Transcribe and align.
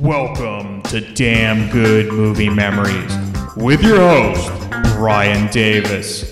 Welcome 0.00 0.82
to 0.82 1.00
Damn 1.14 1.70
Good 1.70 2.12
Movie 2.12 2.48
Memories 2.48 3.12
with 3.56 3.82
your 3.82 3.96
host, 3.96 4.48
Brian 4.94 5.50
Davis. 5.50 6.30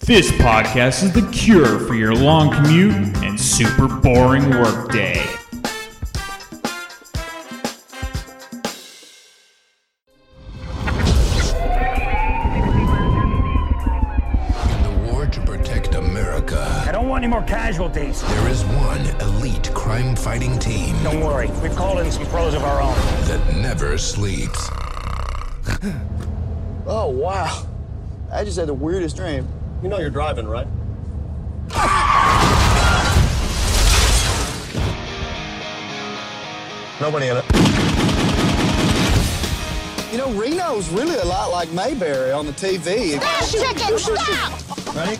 This 0.00 0.32
podcast 0.32 1.04
is 1.04 1.12
the 1.12 1.28
cure 1.30 1.78
for 1.78 1.94
your 1.94 2.16
long 2.16 2.50
commute 2.50 2.94
and 3.18 3.38
super 3.38 3.86
boring 3.86 4.50
workday. 4.50 5.20
In 14.64 14.82
the 14.82 15.12
war 15.12 15.26
to 15.26 15.40
protect 15.42 15.94
America, 15.94 16.84
I 16.88 16.90
don't 16.90 17.08
want 17.08 17.22
any 17.22 17.30
more 17.30 17.44
casualties. 17.44 18.22
there 18.22 18.48
is 18.48 18.64
one 18.64 18.77
elite 18.77 18.77
crime 18.77 18.77
fighting 20.18 20.58
team 20.58 20.94
Don't 21.02 21.20
worry, 21.20 21.48
we've 21.62 21.74
called 21.76 22.00
in 22.00 22.10
some 22.10 22.26
pros 22.26 22.54
of 22.54 22.62
our 22.64 22.80
own. 22.82 22.94
that 23.28 23.56
never 23.56 23.96
sleeps. 23.98 24.68
Oh, 26.90 27.08
wow. 27.10 27.66
I 28.32 28.44
just 28.44 28.56
had 28.58 28.66
the 28.66 28.72
weirdest 28.72 29.14
dream. 29.16 29.46
You 29.82 29.90
know 29.90 29.98
you're 29.98 30.08
driving, 30.08 30.48
right? 30.48 30.66
Nobody 37.00 37.28
in 37.28 37.36
it. 37.36 37.44
You 40.10 40.18
know, 40.18 40.32
Reno's 40.32 40.88
really 40.88 41.14
a 41.16 41.24
lot 41.24 41.52
like 41.52 41.70
Mayberry 41.72 42.32
on 42.32 42.46
the 42.46 42.52
TV. 42.52 43.20
Chicken, 43.50 43.98
stop! 43.98 44.94
Ready? 44.96 45.16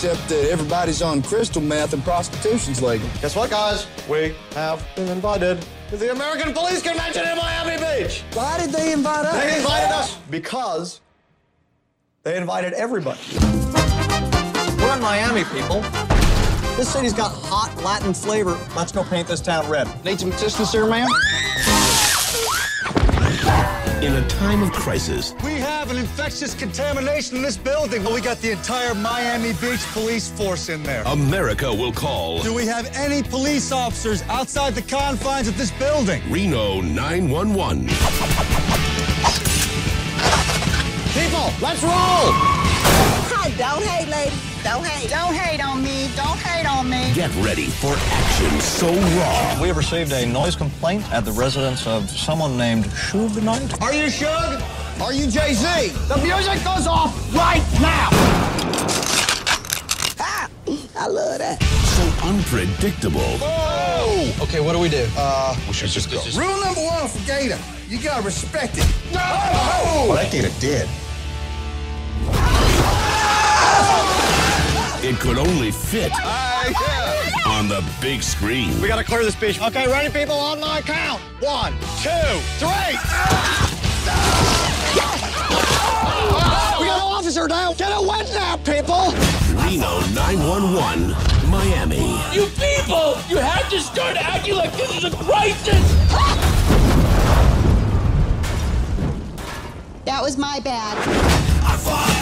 Except 0.00 0.28
that 0.28 0.48
everybody's 0.48 1.02
on 1.02 1.22
crystal 1.22 1.60
meth 1.60 1.92
and 1.92 2.04
prostitution's 2.04 2.80
legal. 2.80 3.08
Guess 3.20 3.34
what, 3.34 3.50
guys? 3.50 3.88
We 4.08 4.32
have 4.52 4.86
been 4.94 5.08
invited 5.08 5.66
to 5.90 5.96
the 5.96 6.12
American 6.12 6.54
Police 6.54 6.82
Convention 6.82 7.26
in 7.26 7.36
Miami 7.36 7.78
Beach. 7.78 8.22
Why 8.32 8.60
did 8.60 8.70
they 8.70 8.92
invite 8.92 9.26
us? 9.26 9.34
They 9.34 9.56
invited 9.56 9.92
us 9.92 10.16
because 10.30 11.00
they 12.22 12.36
invited 12.36 12.74
everybody. 12.74 13.18
We're 14.78 14.94
in 14.94 15.02
Miami, 15.02 15.42
people. 15.46 15.80
This 16.76 16.92
city's 16.92 17.12
got 17.12 17.32
hot 17.32 17.74
Latin 17.82 18.14
flavor. 18.14 18.56
Let's 18.76 18.92
go 18.92 19.02
paint 19.02 19.26
this 19.26 19.40
town 19.40 19.68
red. 19.68 19.88
Need 20.04 20.20
some 20.20 20.30
assistance 20.30 20.70
here, 20.70 20.86
ma'am? 20.86 21.08
In 24.00 24.14
a 24.14 24.28
time 24.28 24.62
of 24.62 24.70
crisis, 24.70 25.34
We 25.42 25.54
have 25.54 25.90
an 25.90 25.96
infectious 25.96 26.54
contamination 26.54 27.36
in 27.36 27.42
this 27.42 27.56
building. 27.56 28.04
But 28.04 28.12
we 28.12 28.20
got 28.20 28.40
the 28.40 28.52
entire 28.52 28.94
Miami 28.94 29.52
Beach 29.54 29.84
police 29.92 30.30
force 30.30 30.68
in 30.68 30.84
there. 30.84 31.02
America 31.06 31.72
will 31.74 31.92
call 31.92 32.40
Do 32.40 32.54
we 32.54 32.64
have 32.66 32.88
any 32.94 33.24
police 33.24 33.72
officers 33.72 34.22
outside 34.28 34.76
the 34.76 34.82
confines 34.82 35.48
of 35.48 35.58
this 35.58 35.72
building? 35.72 36.22
Reno 36.30 36.80
911. 36.80 37.88
People, 41.14 41.52
let's 41.60 41.82
roll! 41.82 42.58
Don't 43.58 43.82
hate, 43.82 44.08
lady. 44.08 44.36
Don't 44.62 44.86
hate. 44.86 45.10
Don't 45.10 45.34
hate 45.34 45.60
on 45.60 45.66
me. 45.66 45.67
Don't 46.18 46.40
hate 46.40 46.66
on 46.66 46.90
me. 46.90 47.12
Get 47.14 47.32
ready 47.36 47.66
for 47.66 47.94
action 47.96 48.50
so 48.60 48.88
raw. 48.92 49.62
We 49.62 49.68
have 49.68 49.76
received 49.76 50.10
a 50.10 50.26
noise 50.26 50.56
complaint 50.56 51.08
at 51.12 51.24
the 51.24 51.30
residence 51.30 51.86
of 51.86 52.10
someone 52.10 52.56
named 52.58 52.86
Suge 52.86 53.40
Knight. 53.40 53.80
Are 53.80 53.94
you 53.94 54.06
Suge? 54.06 55.00
Are 55.00 55.12
you 55.12 55.30
Jay-Z? 55.30 55.90
The 56.08 56.16
music 56.16 56.64
goes 56.64 56.88
off 56.88 57.14
right 57.32 57.62
now! 57.80 58.08
I 60.96 61.06
love 61.06 61.38
that. 61.38 61.62
So 61.62 62.26
unpredictable. 62.26 63.38
Okay, 64.42 64.58
what 64.58 64.72
do 64.72 64.80
we 64.80 64.88
do? 64.88 65.06
Uh, 65.16 65.54
we 65.68 65.72
should 65.72 65.90
just 65.90 66.10
go. 66.10 66.20
Rule 66.36 66.60
number 66.64 66.80
one 66.80 67.06
for 67.06 67.24
Gator. 67.28 67.58
You 67.88 68.02
gotta 68.02 68.22
respect 68.22 68.76
it. 68.76 68.86
No! 69.12 69.20
Well, 70.08 70.14
that 70.14 70.32
gator 70.32 70.50
did. 70.58 70.88
It 75.00 75.20
could 75.20 75.38
only 75.38 75.70
fit 75.70 76.10
uh, 76.12 76.72
on 77.46 77.68
the 77.68 77.84
big 78.00 78.20
screen. 78.20 78.80
We 78.80 78.88
gotta 78.88 79.04
clear 79.04 79.22
this 79.22 79.36
beach. 79.36 79.60
Okay, 79.62 79.86
ready, 79.86 80.12
people? 80.12 80.34
On 80.34 80.58
my 80.58 80.80
count. 80.80 81.20
One, 81.38 81.72
two, 82.02 82.10
three. 82.58 82.98
we 86.80 86.86
got 86.86 86.96
an 86.96 87.00
officer 87.00 87.46
down. 87.46 87.76
Get 87.76 87.92
a 87.92 88.02
wet 88.02 88.28
nap, 88.34 88.64
people. 88.64 89.12
Reno 89.54 90.00
911, 90.14 91.14
Miami. 91.48 92.18
You 92.34 92.46
people! 92.58 93.16
You 93.28 93.36
have 93.36 93.70
to 93.70 93.78
start 93.78 94.16
acting 94.16 94.56
like 94.56 94.72
this 94.72 94.96
is 94.96 95.04
a 95.04 95.10
crisis! 95.12 95.94
That 100.04 100.20
was 100.22 100.36
my 100.36 100.58
bad. 100.58 102.17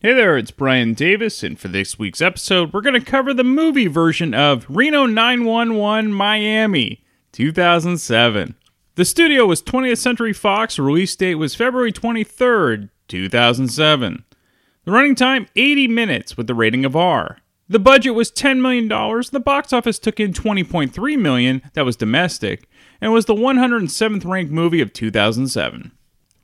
Hey 0.00 0.12
there, 0.12 0.38
it's 0.38 0.52
Brian 0.52 0.94
Davis, 0.94 1.42
and 1.42 1.58
for 1.58 1.66
this 1.66 1.98
week's 1.98 2.20
episode, 2.20 2.72
we're 2.72 2.82
going 2.82 2.94
to 2.94 3.04
cover 3.04 3.34
the 3.34 3.42
movie 3.42 3.88
version 3.88 4.32
of 4.32 4.64
Reno 4.68 5.06
911 5.06 6.12
Miami 6.12 7.02
2007. 7.32 8.54
The 8.94 9.04
studio 9.04 9.46
was 9.46 9.60
20th 9.60 9.98
Century 9.98 10.32
Fox, 10.32 10.78
release 10.78 11.16
date 11.16 11.34
was 11.34 11.56
February 11.56 11.92
23rd, 11.92 12.90
2007. 13.08 14.24
The 14.84 14.92
running 14.92 15.16
time 15.16 15.48
80 15.56 15.88
minutes 15.88 16.36
with 16.36 16.46
the 16.46 16.54
rating 16.54 16.84
of 16.84 16.94
R. 16.94 17.38
The 17.68 17.80
budget 17.80 18.14
was 18.14 18.30
$10 18.30 18.60
million. 18.60 18.86
The 18.86 19.42
box 19.44 19.72
office 19.72 19.98
took 19.98 20.20
in 20.20 20.32
20.3 20.32 21.18
million, 21.18 21.60
that 21.72 21.84
was 21.84 21.96
domestic, 21.96 22.68
and 23.00 23.12
was 23.12 23.24
the 23.24 23.34
107th 23.34 24.24
ranked 24.24 24.52
movie 24.52 24.80
of 24.80 24.92
2007. 24.92 25.90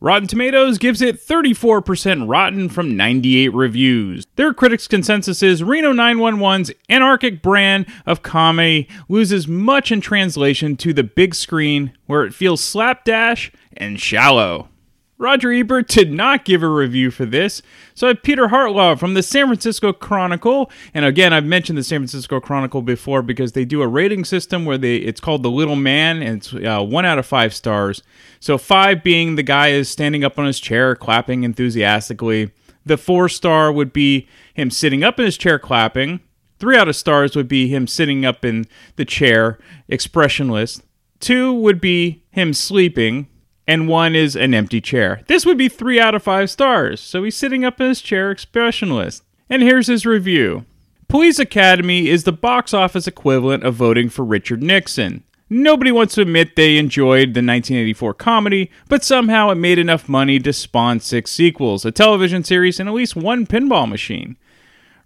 Rotten 0.04 0.28
Tomatoes 0.28 0.76
gives 0.76 1.00
it 1.00 1.18
34% 1.18 2.28
rotten 2.28 2.68
from 2.68 2.94
98 2.94 3.54
reviews. 3.54 4.26
Their 4.36 4.52
critics' 4.52 4.86
consensus 4.86 5.42
is 5.42 5.62
Reno 5.62 5.94
911's 5.94 6.72
anarchic 6.90 7.40
brand 7.40 7.86
of 8.04 8.22
comedy 8.22 8.86
loses 9.08 9.48
much 9.48 9.90
in 9.90 10.02
translation 10.02 10.76
to 10.76 10.92
the 10.92 11.04
big 11.04 11.34
screen, 11.34 11.96
where 12.04 12.22
it 12.22 12.34
feels 12.34 12.62
slapdash 12.62 13.50
and 13.78 13.98
shallow. 13.98 14.68
Roger 15.16 15.52
Ebert 15.52 15.88
did 15.88 16.12
not 16.12 16.44
give 16.44 16.62
a 16.62 16.68
review 16.68 17.10
for 17.10 17.24
this, 17.24 17.62
so 17.94 18.08
I 18.08 18.10
have 18.10 18.22
Peter 18.22 18.48
Hartlaub 18.48 18.98
from 18.98 19.14
the 19.14 19.22
San 19.22 19.46
Francisco 19.46 19.92
Chronicle, 19.92 20.70
and 20.92 21.04
again, 21.04 21.32
I've 21.32 21.44
mentioned 21.44 21.78
the 21.78 21.84
San 21.84 22.00
Francisco 22.00 22.40
Chronicle 22.40 22.82
before 22.82 23.22
because 23.22 23.52
they 23.52 23.64
do 23.64 23.80
a 23.82 23.86
rating 23.86 24.24
system 24.24 24.64
where 24.64 24.76
they 24.76 24.96
it's 24.96 25.20
called 25.20 25.44
the 25.44 25.50
Little 25.50 25.76
Man, 25.76 26.20
and 26.20 26.38
it's 26.38 26.52
uh, 26.52 26.82
one 26.82 27.04
out 27.04 27.18
of 27.18 27.26
five 27.26 27.54
stars. 27.54 28.02
So 28.40 28.58
five 28.58 29.04
being 29.04 29.36
the 29.36 29.44
guy 29.44 29.68
is 29.68 29.88
standing 29.88 30.24
up 30.24 30.38
on 30.38 30.46
his 30.46 30.58
chair, 30.58 30.96
clapping 30.96 31.44
enthusiastically. 31.44 32.50
The 32.84 32.98
four 32.98 33.28
star 33.28 33.72
would 33.72 33.92
be 33.92 34.28
him 34.52 34.70
sitting 34.70 35.04
up 35.04 35.18
in 35.18 35.26
his 35.26 35.38
chair, 35.38 35.58
clapping. 35.58 36.20
Three 36.58 36.76
out 36.76 36.88
of 36.88 36.96
stars 36.96 37.36
would 37.36 37.48
be 37.48 37.68
him 37.68 37.86
sitting 37.86 38.24
up 38.24 38.44
in 38.44 38.66
the 38.96 39.04
chair, 39.04 39.58
expressionless. 39.88 40.82
Two 41.20 41.52
would 41.52 41.80
be 41.80 42.24
him 42.30 42.52
sleeping, 42.52 43.28
and 43.66 43.88
one 43.88 44.14
is 44.14 44.36
an 44.36 44.54
empty 44.54 44.80
chair. 44.80 45.22
This 45.26 45.46
would 45.46 45.58
be 45.58 45.68
three 45.68 45.98
out 45.98 46.14
of 46.14 46.22
five 46.22 46.50
stars, 46.50 47.00
so 47.00 47.22
he's 47.22 47.36
sitting 47.36 47.64
up 47.64 47.80
in 47.80 47.88
his 47.88 48.00
chair 48.00 48.30
expressionless. 48.30 49.22
And 49.48 49.62
here's 49.62 49.86
his 49.86 50.06
review 50.06 50.64
Police 51.08 51.38
Academy 51.38 52.08
is 52.08 52.24
the 52.24 52.32
box 52.32 52.74
office 52.74 53.06
equivalent 53.06 53.64
of 53.64 53.74
voting 53.74 54.08
for 54.08 54.24
Richard 54.24 54.62
Nixon. 54.62 55.22
Nobody 55.50 55.92
wants 55.92 56.14
to 56.14 56.22
admit 56.22 56.56
they 56.56 56.78
enjoyed 56.78 57.28
the 57.28 57.40
1984 57.40 58.14
comedy, 58.14 58.70
but 58.88 59.04
somehow 59.04 59.50
it 59.50 59.56
made 59.56 59.78
enough 59.78 60.08
money 60.08 60.38
to 60.40 60.52
spawn 60.52 61.00
six 61.00 61.30
sequels, 61.30 61.84
a 61.84 61.92
television 61.92 62.42
series, 62.42 62.80
and 62.80 62.88
at 62.88 62.94
least 62.94 63.14
one 63.14 63.46
pinball 63.46 63.88
machine. 63.88 64.36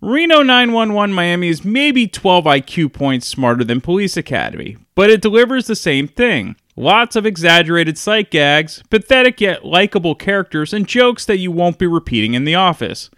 Reno 0.00 0.42
911 0.42 1.12
Miami 1.12 1.48
is 1.48 1.64
maybe 1.64 2.06
12 2.06 2.44
IQ 2.44 2.92
points 2.92 3.26
smarter 3.26 3.64
than 3.64 3.80
Police 3.80 4.16
Academy, 4.16 4.76
but 4.94 5.10
it 5.10 5.20
delivers 5.20 5.66
the 5.66 5.74
same 5.74 6.06
thing. 6.06 6.54
Lots 6.78 7.16
of 7.16 7.26
exaggerated 7.26 7.98
sight 7.98 8.30
gags, 8.30 8.84
pathetic 8.88 9.40
yet 9.40 9.64
likable 9.64 10.14
characters, 10.14 10.72
and 10.72 10.86
jokes 10.86 11.24
that 11.24 11.38
you 11.38 11.50
won't 11.50 11.76
be 11.76 11.88
repeating 11.88 12.34
in 12.34 12.44
the 12.44 12.54
office. 12.54 13.10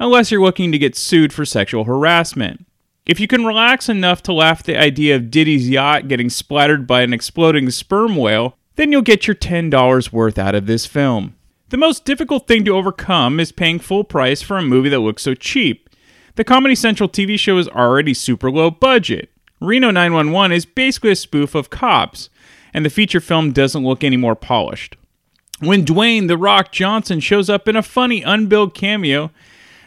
Unless 0.00 0.30
you're 0.30 0.40
looking 0.40 0.72
to 0.72 0.78
get 0.78 0.96
sued 0.96 1.30
for 1.30 1.44
sexual 1.44 1.84
harassment. 1.84 2.64
If 3.04 3.20
you 3.20 3.26
can 3.26 3.44
relax 3.44 3.90
enough 3.90 4.22
to 4.22 4.32
laugh 4.32 4.60
at 4.60 4.64
the 4.64 4.78
idea 4.78 5.14
of 5.14 5.30
Diddy's 5.30 5.68
yacht 5.68 6.08
getting 6.08 6.30
splattered 6.30 6.86
by 6.86 7.02
an 7.02 7.12
exploding 7.12 7.68
sperm 7.68 8.16
whale, 8.16 8.56
then 8.76 8.90
you'll 8.90 9.02
get 9.02 9.26
your 9.26 9.36
$10 9.36 10.10
worth 10.10 10.38
out 10.38 10.54
of 10.54 10.64
this 10.64 10.86
film. 10.86 11.36
The 11.68 11.76
most 11.76 12.06
difficult 12.06 12.48
thing 12.48 12.64
to 12.64 12.74
overcome 12.74 13.38
is 13.38 13.52
paying 13.52 13.78
full 13.78 14.04
price 14.04 14.40
for 14.40 14.56
a 14.56 14.62
movie 14.62 14.88
that 14.88 15.00
looks 15.00 15.22
so 15.22 15.34
cheap. 15.34 15.90
The 16.36 16.44
Comedy 16.44 16.74
Central 16.74 17.10
TV 17.10 17.38
show 17.38 17.58
is 17.58 17.68
already 17.68 18.14
super 18.14 18.50
low 18.50 18.70
budget. 18.70 19.28
Reno 19.60 19.90
911 19.90 20.56
is 20.56 20.64
basically 20.64 21.10
a 21.10 21.16
spoof 21.16 21.54
of 21.54 21.68
cops, 21.68 22.30
and 22.74 22.84
the 22.84 22.90
feature 22.90 23.20
film 23.20 23.52
doesn't 23.52 23.84
look 23.84 24.02
any 24.02 24.16
more 24.16 24.34
polished. 24.34 24.96
When 25.60 25.84
Dwayne 25.84 26.28
The 26.28 26.36
Rock 26.36 26.72
Johnson 26.72 27.20
shows 27.20 27.48
up 27.48 27.68
in 27.68 27.76
a 27.76 27.82
funny 27.82 28.22
unbilled 28.22 28.74
cameo, 28.74 29.30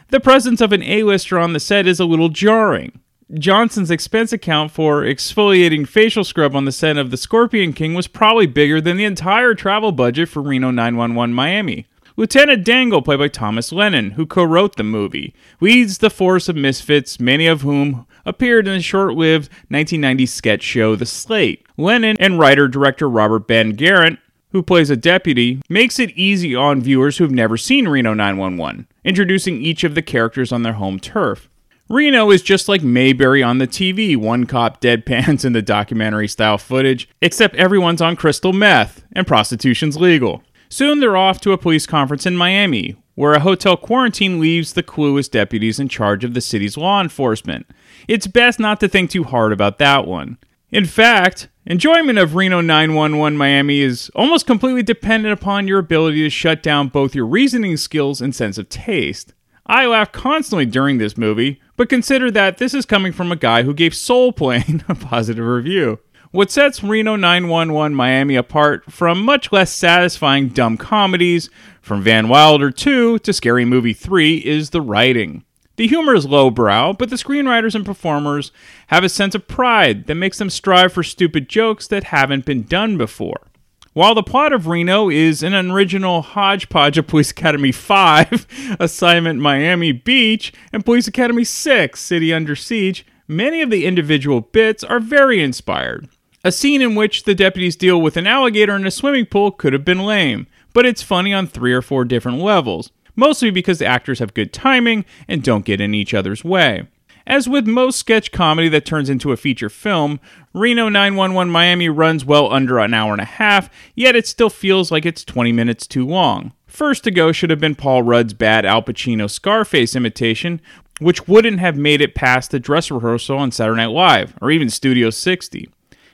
the 0.10 0.20
presence 0.20 0.62
of 0.62 0.72
an 0.72 0.84
A-lister 0.84 1.38
on 1.38 1.54
the 1.54 1.60
set 1.60 1.88
is 1.88 2.00
a 2.00 2.06
little 2.06 2.30
jarring. 2.30 3.00
Johnson's 3.34 3.90
expense 3.90 4.32
account 4.32 4.72
for 4.72 5.02
exfoliating 5.02 5.88
facial 5.88 6.24
scrub 6.24 6.56
on 6.56 6.66
the 6.66 6.72
set 6.72 6.96
of 6.96 7.10
The 7.10 7.18
Scorpion 7.18 7.74
King 7.74 7.96
was 7.96 8.08
probably 8.08 8.46
bigger 8.46 8.80
than 8.80 8.98
the 8.98 9.04
entire 9.04 9.56
travel 9.56 9.92
budget 9.92 10.30
for 10.30 10.44
Reno 10.44 10.70
911 10.70 11.34
Miami. 11.34 11.88
Lieutenant 12.18 12.64
Dangle, 12.64 13.02
played 13.02 13.20
by 13.20 13.28
Thomas 13.28 13.72
Lennon, 13.72 14.12
who 14.12 14.26
co 14.26 14.44
wrote 14.44 14.78
the 14.78 14.84
movie, 14.84 15.34
leads 15.60 15.98
the 15.98 16.10
force 16.10 16.48
of 16.48 16.56
misfits, 16.56 17.20
many 17.20 17.48
of 17.48 17.62
whom 17.62 18.06
appeared 18.25 18.68
in 18.68 18.75
the 18.75 18.81
short 18.81 19.13
lived 19.13 19.51
1990 19.69 20.25
sketch 20.25 20.63
show 20.63 20.95
The 20.95 21.06
State. 21.06 21.66
Lennon 21.77 22.18
and 22.19 22.39
writer 22.39 22.68
director 22.68 23.10
Robert 23.10 23.48
Ben 23.48 23.75
Garant, 23.75 24.18
who 24.51 24.63
plays 24.63 24.89
a 24.89 24.95
deputy, 24.95 25.62
makes 25.69 26.00
it 26.00 26.12
easy 26.12 26.56
on 26.56 26.81
viewers 26.81 27.18
who've 27.18 27.31
never 27.31 27.57
seen 27.57 27.88
Reno 27.88 28.13
911, 28.13 28.88
introducing 29.04 29.62
each 29.62 29.83
of 29.83 29.95
the 29.95 30.01
characters 30.01 30.51
on 30.51 30.63
their 30.63 30.74
home 30.74 31.00
turf. 31.00 31.50
Reno 31.88 32.31
is 32.31 32.42
just 32.42 32.68
like 32.68 32.81
Mayberry 32.81 33.44
on 33.44 33.60
the 33.60 33.68
TV, 33.68 34.18
one 34.18 34.45
cop 34.45 34.81
deadpans 34.81 35.45
in 35.45 35.54
the 35.54 35.62
documentary 35.62 36.27
style 36.27 36.57
footage, 36.57 37.07
except 37.22 37.56
everyone's 37.57 38.01
on 38.01 38.16
crystal 38.16 38.54
meth 38.54 39.04
and 39.12 39.27
prostitution's 39.27 39.98
legal. 39.98 40.42
Soon 40.68 41.00
they're 41.00 41.16
off 41.16 41.39
to 41.42 41.51
a 41.51 41.60
police 41.60 41.86
conference 41.86 42.25
in 42.25 42.36
Miami, 42.36 42.95
where 43.15 43.33
a 43.33 43.39
hotel 43.39 43.75
quarantine 43.75 44.39
leaves 44.39 44.73
the 44.73 44.83
clueless 44.83 45.29
deputies 45.29 45.79
in 45.79 45.88
charge 45.89 46.23
of 46.23 46.33
the 46.33 46.41
city's 46.41 46.77
law 46.77 47.01
enforcement. 47.01 47.65
It's 48.07 48.27
best 48.27 48.59
not 48.59 48.79
to 48.81 48.88
think 48.88 49.09
too 49.09 49.23
hard 49.23 49.51
about 49.51 49.79
that 49.79 50.06
one. 50.06 50.38
In 50.71 50.85
fact, 50.85 51.47
enjoyment 51.65 52.19
of 52.19 52.35
Reno 52.35 52.62
911 52.62 53.38
Miami 53.38 53.79
is 53.79 54.12
almost 54.15 54.45
completely 54.45 54.83
dependent 54.83 55.33
upon 55.33 55.67
your 55.67 55.79
ability 55.79 56.21
to 56.23 56.29
shut 56.29 56.62
down 56.62 56.89
both 56.89 57.15
your 57.15 57.25
reasoning 57.25 57.77
skills 57.77 58.21
and 58.21 58.35
sense 58.35 58.57
of 58.57 58.69
taste. 58.69 59.33
I 59.65 59.88
laugh 59.88 60.12
constantly 60.12 60.65
during 60.65 60.97
this 60.97 61.17
movie, 61.17 61.59
but 61.75 61.89
consider 61.89 62.29
that 62.31 62.57
this 62.57 62.73
is 62.73 62.85
coming 62.85 63.12
from 63.12 63.31
a 63.31 63.38
guy 63.38 63.63
who 63.63 63.73
gave 63.73 63.95
Soul 63.95 64.31
Plane 64.31 64.83
a 64.89 64.95
positive 64.95 65.45
review. 65.45 66.00
What 66.36 66.52
sets 66.52 66.84
Reno 66.84 67.16
911 67.16 67.96
Miami 67.96 68.36
apart 68.36 68.92
from 68.92 69.24
much 69.24 69.54
less 69.54 69.72
satisfying 69.72 70.50
dumb 70.50 70.76
comedies, 70.76 71.50
from 71.82 72.02
Van 72.02 72.28
Wilder 72.28 72.72
2 72.72 73.20
to 73.20 73.32
Scary 73.32 73.64
Movie 73.64 73.94
3, 73.94 74.40
is 74.40 74.72
the 74.72 74.82
writing. 74.82 75.46
The 75.78 75.88
humor 75.88 76.14
is 76.14 76.26
lowbrow, 76.26 76.92
but 76.92 77.10
the 77.10 77.16
screenwriters 77.16 77.74
and 77.74 77.86
performers 77.86 78.52
have 78.88 79.06
a 79.06 79.08
sense 79.08 79.34
of 79.34 79.48
pride 79.48 80.08
that 80.08 80.16
makes 80.16 80.38
them 80.38 80.50
strive 80.50 80.92
for 80.92 81.04
stupid 81.04 81.48
jokes 81.48 81.88
that 81.88 82.04
haven't 82.04 82.44
been 82.44 82.64
done 82.64 82.98
before. 82.98 83.48
While 83.94 84.14
the 84.14 84.22
plot 84.22 84.52
of 84.52 84.68
Reno 84.68 85.10
is 85.10 85.42
an 85.42 85.54
original 85.54 86.22
hodgepodge 86.22 86.98
of 86.98 87.08
Police 87.08 87.32
Academy 87.32 87.72
5, 87.72 88.76
Assignment 88.82 89.40
Miami 89.40 89.94
Beach, 89.94 90.52
and 90.74 90.84
Police 90.84 91.08
Academy 91.08 91.46
6, 91.46 91.98
City 91.98 92.34
Under 92.34 92.58
Siege, 92.58 93.06
many 93.26 93.62
of 93.62 93.70
the 93.70 93.86
individual 93.86 94.42
bits 94.42 94.84
are 94.84 95.00
very 95.00 95.42
inspired. 95.42 96.10
A 96.45 96.51
scene 96.51 96.83
in 96.83 96.94
which 96.94 97.24
the 97.24 97.33
deputies 97.33 97.75
deal 97.75 98.00
with 98.00 98.18
an 98.18 98.27
alligator 98.27 98.75
in 98.75 98.86
a 98.86 98.92
swimming 98.92 99.25
pool 99.25 99.50
could 99.50 99.74
have 99.74 99.83
been 99.83 100.06
lame, 100.06 100.45
but 100.74 100.86
it's 100.86 101.01
funny 101.01 101.33
on 101.33 101.47
three 101.47 101.74
or 101.74 101.81
four 101.81 102.06
different 102.06 102.38
levels, 102.38 102.92
mostly 103.15 103.50
because 103.50 103.80
the 103.80 103.88
actors 103.88 104.19
have 104.19 104.36
good 104.36 104.53
timing 104.53 105.06
and 105.27 105.42
don't 105.42 105.65
get 105.65 105.81
in 105.81 105.95
each 105.95 106.13
other's 106.13 106.44
way. 106.44 106.88
As 107.25 107.50
with 107.50 107.65
most 107.65 107.97
sketch 107.97 108.31
comedy 108.31 108.69
that 108.69 108.86
turns 108.86 109.09
into 109.09 109.31
a 109.31 109.38
feature 109.38 109.71
film, 109.71 110.19
Reno 110.53 110.88
911 110.88 111.51
Miami 111.51 111.89
runs 111.89 112.24
well 112.24 112.53
under 112.53 112.77
an 112.77 112.94
hour 112.94 113.12
and 113.12 113.21
a 113.21 113.25
half, 113.25 113.68
yet 113.95 114.15
it 114.15 114.27
still 114.27 114.51
feels 114.51 114.91
like 114.91 115.03
it's 115.03 115.25
20 115.25 115.51
minutes 115.51 115.88
too 115.88 116.06
long. 116.06 116.53
First 116.68 117.06
to 117.06 117.09
go 117.09 117.31
should 117.31 117.50
have 117.50 117.59
been 117.59 117.74
Paul 117.74 118.03
Rudd's 118.03 118.36
bad 118.36 118.68
Al 118.68 118.83
Pacino 118.83 119.27
Scarface 119.27 119.95
imitation, 119.95 120.62
which 121.00 121.27
wouldn't 121.27 121.59
have 121.59 121.75
made 121.75 122.01
it 122.01 122.13
past 122.13 122.51
the 122.51 122.59
dress 122.59 122.91
rehearsal 122.91 123.39
on 123.39 123.51
Saturday 123.51 123.77
Night 123.77 123.88
Live, 123.88 124.38
or 124.44 124.51
even 124.51 124.69
Studio 124.69 125.09
60. 125.09 125.71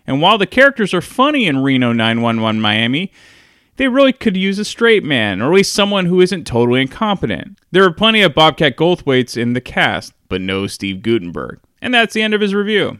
And 0.07 0.21
while 0.21 0.37
the 0.37 0.47
characters 0.47 0.93
are 0.93 1.01
funny 1.01 1.45
in 1.45 1.63
Reno 1.63 1.93
911 1.93 2.59
Miami, 2.59 3.11
they 3.77 3.87
really 3.87 4.13
could 4.13 4.37
use 4.37 4.59
a 4.59 4.65
straight 4.65 5.03
man, 5.03 5.41
or 5.41 5.51
at 5.51 5.55
least 5.55 5.73
someone 5.73 6.05
who 6.05 6.21
isn't 6.21 6.45
totally 6.45 6.81
incompetent. 6.81 7.57
There 7.71 7.83
are 7.83 7.91
plenty 7.91 8.21
of 8.21 8.35
Bobcat 8.35 8.77
Goldthwaits 8.77 9.37
in 9.37 9.53
the 9.53 9.61
cast, 9.61 10.13
but 10.29 10.41
no 10.41 10.67
Steve 10.67 11.01
Guttenberg. 11.01 11.59
And 11.81 11.93
that's 11.93 12.13
the 12.13 12.21
end 12.21 12.33
of 12.33 12.41
his 12.41 12.53
review. 12.53 12.99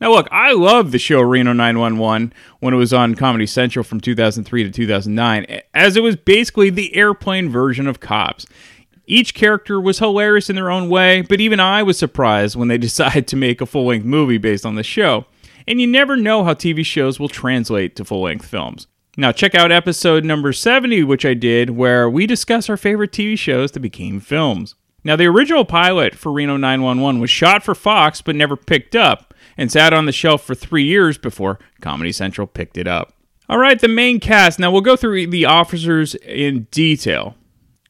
Now, 0.00 0.12
look, 0.12 0.28
I 0.30 0.52
love 0.52 0.92
the 0.92 0.98
show 0.98 1.20
Reno 1.20 1.52
911 1.52 2.32
when 2.60 2.72
it 2.72 2.78
was 2.78 2.92
on 2.92 3.16
Comedy 3.16 3.46
Central 3.46 3.82
from 3.82 4.00
2003 4.00 4.64
to 4.64 4.70
2009, 4.70 5.60
as 5.74 5.96
it 5.96 6.02
was 6.02 6.16
basically 6.16 6.70
the 6.70 6.94
airplane 6.94 7.50
version 7.50 7.86
of 7.86 8.00
Cops. 8.00 8.46
Each 9.06 9.34
character 9.34 9.80
was 9.80 9.98
hilarious 9.98 10.48
in 10.48 10.56
their 10.56 10.70
own 10.70 10.88
way, 10.88 11.22
but 11.22 11.40
even 11.40 11.60
I 11.60 11.82
was 11.82 11.98
surprised 11.98 12.56
when 12.56 12.68
they 12.68 12.78
decided 12.78 13.26
to 13.28 13.36
make 13.36 13.60
a 13.60 13.66
full 13.66 13.86
length 13.86 14.06
movie 14.06 14.38
based 14.38 14.64
on 14.64 14.76
the 14.76 14.82
show 14.82 15.26
and 15.66 15.80
you 15.80 15.86
never 15.86 16.16
know 16.16 16.44
how 16.44 16.54
TV 16.54 16.84
shows 16.84 17.18
will 17.18 17.28
translate 17.28 17.96
to 17.96 18.04
full 18.04 18.22
length 18.22 18.46
films. 18.46 18.86
Now, 19.16 19.32
check 19.32 19.54
out 19.54 19.72
episode 19.72 20.24
number 20.24 20.52
70, 20.52 21.02
which 21.04 21.26
I 21.26 21.34
did, 21.34 21.70
where 21.70 22.08
we 22.08 22.26
discuss 22.26 22.70
our 22.70 22.76
favorite 22.76 23.12
TV 23.12 23.38
shows 23.38 23.72
that 23.72 23.80
became 23.80 24.20
films. 24.20 24.76
Now, 25.02 25.16
the 25.16 25.26
original 25.26 25.64
pilot 25.64 26.14
for 26.14 26.30
Reno 26.30 26.56
911 26.56 27.20
was 27.20 27.30
shot 27.30 27.62
for 27.62 27.74
Fox 27.74 28.22
but 28.22 28.36
never 28.36 28.56
picked 28.56 28.94
up 28.94 29.34
and 29.56 29.70
sat 29.70 29.92
on 29.92 30.06
the 30.06 30.12
shelf 30.12 30.42
for 30.42 30.54
three 30.54 30.84
years 30.84 31.18
before 31.18 31.58
Comedy 31.80 32.12
Central 32.12 32.46
picked 32.46 32.78
it 32.78 32.86
up. 32.86 33.14
All 33.48 33.58
right, 33.58 33.80
the 33.80 33.88
main 33.88 34.20
cast. 34.20 34.58
Now, 34.58 34.70
we'll 34.70 34.80
go 34.80 34.96
through 34.96 35.26
the 35.26 35.44
officers 35.44 36.14
in 36.14 36.68
detail. 36.70 37.34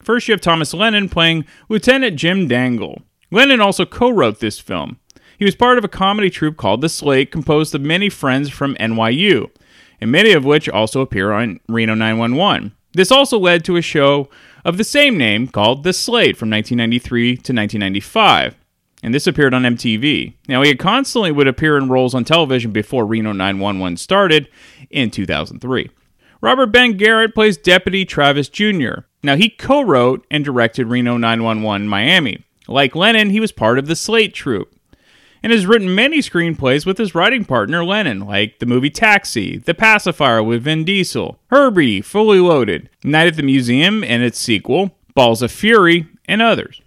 First, 0.02 0.26
you 0.26 0.32
have 0.32 0.40
Thomas 0.40 0.72
Lennon 0.72 1.08
playing 1.08 1.44
Lieutenant 1.68 2.16
Jim 2.16 2.48
Dangle. 2.48 3.02
Lennon 3.30 3.60
also 3.60 3.84
co 3.84 4.08
wrote 4.08 4.40
this 4.40 4.58
film. 4.58 4.98
He 5.40 5.46
was 5.46 5.54
part 5.54 5.78
of 5.78 5.84
a 5.84 5.88
comedy 5.88 6.28
troupe 6.28 6.58
called 6.58 6.82
The 6.82 6.90
State, 6.90 7.32
composed 7.32 7.74
of 7.74 7.80
many 7.80 8.10
friends 8.10 8.50
from 8.50 8.74
NYU, 8.74 9.50
and 9.98 10.12
many 10.12 10.32
of 10.32 10.44
which 10.44 10.68
also 10.68 11.00
appear 11.00 11.32
on 11.32 11.60
Reno 11.66 11.94
911. 11.94 12.72
This 12.92 13.10
also 13.10 13.38
led 13.38 13.64
to 13.64 13.76
a 13.76 13.82
show 13.82 14.28
of 14.66 14.76
the 14.76 14.84
same 14.84 15.16
name 15.16 15.48
called 15.48 15.82
The 15.82 15.94
State 15.94 16.36
from 16.36 16.50
1993 16.50 17.36
to 17.36 17.54
1995, 17.54 18.54
and 19.02 19.14
this 19.14 19.26
appeared 19.26 19.54
on 19.54 19.62
MTV. 19.62 20.34
Now, 20.46 20.60
he 20.60 20.74
constantly 20.74 21.32
would 21.32 21.48
appear 21.48 21.78
in 21.78 21.88
roles 21.88 22.12
on 22.14 22.24
television 22.24 22.70
before 22.70 23.06
Reno 23.06 23.32
911 23.32 23.96
started 23.96 24.46
in 24.90 25.10
2003. 25.10 25.88
Robert 26.42 26.66
Ben 26.66 26.98
Garant 26.98 27.32
plays 27.32 27.56
Deputy 27.56 28.04
Travis 28.04 28.50
Jr. 28.50 29.04
Now, 29.22 29.36
he 29.36 29.48
co 29.48 29.80
wrote 29.80 30.26
and 30.30 30.44
directed 30.44 30.88
Reno 30.88 31.16
911 31.16 31.88
Miami. 31.88 32.44
Like 32.68 32.94
Lennon, 32.94 33.30
he 33.30 33.40
was 33.40 33.52
part 33.52 33.78
of 33.78 33.86
the 33.86 33.96
State 33.96 34.34
troupe 34.34 34.76
and 35.42 35.52
has 35.52 35.66
written 35.66 35.94
many 35.94 36.18
screenplays 36.18 36.84
with 36.84 36.98
his 36.98 37.14
writing 37.14 37.44
partner 37.44 37.84
Lennon, 37.84 38.20
like 38.20 38.58
the 38.58 38.66
movie 38.66 38.90
Taxi, 38.90 39.58
The 39.58 39.74
Pacifier 39.74 40.42
with 40.42 40.64
Vin 40.64 40.84
Diesel, 40.84 41.38
Herbie, 41.50 42.00
Fully 42.00 42.40
Loaded, 42.40 42.88
Night 43.04 43.28
at 43.28 43.36
the 43.36 43.42
Museum 43.42 44.04
and 44.04 44.22
its 44.22 44.38
sequel, 44.38 44.96
Balls 45.14 45.42
of 45.42 45.50
Fury, 45.50 46.06
and 46.26 46.42
others. 46.42 46.80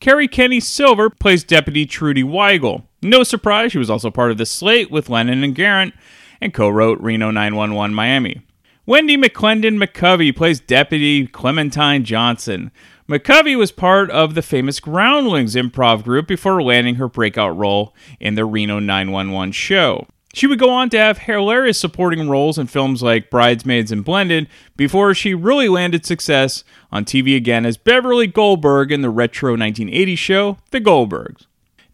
Kerri 0.00 0.30
Kenney 0.30 0.60
Silver 0.60 1.08
plays 1.08 1.44
Deputy 1.44 1.86
Trudy 1.86 2.22
Weigel. 2.22 2.84
No 3.00 3.22
surprise, 3.22 3.72
she 3.72 3.78
was 3.78 3.90
also 3.90 4.10
part 4.10 4.30
of 4.30 4.38
the 4.38 4.46
state 4.46 4.90
with 4.90 5.08
Lennon 5.08 5.42
and 5.42 5.56
Garant 5.56 5.92
and 6.40 6.52
co 6.52 6.68
wrote 6.68 7.00
Reno 7.00 7.30
911 7.30 7.94
Miami. 7.94 8.42
Wendy 8.86 9.16
McLendon 9.16 9.82
McCovey 9.82 10.36
plays 10.36 10.60
Deputy 10.60 11.26
Clementine 11.26 12.04
Johnson. 12.04 12.70
McCovey 13.06 13.56
was 13.56 13.70
part 13.70 14.10
of 14.10 14.34
the 14.34 14.40
famous 14.40 14.80
Groundlings 14.80 15.54
improv 15.54 16.04
group 16.04 16.26
before 16.26 16.62
landing 16.62 16.94
her 16.94 17.06
breakout 17.06 17.54
role 17.54 17.94
in 18.18 18.34
the 18.34 18.46
Reno 18.46 18.78
911 18.78 19.52
show. 19.52 20.06
She 20.32 20.46
would 20.46 20.58
go 20.58 20.70
on 20.70 20.88
to 20.90 20.98
have 20.98 21.18
hilarious 21.18 21.78
supporting 21.78 22.30
roles 22.30 22.58
in 22.58 22.66
films 22.66 23.02
like 23.02 23.30
Bridesmaids 23.30 23.92
and 23.92 24.04
Blended 24.04 24.48
before 24.74 25.12
she 25.12 25.34
really 25.34 25.68
landed 25.68 26.06
success 26.06 26.64
on 26.90 27.04
TV 27.04 27.36
again 27.36 27.66
as 27.66 27.76
Beverly 27.76 28.26
Goldberg 28.26 28.90
in 28.90 29.02
the 29.02 29.10
retro 29.10 29.54
1980s 29.54 30.18
show 30.18 30.56
The 30.70 30.80
Goldbergs. 30.80 31.44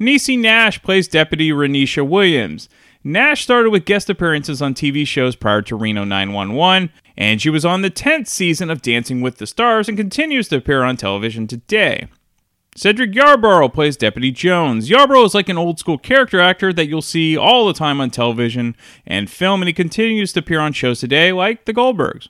Niecy 0.01 0.39
Nash 0.39 0.81
plays 0.81 1.09
Deputy 1.09 1.51
Raineesha 1.51 2.09
Williams. 2.09 2.69
Nash 3.03 3.43
started 3.43 3.71
with 3.71 3.87
guest 3.87 4.11
appearances 4.11 4.61
on 4.61 4.75
TV 4.75 5.07
shows 5.07 5.35
prior 5.35 5.63
to 5.63 5.75
Reno 5.75 6.05
911, 6.05 6.91
and 7.17 7.41
she 7.41 7.49
was 7.49 7.65
on 7.65 7.81
the 7.81 7.91
10th 7.91 8.27
season 8.27 8.69
of 8.69 8.83
Dancing 8.83 9.23
with 9.23 9.39
the 9.39 9.47
Stars 9.47 9.89
and 9.89 9.97
continues 9.97 10.49
to 10.49 10.57
appear 10.57 10.83
on 10.83 10.99
television 10.99 11.47
today. 11.47 12.09
Cedric 12.77 13.13
Yarbrough 13.13 13.73
plays 13.73 13.97
Deputy 13.97 14.31
Jones. 14.31 14.91
Yarbrough 14.91 15.25
is 15.25 15.35
like 15.35 15.49
an 15.49 15.57
old 15.57 15.79
school 15.79 15.97
character 15.97 16.41
actor 16.41 16.75
that 16.75 16.89
you'll 16.89 17.01
see 17.01 17.39
all 17.39 17.67
the 17.67 17.73
time 17.73 18.03
on 18.03 18.11
television 18.11 18.77
and 19.07 19.31
film, 19.31 19.63
and 19.63 19.69
he 19.69 19.73
continues 19.73 20.35
to 20.35 20.41
appear 20.41 20.61
on 20.61 20.75
shows 20.75 21.01
today 21.01 21.33
like 21.33 21.65
The 21.65 21.73
Goldbergs. 21.73 22.29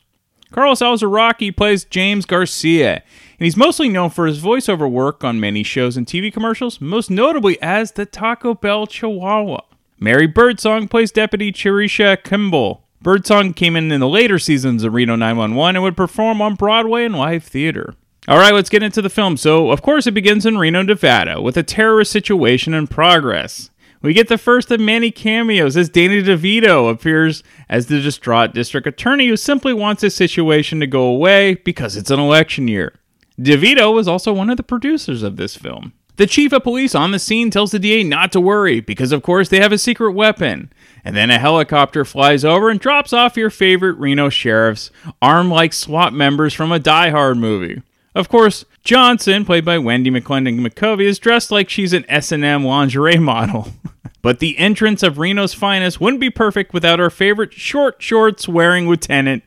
Carlos 0.52 0.80
Alazraqui 0.80 1.56
plays 1.56 1.84
James 1.84 2.26
Garcia, 2.26 2.94
and 2.94 3.44
he's 3.44 3.56
mostly 3.56 3.88
known 3.88 4.10
for 4.10 4.28
his 4.28 4.40
voiceover 4.40 4.88
work 4.88 5.24
on 5.24 5.40
many 5.40 5.64
shows 5.64 5.96
and 5.96 6.06
TV 6.06 6.32
commercials, 6.32 6.80
most 6.80 7.10
notably 7.10 7.60
as 7.60 7.92
the 7.92 8.06
Taco 8.06 8.54
Bell 8.54 8.86
Chihuahua. 8.86 9.62
Mary 10.02 10.26
Birdsong 10.26 10.88
plays 10.88 11.12
Deputy 11.12 11.52
Cherisha 11.52 12.16
Kimball. 12.24 12.86
Birdsong 13.02 13.52
came 13.52 13.76
in 13.76 13.92
in 13.92 14.00
the 14.00 14.08
later 14.08 14.38
seasons 14.38 14.82
of 14.82 14.94
Reno 14.94 15.14
911 15.14 15.76
and 15.76 15.82
would 15.82 15.96
perform 15.96 16.40
on 16.40 16.54
Broadway 16.54 17.04
and 17.04 17.14
live 17.14 17.44
theater. 17.44 17.94
All 18.26 18.38
right, 18.38 18.54
let's 18.54 18.70
get 18.70 18.82
into 18.82 19.02
the 19.02 19.10
film. 19.10 19.36
So, 19.36 19.70
of 19.70 19.82
course, 19.82 20.06
it 20.06 20.12
begins 20.12 20.46
in 20.46 20.56
Reno, 20.56 20.80
Nevada, 20.80 21.42
with 21.42 21.58
a 21.58 21.62
terrorist 21.62 22.12
situation 22.12 22.72
in 22.72 22.86
progress. 22.86 23.68
We 24.00 24.14
get 24.14 24.28
the 24.28 24.38
first 24.38 24.70
of 24.70 24.80
many 24.80 25.10
cameos 25.10 25.76
as 25.76 25.90
Danny 25.90 26.22
DeVito 26.22 26.90
appears 26.90 27.42
as 27.68 27.86
the 27.86 28.00
distraught 28.00 28.54
district 28.54 28.86
attorney 28.86 29.28
who 29.28 29.36
simply 29.36 29.74
wants 29.74 30.00
his 30.00 30.14
situation 30.14 30.80
to 30.80 30.86
go 30.86 31.02
away 31.02 31.56
because 31.56 31.98
it's 31.98 32.10
an 32.10 32.20
election 32.20 32.68
year. 32.68 32.94
DeVito 33.38 33.92
was 33.92 34.08
also 34.08 34.32
one 34.32 34.48
of 34.48 34.56
the 34.56 34.62
producers 34.62 35.22
of 35.22 35.36
this 35.36 35.56
film. 35.56 35.92
The 36.20 36.26
chief 36.26 36.52
of 36.52 36.64
police 36.64 36.94
on 36.94 37.12
the 37.12 37.18
scene 37.18 37.50
tells 37.50 37.70
the 37.70 37.78
DA 37.78 38.04
not 38.04 38.30
to 38.32 38.42
worry 38.42 38.80
because, 38.80 39.10
of 39.10 39.22
course, 39.22 39.48
they 39.48 39.58
have 39.58 39.72
a 39.72 39.78
secret 39.78 40.12
weapon. 40.12 40.70
And 41.02 41.16
then 41.16 41.30
a 41.30 41.38
helicopter 41.38 42.04
flies 42.04 42.44
over 42.44 42.68
and 42.68 42.78
drops 42.78 43.14
off 43.14 43.38
your 43.38 43.48
favorite 43.48 43.94
Reno 43.94 44.28
sheriffs, 44.28 44.90
armed 45.22 45.48
like 45.48 45.72
SWAT 45.72 46.12
members 46.12 46.52
from 46.52 46.72
a 46.72 46.78
Die 46.78 47.08
Hard 47.08 47.38
movie. 47.38 47.80
Of 48.14 48.28
course, 48.28 48.66
Johnson, 48.84 49.46
played 49.46 49.64
by 49.64 49.78
Wendy 49.78 50.10
McLendon 50.10 50.60
McCovey, 50.60 51.04
is 51.04 51.18
dressed 51.18 51.50
like 51.50 51.70
she's 51.70 51.94
an 51.94 52.04
S&M 52.06 52.66
lingerie 52.66 53.16
model. 53.16 53.68
but 54.20 54.40
the 54.40 54.58
entrance 54.58 55.02
of 55.02 55.16
Reno's 55.16 55.54
finest 55.54 56.02
wouldn't 56.02 56.20
be 56.20 56.28
perfect 56.28 56.74
without 56.74 57.00
our 57.00 57.08
favorite 57.08 57.54
short 57.54 58.02
shorts 58.02 58.46
wearing 58.46 58.86
lieutenant, 58.86 59.42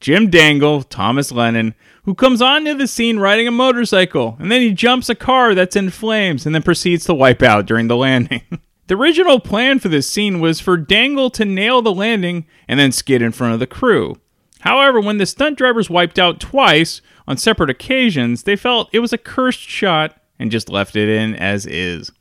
Jim 0.00 0.28
Dangle, 0.28 0.82
Thomas 0.82 1.30
Lennon, 1.30 1.76
who 2.06 2.14
comes 2.14 2.40
onto 2.40 2.72
the 2.72 2.86
scene 2.86 3.18
riding 3.18 3.48
a 3.48 3.50
motorcycle, 3.50 4.36
and 4.38 4.50
then 4.50 4.60
he 4.60 4.72
jumps 4.72 5.08
a 5.08 5.14
car 5.14 5.54
that's 5.54 5.74
in 5.76 5.90
flames 5.90 6.46
and 6.46 6.54
then 6.54 6.62
proceeds 6.62 7.04
to 7.04 7.12
wipe 7.12 7.42
out 7.42 7.66
during 7.66 7.88
the 7.88 7.96
landing. 8.06 8.42
the 8.86 8.94
original 8.94 9.40
plan 9.40 9.80
for 9.80 9.88
this 9.88 10.08
scene 10.08 10.40
was 10.40 10.60
for 10.60 10.76
Dangle 10.76 11.30
to 11.30 11.44
nail 11.44 11.82
the 11.82 11.92
landing 11.92 12.46
and 12.68 12.78
then 12.80 12.92
skid 12.92 13.20
in 13.20 13.32
front 13.32 13.54
of 13.54 13.60
the 13.60 13.66
crew. 13.66 14.16
However, 14.60 15.00
when 15.00 15.18
the 15.18 15.26
stunt 15.26 15.58
drivers 15.58 15.90
wiped 15.90 16.18
out 16.18 16.40
twice 16.40 17.02
on 17.26 17.36
separate 17.36 17.70
occasions, 17.70 18.44
they 18.44 18.56
felt 18.56 18.88
it 18.92 19.00
was 19.00 19.12
a 19.12 19.18
cursed 19.18 19.60
shot 19.60 20.16
and 20.38 20.50
just 20.50 20.68
left 20.68 20.94
it 20.94 21.08
in 21.08 21.34
as 21.34 21.66
is. 21.66 22.12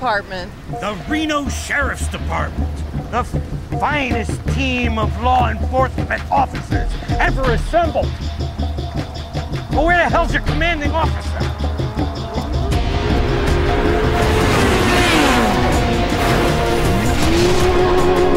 Department. 0.00 0.50
The 0.80 0.98
Reno 1.10 1.46
Sheriff's 1.50 2.08
Department. 2.08 2.74
The 3.10 3.22
finest 3.78 4.40
team 4.54 4.98
of 4.98 5.14
law 5.20 5.50
enforcement 5.50 6.22
officers 6.30 6.90
ever 7.18 7.42
assembled. 7.52 8.08
Well, 9.70 9.84
where 9.84 9.98
the 9.98 10.08
hell's 10.08 10.32
your 10.32 10.40
commanding 10.44 10.92
officer? 10.92 11.36
All 18.22 18.29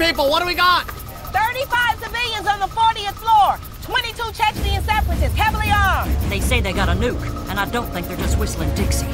people. 0.00 0.30
What 0.30 0.40
do 0.40 0.46
we 0.46 0.54
got? 0.54 0.86
35 1.30 2.02
civilians 2.02 2.46
on 2.46 2.58
the 2.58 2.66
40th 2.74 3.12
floor. 3.20 3.58
22 3.82 4.32
Chechen 4.32 4.82
separatists, 4.82 5.36
heavily 5.36 5.70
armed. 5.70 6.10
They 6.30 6.40
say 6.40 6.60
they 6.62 6.72
got 6.72 6.88
a 6.88 6.92
nuke, 6.92 7.22
and 7.50 7.60
I 7.60 7.66
don't 7.66 7.86
think 7.90 8.08
they're 8.08 8.16
just 8.16 8.38
whistling 8.38 8.74
Dixie. 8.74 9.06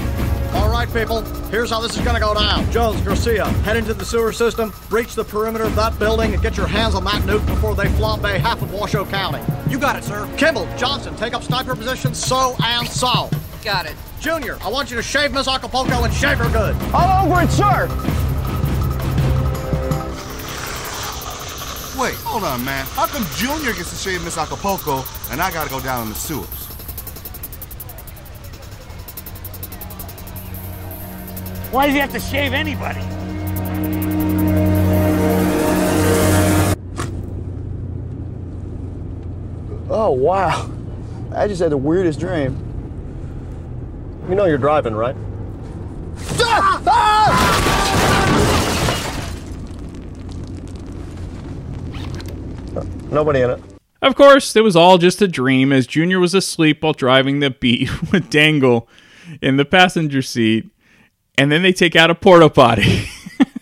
All 0.55 0.71
right, 0.71 0.91
people. 0.93 1.23
Here's 1.51 1.71
how 1.71 1.81
this 1.81 1.97
is 1.97 2.05
gonna 2.05 2.21
go 2.21 2.35
down. 2.35 2.71
Jones, 2.71 3.01
Garcia, 3.01 3.47
head 3.65 3.77
into 3.77 3.95
the 3.95 4.05
sewer 4.05 4.33
system, 4.33 4.73
breach 4.89 5.17
the 5.17 5.25
perimeter 5.25 5.65
of 5.65 5.75
that 5.75 5.99
building, 5.99 6.35
and 6.35 6.43
get 6.43 6.57
your 6.57 6.69
hands 6.69 6.95
on 6.95 7.03
that 7.05 7.23
nuke 7.23 7.45
before 7.47 7.75
they 7.75 7.87
flambe 7.99 8.39
half 8.39 8.63
of 8.63 8.73
Washoe 8.73 9.05
County. 9.07 9.43
You 9.69 9.81
got 9.81 9.97
it, 9.97 10.05
sir. 10.05 10.29
Kimball, 10.37 10.69
Johnson, 10.77 11.17
take 11.17 11.35
up 11.35 11.43
sniper 11.43 11.75
positions, 11.75 12.25
so 12.25 12.55
and 12.63 12.87
so. 12.87 13.29
Got 13.65 13.87
it. 13.87 13.97
Junior, 14.21 14.57
I 14.63 14.69
want 14.69 14.91
you 14.91 14.97
to 14.97 15.03
shave 15.03 15.33
Miss 15.33 15.49
Acapulco 15.49 16.05
and 16.05 16.15
shave 16.15 16.39
her 16.39 16.51
good. 16.51 16.77
All 16.95 17.27
over 17.27 17.43
it, 17.43 17.51
sir. 17.51 17.89
Wait, 21.99 22.15
hold 22.17 22.45
on, 22.45 22.63
man. 22.63 22.85
How 22.91 23.07
come 23.07 23.25
Junior 23.37 23.73
gets 23.73 23.89
to 23.89 23.97
shave 23.97 24.23
Miss 24.23 24.37
Acapulco 24.37 25.03
and 25.31 25.41
I 25.41 25.51
gotta 25.51 25.71
go 25.71 25.81
down 25.81 26.03
in 26.03 26.09
the 26.11 26.15
sewers? 26.15 26.47
Why 31.73 31.87
does 31.87 31.95
he 31.95 32.01
have 32.01 32.13
to 32.13 32.21
shave 32.21 32.53
anybody? 32.53 33.01
Oh, 39.89 40.11
wow. 40.11 40.71
I 41.35 41.49
just 41.49 41.63
had 41.63 41.71
the 41.71 41.79
weirdest 41.79 42.21
dream. 42.21 42.63
You 44.29 44.35
know 44.35 44.45
you're 44.45 44.59
driving, 44.59 44.95
right? 44.95 45.17
Nobody 53.11 53.41
in 53.41 53.51
it. 53.51 53.61
Of 54.03 54.15
course, 54.15 54.55
it 54.55 54.63
was 54.63 54.77
all 54.77 54.99
just 54.99 55.23
a 55.23 55.29
dream 55.29 55.73
as 55.73 55.87
Junior 55.87 56.21
was 56.21 56.35
asleep 56.35 56.83
while 56.83 56.93
driving 56.93 57.41
the 57.41 57.51
beat 57.51 57.91
with 58.13 58.31
Dangle 58.31 58.89
in 59.41 59.57
the 59.57 59.65
passenger 59.65 60.23
seat, 60.23 60.69
and 61.39 61.51
then 61.51 61.63
they 61.63 61.73
take 61.73 61.97
out 61.97 62.11
a 62.11 62.15
porta 62.15 62.49
potty. 62.49 63.09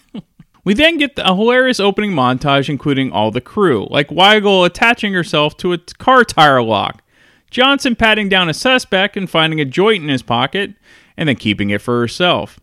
we 0.64 0.74
then 0.74 0.98
get 0.98 1.12
a 1.18 1.34
hilarious 1.34 1.80
opening 1.80 2.10
montage 2.10 2.68
including 2.68 3.12
all 3.12 3.30
the 3.30 3.40
crew, 3.40 3.86
like 3.90 4.08
Weigel 4.08 4.66
attaching 4.66 5.12
herself 5.12 5.56
to 5.58 5.72
a 5.72 5.78
car 5.78 6.24
tire 6.24 6.62
lock, 6.62 7.02
Johnson 7.50 7.94
patting 7.94 8.28
down 8.28 8.48
a 8.48 8.54
suspect 8.54 9.16
and 9.16 9.30
finding 9.30 9.60
a 9.60 9.64
joint 9.64 10.02
in 10.02 10.08
his 10.08 10.22
pocket, 10.22 10.74
and 11.16 11.28
then 11.28 11.36
keeping 11.36 11.70
it 11.70 11.80
for 11.80 12.00
herself. 12.00 12.58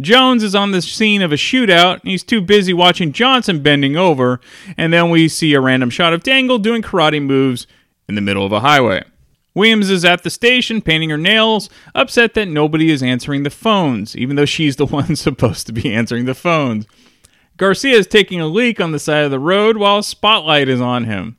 Jones 0.00 0.42
is 0.42 0.54
on 0.54 0.72
the 0.72 0.82
scene 0.82 1.22
of 1.22 1.32
a 1.32 1.36
shootout, 1.36 2.00
he's 2.04 2.22
too 2.22 2.40
busy 2.40 2.74
watching 2.74 3.12
Johnson 3.12 3.62
bending 3.62 3.96
over, 3.96 4.40
and 4.76 4.92
then 4.92 5.08
we 5.10 5.28
see 5.28 5.54
a 5.54 5.60
random 5.60 5.88
shot 5.88 6.12
of 6.12 6.22
Dangle 6.22 6.58
doing 6.58 6.82
karate 6.82 7.22
moves 7.22 7.66
in 8.08 8.14
the 8.14 8.20
middle 8.20 8.44
of 8.44 8.52
a 8.52 8.60
highway. 8.60 9.02
Williams 9.54 9.88
is 9.88 10.04
at 10.04 10.22
the 10.22 10.28
station 10.28 10.82
painting 10.82 11.08
her 11.08 11.16
nails, 11.16 11.70
upset 11.94 12.34
that 12.34 12.46
nobody 12.46 12.90
is 12.90 13.02
answering 13.02 13.42
the 13.42 13.48
phones, 13.48 14.14
even 14.14 14.36
though 14.36 14.44
she's 14.44 14.76
the 14.76 14.84
one 14.86 15.16
supposed 15.16 15.66
to 15.66 15.72
be 15.72 15.92
answering 15.92 16.26
the 16.26 16.34
phones. 16.34 16.86
Garcia 17.56 17.96
is 17.96 18.06
taking 18.06 18.38
a 18.38 18.46
leak 18.46 18.82
on 18.82 18.92
the 18.92 18.98
side 18.98 19.24
of 19.24 19.30
the 19.30 19.38
road 19.38 19.78
while 19.78 19.98
a 19.98 20.02
spotlight 20.02 20.68
is 20.68 20.80
on 20.80 21.04
him. 21.04 21.38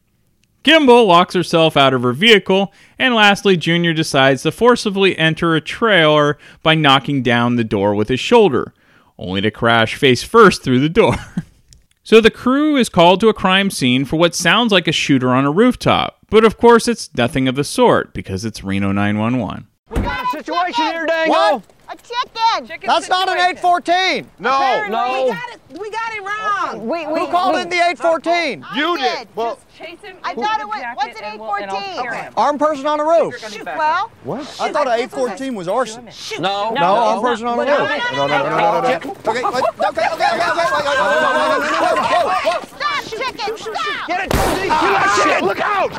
Kimball 0.68 1.06
locks 1.06 1.34
herself 1.34 1.78
out 1.78 1.94
of 1.94 2.04
her 2.04 2.12
vehicle, 2.12 2.74
and 3.00 3.16
lastly, 3.16 3.56
Junior 3.56 3.94
decides 3.94 4.44
to 4.44 4.52
forcibly 4.52 5.18
enter 5.18 5.56
a 5.56 5.62
trailer 5.62 6.38
by 6.62 6.76
knocking 6.76 7.24
down 7.24 7.56
the 7.56 7.64
door 7.64 7.96
with 7.96 8.10
his 8.10 8.20
shoulder, 8.20 8.74
only 9.18 9.40
to 9.40 9.50
crash 9.50 9.96
face 9.96 10.24
first 10.24 10.64
through 10.64 10.82
the 10.82 10.90
door. 10.90 11.16
so 12.04 12.20
the 12.20 12.30
crew 12.30 12.76
is 12.76 12.90
called 12.90 13.22
to 13.22 13.30
a 13.30 13.34
crime 13.34 13.70
scene 13.70 14.04
for 14.04 14.18
what 14.18 14.36
sounds 14.36 14.74
like 14.74 14.90
a 14.90 14.92
shooter 14.92 15.30
on 15.30 15.46
a 15.46 15.52
rooftop, 15.52 16.18
but 16.30 16.44
of 16.44 16.58
course 16.58 16.90
it's 16.90 17.16
nothing 17.16 17.48
of 17.48 17.56
the 17.56 17.64
sort 17.64 18.14
because 18.14 18.44
it's 18.44 18.62
Reno 18.62 18.92
911. 18.92 19.68
We 19.90 20.02
got 20.02 20.26
a 20.26 20.38
situation 20.38 20.84
here, 20.84 21.06
Dango. 21.06 21.32
What? 21.32 21.64
A 21.90 21.96
chicken. 21.96 22.68
chicken 22.68 22.88
That's 22.88 23.08
not 23.08 23.30
an 23.30 23.38
814. 23.38 24.30
No, 24.40 24.50
Apparently, 24.58 24.92
no. 24.92 25.24
We 25.24 25.30
got 25.32 25.50
it, 25.50 25.60
we 25.80 25.90
got 25.90 26.12
it 26.14 26.22
wrong. 26.22 26.88
We, 26.88 27.08
we, 27.08 27.20
Who 27.22 27.28
called 27.28 27.56
in 27.56 27.70
the 27.70 27.78
814? 27.78 28.64
I 28.64 28.78
you 28.78 28.98
did. 28.98 29.18
did. 29.20 29.28
Well, 29.36 29.58
Chase 29.78 30.00
him. 30.02 30.18
I 30.24 30.34
thought 30.34 30.60
it 30.60 30.68
was, 30.68 30.84
what's 30.96 31.18
an 31.20 31.26
814? 31.40 32.34
Armed 32.36 32.60
person 32.60 32.88
on 32.88 32.98
the 32.98 33.06
roof. 33.06 33.38
Shoot, 33.40 33.64
well, 33.66 34.12
What? 34.24 34.42
I 34.60 34.72
thought 34.74 34.88
an 34.88 34.94
814 35.00 35.56
was 35.56 35.68
arson. 35.70 36.10
shoot. 36.12 36.42
No, 36.42 36.72
No, 36.72 36.82
armed 36.84 37.22
person 37.22 37.48
on 37.48 37.58
the 37.58 37.64
roof. 37.66 37.78
no, 37.80 37.86
no, 37.86 38.28
no, 38.28 38.50
no, 38.50 38.50
no, 38.50 38.82
no. 38.82 38.88
Okay, 38.90 39.00
wait, 39.04 39.46
okay, 39.46 39.62
okay, 39.88 40.08
okay, 40.12 40.28
okay, 40.28 40.28
wait, 40.28 40.72
wait, 40.74 40.84
wait, 40.84 40.98
wait, 40.98 42.26
wait. 42.28 42.68
Stop, 42.68 43.04
chicken, 43.06 43.58
stop. 43.58 44.08
Get 44.08 44.26
it, 44.26 44.32
Jonesy. 44.32 44.62
Kill 44.68 44.92
that 44.92 45.22
shit. 45.24 45.44
Look 45.44 45.62
out. 45.62 45.92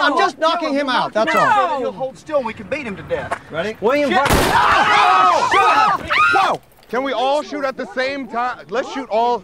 I'm 0.03 0.17
just 0.17 0.39
knocking 0.39 0.73
him 0.73 0.89
out, 0.89 1.13
that's 1.13 1.35
all. 1.35 1.77
He'll 1.79 1.91
hold 1.91 2.17
still 2.17 2.37
and 2.37 2.45
we 2.47 2.53
can 2.53 2.67
beat 2.67 2.87
him 2.87 2.95
to 2.95 3.03
death. 3.03 3.39
Ready? 3.51 3.77
William, 3.79 4.09
oh, 4.13 5.49
Whoa! 6.33 6.61
Can 6.89 7.03
we 7.03 7.13
all 7.13 7.43
shoot 7.43 7.63
at 7.63 7.77
the 7.77 7.85
same 7.93 8.27
time? 8.27 8.65
Let's 8.69 8.91
shoot 8.91 9.07
all. 9.09 9.43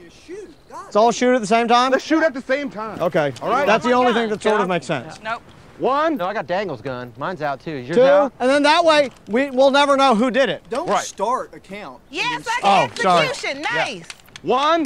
Let's 0.72 0.96
all 0.96 1.12
shoot 1.12 1.36
at 1.36 1.42
the 1.42 1.48
same 1.48 1.68
time? 1.68 1.92
Let's 1.92 2.04
shoot 2.04 2.24
at 2.24 2.34
the 2.34 2.42
same 2.42 2.72
time. 2.72 3.00
Okay. 3.00 3.32
All 3.42 3.50
right. 3.50 3.68
That's 3.68 3.86
the 3.86 3.92
only 3.92 4.14
thing 4.14 4.30
that 4.30 4.42
sort 4.42 4.56
Can 4.56 4.64
of 4.64 4.72
I- 4.72 4.76
makes 4.76 4.88
sense. 4.88 5.22
Nope. 5.22 5.44
One. 5.80 6.18
No, 6.18 6.26
I 6.26 6.34
got 6.34 6.48
Dangle's 6.48 6.82
gun. 6.82 7.14
Mine's 7.18 7.42
out 7.42 7.60
too. 7.60 7.72
Is 7.72 7.88
yours 7.88 7.98
Two, 7.98 8.04
out? 8.04 8.34
and 8.40 8.50
then 8.50 8.64
that 8.64 8.84
way 8.84 9.10
we 9.28 9.50
will 9.52 9.70
never 9.72 9.96
know 9.96 10.16
who 10.16 10.32
did 10.32 10.50
it. 10.50 10.64
Don't 10.70 10.90
Right. 10.90 11.04
start 11.04 11.54
a 11.54 11.60
count. 11.60 12.00
Yes, 12.10 12.46
like 12.48 12.60
Oh, 12.64 12.88
sorry. 13.02 13.28
execution. 13.28 13.62
Nice. 13.62 14.06
One, 14.42 14.86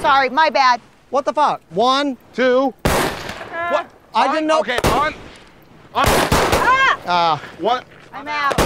Sorry, 0.00 0.28
my 0.28 0.50
bad. 0.50 0.80
What 1.10 1.24
the 1.24 1.32
fuck? 1.32 1.62
One. 1.70 2.16
two. 2.34 2.74
What? 2.84 3.90
I 4.14 4.28
didn't 4.32 4.46
know. 4.46 4.60
Okay, 4.60 4.78
on. 4.92 5.14
Uh, 5.94 7.38
One. 7.58 7.84
I'm 8.12 8.28
out. 8.28 8.60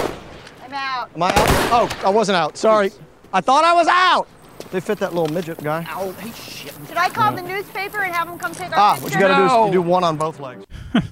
I'm 0.65 0.73
out. 0.73 1.11
am 1.15 1.23
I 1.23 1.29
out? 1.31 1.49
Oh, 1.73 1.89
I 2.05 2.11
wasn't 2.11 2.37
out. 2.37 2.57
Sorry. 2.57 2.91
I 3.33 3.41
thought 3.41 3.65
I 3.65 3.73
was 3.73 3.87
out. 3.89 4.27
They 4.71 4.81
fit 4.81 4.99
that 4.99 5.15
little 5.15 5.33
midget 5.33 5.63
guy. 5.63 5.87
Ow, 5.89 6.13
hey, 6.13 6.31
shit. 6.33 6.75
Should 6.89 6.97
I 6.97 7.09
call 7.09 7.33
the 7.33 7.43
newspaper 7.43 7.99
and 8.03 8.15
have 8.15 8.29
them 8.29 8.39
come 8.39 8.53
take 8.53 8.71
our 8.73 8.79
Ah, 8.79 8.93
picture? 8.95 9.05
what 9.05 9.15
you 9.15 9.21
gotta 9.21 9.49
do 9.65 9.67
is 9.69 9.73
do 9.73 9.83
one 9.83 10.05
on 10.05 10.17
both 10.17 10.41
legs. 10.41 10.65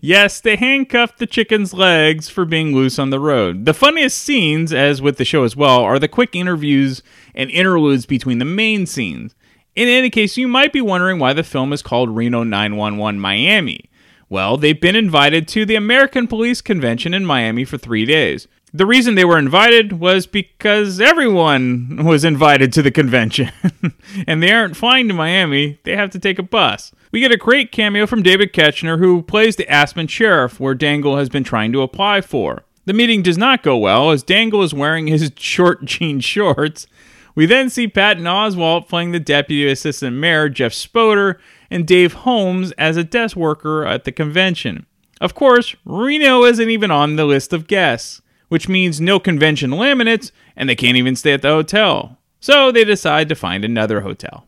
Yes, 0.00 0.40
they 0.40 0.56
handcuffed 0.56 1.18
the 1.18 1.26
chicken's 1.28 1.72
legs 1.72 2.28
for 2.28 2.44
being 2.44 2.74
loose 2.74 2.98
on 2.98 3.10
the 3.10 3.20
road. 3.20 3.64
The 3.66 3.72
funniest 3.72 4.18
scenes, 4.18 4.72
as 4.72 5.00
with 5.00 5.16
the 5.16 5.24
show 5.24 5.44
as 5.44 5.54
well, 5.56 5.78
are 5.80 5.98
the 5.98 6.08
quick 6.08 6.34
interviews 6.34 7.02
and 7.36 7.48
interludes 7.50 8.04
between 8.04 8.38
the 8.40 8.44
main 8.44 8.84
scenes. 8.84 9.34
In 9.76 9.86
any 9.88 10.10
case, 10.10 10.36
you 10.36 10.48
might 10.48 10.72
be 10.72 10.80
wondering 10.80 11.18
why 11.20 11.32
the 11.32 11.44
film 11.44 11.72
is 11.72 11.82
called 11.82 12.14
Reno 12.14 12.42
911 12.42 13.20
Miami. 13.20 13.88
Well, 14.28 14.56
they've 14.56 14.78
been 14.78 14.96
invited 14.96 15.46
to 15.48 15.64
the 15.64 15.76
American 15.76 16.26
Police 16.26 16.60
Convention 16.60 17.14
in 17.14 17.24
Miami 17.24 17.64
for 17.64 17.78
three 17.78 18.04
days. 18.04 18.48
The 18.72 18.86
reason 18.86 19.16
they 19.16 19.24
were 19.24 19.38
invited 19.38 19.94
was 19.94 20.26
because 20.26 21.00
everyone 21.00 22.04
was 22.04 22.24
invited 22.24 22.72
to 22.74 22.82
the 22.82 22.92
convention. 22.92 23.50
and 24.28 24.42
they 24.42 24.52
aren't 24.52 24.76
flying 24.76 25.08
to 25.08 25.14
Miami, 25.14 25.80
they 25.82 25.96
have 25.96 26.10
to 26.10 26.20
take 26.20 26.38
a 26.38 26.44
bus. 26.44 26.92
We 27.10 27.20
get 27.20 27.32
a 27.32 27.36
great 27.36 27.72
cameo 27.72 28.06
from 28.06 28.22
David 28.22 28.52
Koechner, 28.52 28.98
who 28.98 29.22
plays 29.22 29.56
the 29.56 29.68
Aspen 29.68 30.06
Sheriff, 30.06 30.60
where 30.60 30.74
Dangle 30.74 31.16
has 31.16 31.28
been 31.28 31.42
trying 31.42 31.72
to 31.72 31.82
apply 31.82 32.20
for. 32.20 32.62
The 32.84 32.92
meeting 32.92 33.22
does 33.22 33.36
not 33.36 33.64
go 33.64 33.76
well, 33.76 34.10
as 34.10 34.22
Dangle 34.22 34.62
is 34.62 34.72
wearing 34.72 35.08
his 35.08 35.32
short 35.36 35.84
jean 35.84 36.20
shorts. 36.20 36.86
We 37.34 37.46
then 37.46 37.70
see 37.70 37.88
Patton 37.88 38.24
Oswalt 38.24 38.88
playing 38.88 39.10
the 39.10 39.20
Deputy 39.20 39.68
Assistant 39.68 40.16
Mayor, 40.16 40.48
Jeff 40.48 40.72
Spoder, 40.72 41.38
and 41.70 41.86
Dave 41.86 42.12
Holmes 42.12 42.72
as 42.72 42.96
a 42.96 43.04
desk 43.04 43.36
worker 43.36 43.84
at 43.84 44.04
the 44.04 44.12
convention. 44.12 44.86
Of 45.20 45.34
course, 45.34 45.74
Reno 45.84 46.44
isn't 46.44 46.70
even 46.70 46.90
on 46.90 47.16
the 47.16 47.24
list 47.24 47.52
of 47.52 47.66
guests, 47.66 48.19
which 48.50 48.68
means 48.68 49.00
no 49.00 49.18
convention 49.18 49.70
laminates, 49.70 50.32
and 50.56 50.68
they 50.68 50.74
can't 50.74 50.96
even 50.96 51.16
stay 51.16 51.32
at 51.32 51.40
the 51.40 51.48
hotel. 51.48 52.18
So 52.40 52.70
they 52.72 52.84
decide 52.84 53.28
to 53.28 53.34
find 53.34 53.64
another 53.64 54.00
hotel. 54.00 54.44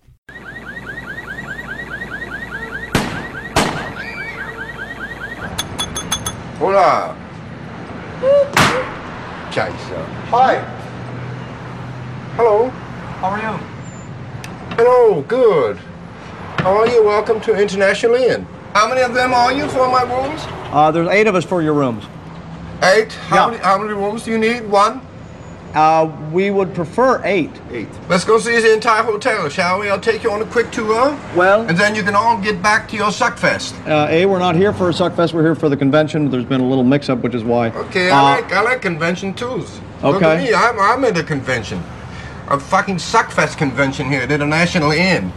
Hola. 6.58 7.16
Scheiße. 9.50 10.04
Hi. 10.30 10.58
Hello. 12.36 12.68
How 13.20 13.28
are 13.28 13.38
you? 13.38 13.56
Hello, 14.76 15.22
good. 15.22 15.76
How 16.58 16.76
are 16.76 16.88
you? 16.88 17.04
Welcome 17.04 17.40
to 17.42 17.54
International 17.54 18.16
Inn. 18.16 18.46
How 18.74 18.88
many 18.88 19.02
of 19.02 19.14
them 19.14 19.32
are 19.32 19.52
you 19.52 19.68
for 19.68 19.86
my 19.88 20.02
rooms? 20.02 20.40
Uh, 20.72 20.90
there's 20.90 21.08
eight 21.08 21.28
of 21.28 21.36
us 21.36 21.44
for 21.44 21.62
your 21.62 21.74
rooms. 21.74 22.04
Eight. 22.82 23.12
How, 23.28 23.36
Yeah. 23.36 23.46
many, 23.50 23.62
how 23.62 23.78
many 23.78 23.94
rooms 23.94 24.24
do 24.24 24.30
you 24.30 24.38
need? 24.38 24.68
One? 24.68 25.00
Uh, 25.74 26.06
we 26.32 26.50
would 26.50 26.74
prefer 26.74 27.20
eight. 27.24 27.50
Eight. 27.72 27.88
Let's 28.08 28.24
go 28.24 28.38
see 28.38 28.60
the 28.60 28.74
entire 28.74 29.02
hotel, 29.02 29.48
shall 29.48 29.80
we? 29.80 29.88
I'll 29.88 29.98
take 29.98 30.22
you 30.22 30.30
on 30.30 30.42
a 30.42 30.44
quick 30.44 30.70
tour. 30.70 31.16
Well, 31.34 31.62
And 31.62 31.78
then 31.78 31.94
you 31.94 32.02
can 32.02 32.14
all 32.14 32.36
get 32.36 32.60
back 32.62 32.88
to 32.88 32.96
your 32.96 33.08
suckfest. 33.10 33.72
uh, 33.88 34.06
A, 34.10 34.26
we're 34.26 34.38
not 34.38 34.54
here 34.54 34.74
for 34.74 34.90
a 34.90 34.92
Suckfest. 34.92 35.32
We're 35.32 35.44
here 35.44 35.54
for 35.54 35.70
the 35.70 35.76
convention. 35.76 36.30
There's 36.30 36.44
been 36.44 36.60
a 36.60 36.66
little 36.68 36.84
mix-up, 36.84 37.20
which 37.22 37.34
is 37.34 37.42
why. 37.42 37.68
Okay, 37.70 38.10
Uh, 38.10 38.16
I 38.16 38.22
like 38.36 38.52
I 38.52 38.60
like 38.60 38.82
convention 38.82 39.32
tours. 39.32 39.80
Look 40.02 40.20
at 40.22 40.38
me, 40.42 40.52
I'm, 40.52 40.78
I'm 40.78 41.04
at 41.06 41.16
a 41.16 41.22
convention. 41.22 41.82
A 42.48 42.58
fucking 42.60 42.96
suckfest 42.96 43.56
convention 43.56 44.10
here 44.10 44.20
at 44.22 44.28
the 44.28 44.34
International 44.34 44.90
Inn. 44.90 45.32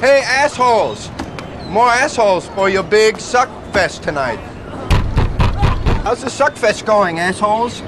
Hey, 0.00 0.20
assholes! 0.26 1.08
More 1.70 1.88
assholes 1.88 2.46
for 2.48 2.68
your 2.68 2.82
big 2.82 3.16
suckfest 3.16 4.02
tonight. 4.02 4.38
How's 6.06 6.20
the 6.22 6.28
suckfest 6.28 6.86
going, 6.86 7.18
assholes? 7.18 7.80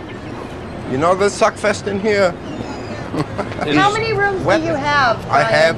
You 0.90 0.98
know 0.98 1.14
the 1.14 1.26
suckfest 1.26 1.87
in 1.87 2.00
here? 2.00 2.33
How 3.76 3.92
many 3.92 4.12
rooms 4.12 4.44
Well, 4.44 4.59
do 4.59 4.66
you 4.66 4.74
have? 4.74 5.24
I 5.31 5.44
have. 5.44 5.76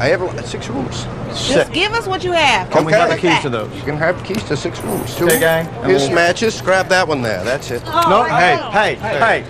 I 0.00 0.06
have 0.06 0.46
six 0.46 0.70
rooms. 0.70 1.04
Just 1.46 1.74
give 1.74 1.92
us 1.92 2.06
what 2.06 2.24
you 2.24 2.32
have. 2.32 2.74
Okay. 2.74 3.06
the 3.10 3.18
keys 3.18 3.42
to 3.42 3.50
those. 3.50 3.70
You 3.76 3.82
can 3.82 3.98
have 3.98 4.24
keys 4.24 4.42
to 4.44 4.56
six 4.56 4.80
rooms. 4.80 5.14
Two. 5.14 5.26
Okay, 5.26 5.40
gang. 5.40 5.66
And 5.66 5.90
Here's 5.90 6.06
we'll- 6.06 6.14
matches. 6.14 6.58
Grab 6.62 6.88
that 6.88 7.06
one 7.06 7.20
there. 7.20 7.44
That's 7.44 7.70
it. 7.70 7.82
Oh, 7.84 8.08
no, 8.08 8.24
hey, 8.24 8.56
hey, 8.72 8.94
hey. 8.94 9.42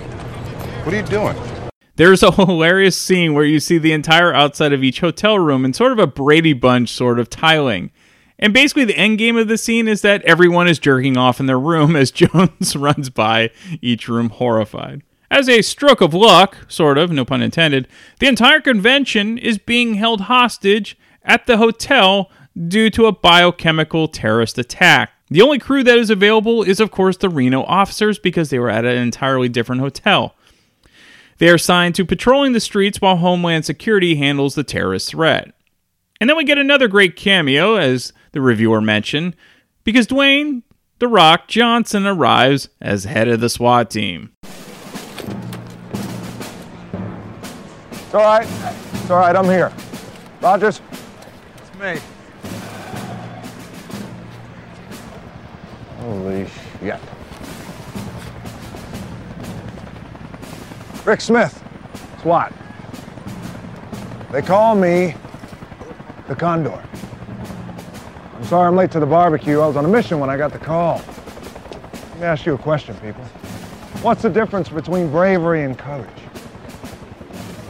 What 0.83 0.93
are 0.93 0.97
you 0.97 1.05
doing? 1.05 1.37
There's 1.95 2.25
a 2.25 2.33
hilarious 2.47 2.99
scene 2.99 3.33
where 3.33 3.45
you 3.45 3.61
see 3.61 3.79
the 3.79 3.93
entire 3.93 4.35
outside 4.35 4.73
of 4.73 4.83
each 4.83 4.99
hotel 4.99 5.39
room 5.39 5.65
in 5.65 5.73
sort 5.73 5.93
of 5.93 6.01
a 6.01 6.09
Brady 6.09 6.53
Bunch 6.53 6.89
sort 6.91 7.21
of 7.21 7.31
tiling. 7.31 7.93
And 8.43 8.53
basically, 8.53 8.85
the 8.85 8.97
end 8.97 9.19
game 9.19 9.37
of 9.37 9.47
the 9.47 9.57
scene 9.57 9.87
is 9.87 10.03
that 10.03 10.21
everyone 10.23 10.67
is 10.67 10.81
jerking 10.81 11.17
off 11.17 11.39
in 11.39 11.47
their 11.47 11.61
room 11.61 11.95
as 11.97 12.11
Jones 12.11 12.75
runs 12.77 13.09
by 13.09 13.51
each 13.81 14.09
room 14.09 14.31
horrified. 14.31 15.03
As 15.31 15.49
a 15.49 15.63
stroke 15.63 16.03
of 16.03 16.13
luck, 16.13 16.59
sort 16.69 16.99
of, 16.99 17.11
no 17.11 17.25
pun 17.25 17.41
intended, 17.41 17.89
the 18.19 18.27
entire 18.27 18.61
convention 18.61 19.39
is 19.39 19.57
being 19.57 19.95
held 19.95 20.23
hostage 20.23 20.99
at 21.23 21.47
the 21.47 21.57
hotel 21.57 22.31
due 22.69 22.91
to 22.91 23.07
a 23.07 23.13
biochemical 23.13 24.09
terrorist 24.09 24.59
attack. 24.59 25.13
The 25.31 25.41
only 25.41 25.59
crew 25.59 25.83
that 25.85 25.97
is 25.97 26.11
available 26.11 26.63
is, 26.65 26.81
of 26.81 26.91
course, 26.91 27.17
the 27.17 27.31
Reno 27.31 27.63
officers 27.63 28.19
because 28.19 28.51
they 28.51 28.59
were 28.59 28.69
at 28.69 28.85
an 28.85 28.99
entirely 28.99 29.49
different 29.49 29.81
hotel. 29.81 30.35
They 31.39 31.49
are 31.49 31.55
assigned 31.55 31.95
to 31.95 32.05
patrolling 32.05 32.53
the 32.53 32.61
streets 32.61 33.01
while 33.01 33.17
Homeland 33.17 33.65
Security 33.65 34.17
handles 34.17 34.55
the 34.55 34.65
terrorist 34.65 35.11
threat. 35.11 35.55
And 36.21 36.29
then 36.29 36.37
we 36.37 36.45
get 36.45 36.59
another 36.59 36.89
great 36.89 37.17
cameo, 37.17 37.77
as 37.77 38.13
the 38.33 38.41
reviewer 38.41 38.81
mentioned, 38.81 39.37
because 39.85 40.07
Dwayne 40.07 40.63
The 40.99 41.09
Rock 41.09 41.49
Johnson 41.49 42.07
arrives 42.07 42.69
as 42.81 43.05
head 43.05 43.29
of 43.29 43.41
the 43.41 43.49
SWAT 43.49 43.91
team. 43.91 44.33
It's 47.93 48.15
all 48.15 48.21
right. 48.21 48.47
It's 48.93 49.11
all 49.11 49.19
right. 49.19 49.35
I'm 49.35 49.47
here. 49.47 49.73
Rogers. 50.41 50.81
It's 51.57 51.79
me. 51.79 51.99
Holy 56.01 56.47
shit. 56.47 57.01
Rick 61.05 61.21
Smith. 61.21 61.65
SWAT. 62.21 62.53
They 64.31 64.43
call 64.43 64.75
me 64.77 65.15
the 66.29 66.35
Condor. 66.37 66.83
I'm 68.43 68.49
sorry 68.49 68.67
I'm 68.67 68.75
late 68.75 68.91
to 68.91 68.99
the 68.99 69.07
barbecue. 69.07 69.61
I 69.61 69.69
was 69.69 69.77
on 69.77 69.85
a 69.85 69.89
mission 69.89 70.19
when 70.19 70.29
I 70.29 70.37
got 70.37 70.53
the 70.53 70.59
call. 70.59 71.01
Let 71.93 72.17
me 72.17 72.23
ask 72.25 72.45
you 72.45 72.55
a 72.55 72.59
question, 72.59 72.97
people. 72.97 73.23
What's 74.03 74.23
the 74.23 74.31
difference 74.31 74.69
between 74.69 75.13
bravery 75.13 75.63
and 75.63 75.79
courage? 75.79 76.11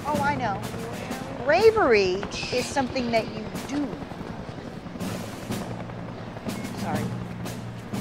Oh, 0.06 0.18
I 0.22 0.34
know. 0.34 0.58
Bravery 1.44 2.24
is 2.54 2.64
something 2.64 3.10
that 3.10 3.26
you 3.34 3.44
do. 3.68 3.86
Sorry. 6.78 7.04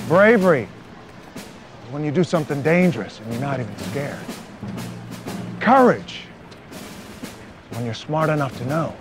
Bravery 0.08 0.70
is 1.36 1.92
when 1.92 2.06
you 2.06 2.12
do 2.12 2.24
something 2.24 2.62
dangerous 2.62 3.20
and 3.20 3.34
you're 3.34 3.42
not 3.42 3.60
even 3.60 3.78
scared. 3.80 4.18
Courage 5.60 6.22
is 6.72 7.76
when 7.76 7.84
you're 7.84 7.94
smart 7.94 8.30
enough 8.30 8.58
to 8.60 8.66
know 8.66 8.96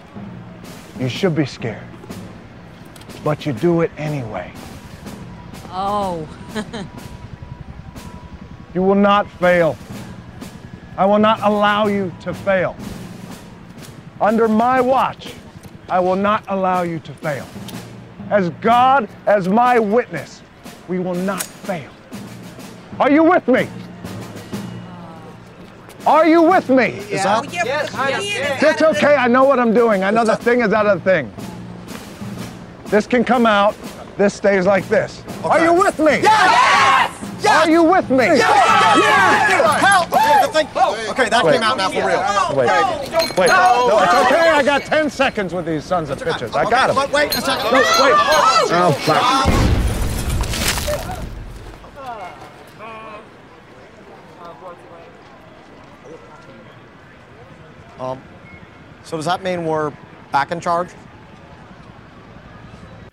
you 0.99 1.09
should 1.09 1.37
be 1.37 1.47
scared, 1.47 1.87
but 3.25 3.47
you 3.47 3.53
do 3.53 3.83
it 3.83 3.91
anyway. 3.97 4.53
Oh. 5.71 6.29
You 8.75 8.83
will 8.83 8.95
not 8.95 9.29
fail. 9.29 9.77
I 10.97 11.05
will 11.05 11.19
not 11.19 11.41
allow 11.43 11.89
you 11.89 12.13
to 12.21 12.33
fail. 12.33 12.77
Under 14.21 14.47
my 14.47 14.81
watch, 14.81 15.35
I 15.89 15.99
will 15.99 16.17
not 16.17 16.45
allow 16.49 16.83
you 16.83 17.01
to 17.01 17.13
fail. 17.15 17.49
As 18.31 18.51
God 18.61 19.09
as 19.27 19.49
my 19.49 19.79
witness, 19.79 20.43
we 20.87 21.01
will 21.01 21.15
not 21.15 21.43
fail. 21.43 21.91
Are 23.01 23.11
you 23.11 23.25
with 23.25 23.49
me? 23.49 23.69
Are 26.07 26.27
you 26.27 26.43
with 26.43 26.69
me? 26.69 26.91
Is 27.11 27.25
that? 27.25 27.53
Yes, 27.53 27.93
yes. 27.93 28.61
That's 28.61 28.83
okay. 28.83 29.17
I 29.17 29.27
know 29.27 29.45
what 29.45 29.59
I'm 29.59 29.75
doing. 29.75 30.05
I 30.05 30.11
know 30.11 30.25
the 30.25 30.37
thing 30.37 30.61
is 30.61 30.73
out 30.73 30.87
of 30.87 31.03
the 31.03 31.11
thing. 31.11 31.33
This 32.91 33.07
can 33.07 33.25
come 33.25 33.47
out. 33.47 33.77
This 34.17 34.35
stays 34.35 34.67
like 34.67 34.89
this. 34.89 35.23
Are 35.45 35.65
you 35.65 35.73
with 35.73 35.99
me? 35.99 36.21
Yes! 36.23 37.47
Are 37.47 37.71
you 37.71 37.85
with 37.85 38.11
me? 38.11 38.27
Yes! 38.27 39.81
Help! 39.81 40.11
The 40.11 40.41
something? 40.65 41.11
Okay, 41.11 41.29
that 41.29 41.45
Wait. 41.45 41.53
came 41.53 41.63
out 41.63 41.77
now 41.77 41.89
for 41.89 42.07
real. 42.07 42.57
Wait. 42.57 42.69
Okay. 42.69 43.41
Wait. 43.41 43.49
No. 43.49 43.89
No, 43.89 44.03
it's 44.03 44.15
okay. 44.27 44.51
I 44.51 44.63
got 44.63 44.83
10 44.83 45.09
seconds 45.11 45.55
with 45.55 45.67
these 45.67 45.85
sons 45.85 46.11
of 46.11 46.19
bitches. 46.19 46.55
I 46.55 46.69
got 46.69 46.89
them. 46.89 46.97
But 46.97 47.13
wait 47.13 47.35
a 47.35 47.41
second. 47.41 47.71
No, 47.71 47.79
wait. 47.79 48.15
Oh, 48.73 48.93
fuck. 49.05 49.71
Um, 58.01 58.23
so 59.05 59.17
does 59.17 59.27
that 59.27 59.43
mean 59.43 59.67
we're 59.67 59.93
back 60.33 60.53
in 60.53 60.61
charge? 60.61 60.89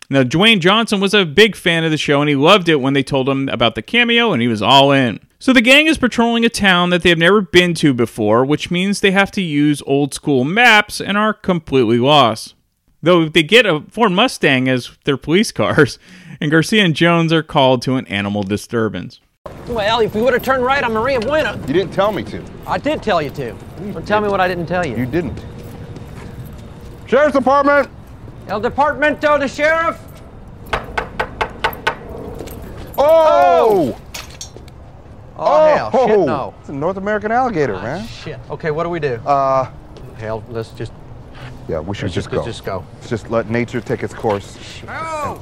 Now, 0.10 0.24
Dwayne 0.24 0.60
Johnson 0.60 1.02
was 1.02 1.14
a 1.14 1.26
big 1.26 1.56
fan 1.56 1.84
of 1.84 1.92
the 1.92 1.98
show 1.98 2.22
and 2.22 2.30
he 2.30 2.36
loved 2.36 2.70
it 2.70 2.80
when 2.80 2.94
they 2.94 3.04
told 3.04 3.28
him 3.28 3.50
about 3.50 3.76
the 3.76 3.82
cameo 3.82 4.32
and 4.32 4.42
he 4.42 4.48
was 4.48 4.62
all 4.62 4.92
in. 4.92 5.20
So 5.40 5.52
the 5.54 5.62
gang 5.62 5.88
is 5.88 5.98
patrolling 5.98 6.46
a 6.46 6.50
town 6.50 6.90
that 6.92 7.04
they 7.04 7.10
have 7.10 7.18
never 7.18 7.42
been 7.42 7.74
to 7.76 7.94
before, 7.94 8.46
which 8.46 8.72
means 8.72 9.02
they 9.02 9.12
have 9.12 9.32
to 9.32 9.42
use 9.42 9.84
old 9.86 10.14
school 10.14 10.44
maps 10.44 11.02
and 11.02 11.18
are 11.18 11.34
completely 11.34 12.00
lost. 12.00 12.56
Though 13.04 13.30
they 13.30 13.44
get 13.44 13.66
a 13.66 13.82
Ford 13.92 14.12
Mustang 14.12 14.68
as 14.68 14.98
their 15.04 15.18
police 15.18 15.52
cars, 15.52 16.00
and 16.42 16.50
Garcia 16.50 16.84
and 16.84 16.96
Jones 16.96 17.32
are 17.32 17.44
called 17.44 17.82
to 17.84 17.96
an 17.96 18.08
animal 18.08 18.44
disturbance. 18.44 19.20
Well, 19.68 20.00
if 20.00 20.16
you 20.16 20.24
would 20.24 20.34
have 20.34 20.44
turned 20.44 20.64
right 20.64 20.84
on 20.84 20.94
Maria 20.94 21.20
Buena. 21.20 21.58
You 21.68 21.74
didn't 21.74 21.94
tell 21.94 22.12
me 22.12 22.24
to. 22.24 22.44
I 22.66 22.78
did 22.78 23.04
tell 23.04 23.22
you 23.22 23.30
to. 23.32 23.54
Don't 23.94 24.08
tell 24.08 24.22
me 24.22 24.28
what 24.30 24.40
I 24.40 24.48
didn't 24.48 24.66
tell 24.66 24.86
you. 24.86 24.96
You 24.98 25.06
didn't. 25.06 25.40
Sheriff's 27.06 27.38
Department! 27.38 27.90
El 28.48 28.62
Departamento 28.62 29.38
de 29.40 29.48
Sheriff! 29.48 29.98
Oh! 32.98 33.98
Oh, 35.40 35.76
hell, 35.76 35.92
shit, 36.08 36.20
no. 36.20 36.54
It's 36.62 36.70
a 36.70 36.74
North 36.74 36.98
American 36.98 37.32
alligator, 37.32 37.74
man. 37.74 38.08
Shit. 38.08 38.40
Okay, 38.50 38.72
what 38.72 38.84
do 38.84 38.90
we 38.90 39.00
do? 39.00 39.16
Uh, 39.26 39.70
Hell, 40.18 40.44
let's 40.50 40.72
just. 40.72 40.92
yeah, 41.68 41.80
we 41.80 41.94
should 41.96 42.12
just 42.12 42.16
just- 42.28 42.32
go. 42.32 42.44
just 42.44 42.66
go. 42.66 42.84
Let's 42.96 43.10
just 43.10 43.30
let 43.30 43.50
nature 43.52 43.80
take 43.82 44.02
its 44.02 44.16
course. 44.16 44.58
Oh, 44.88 45.40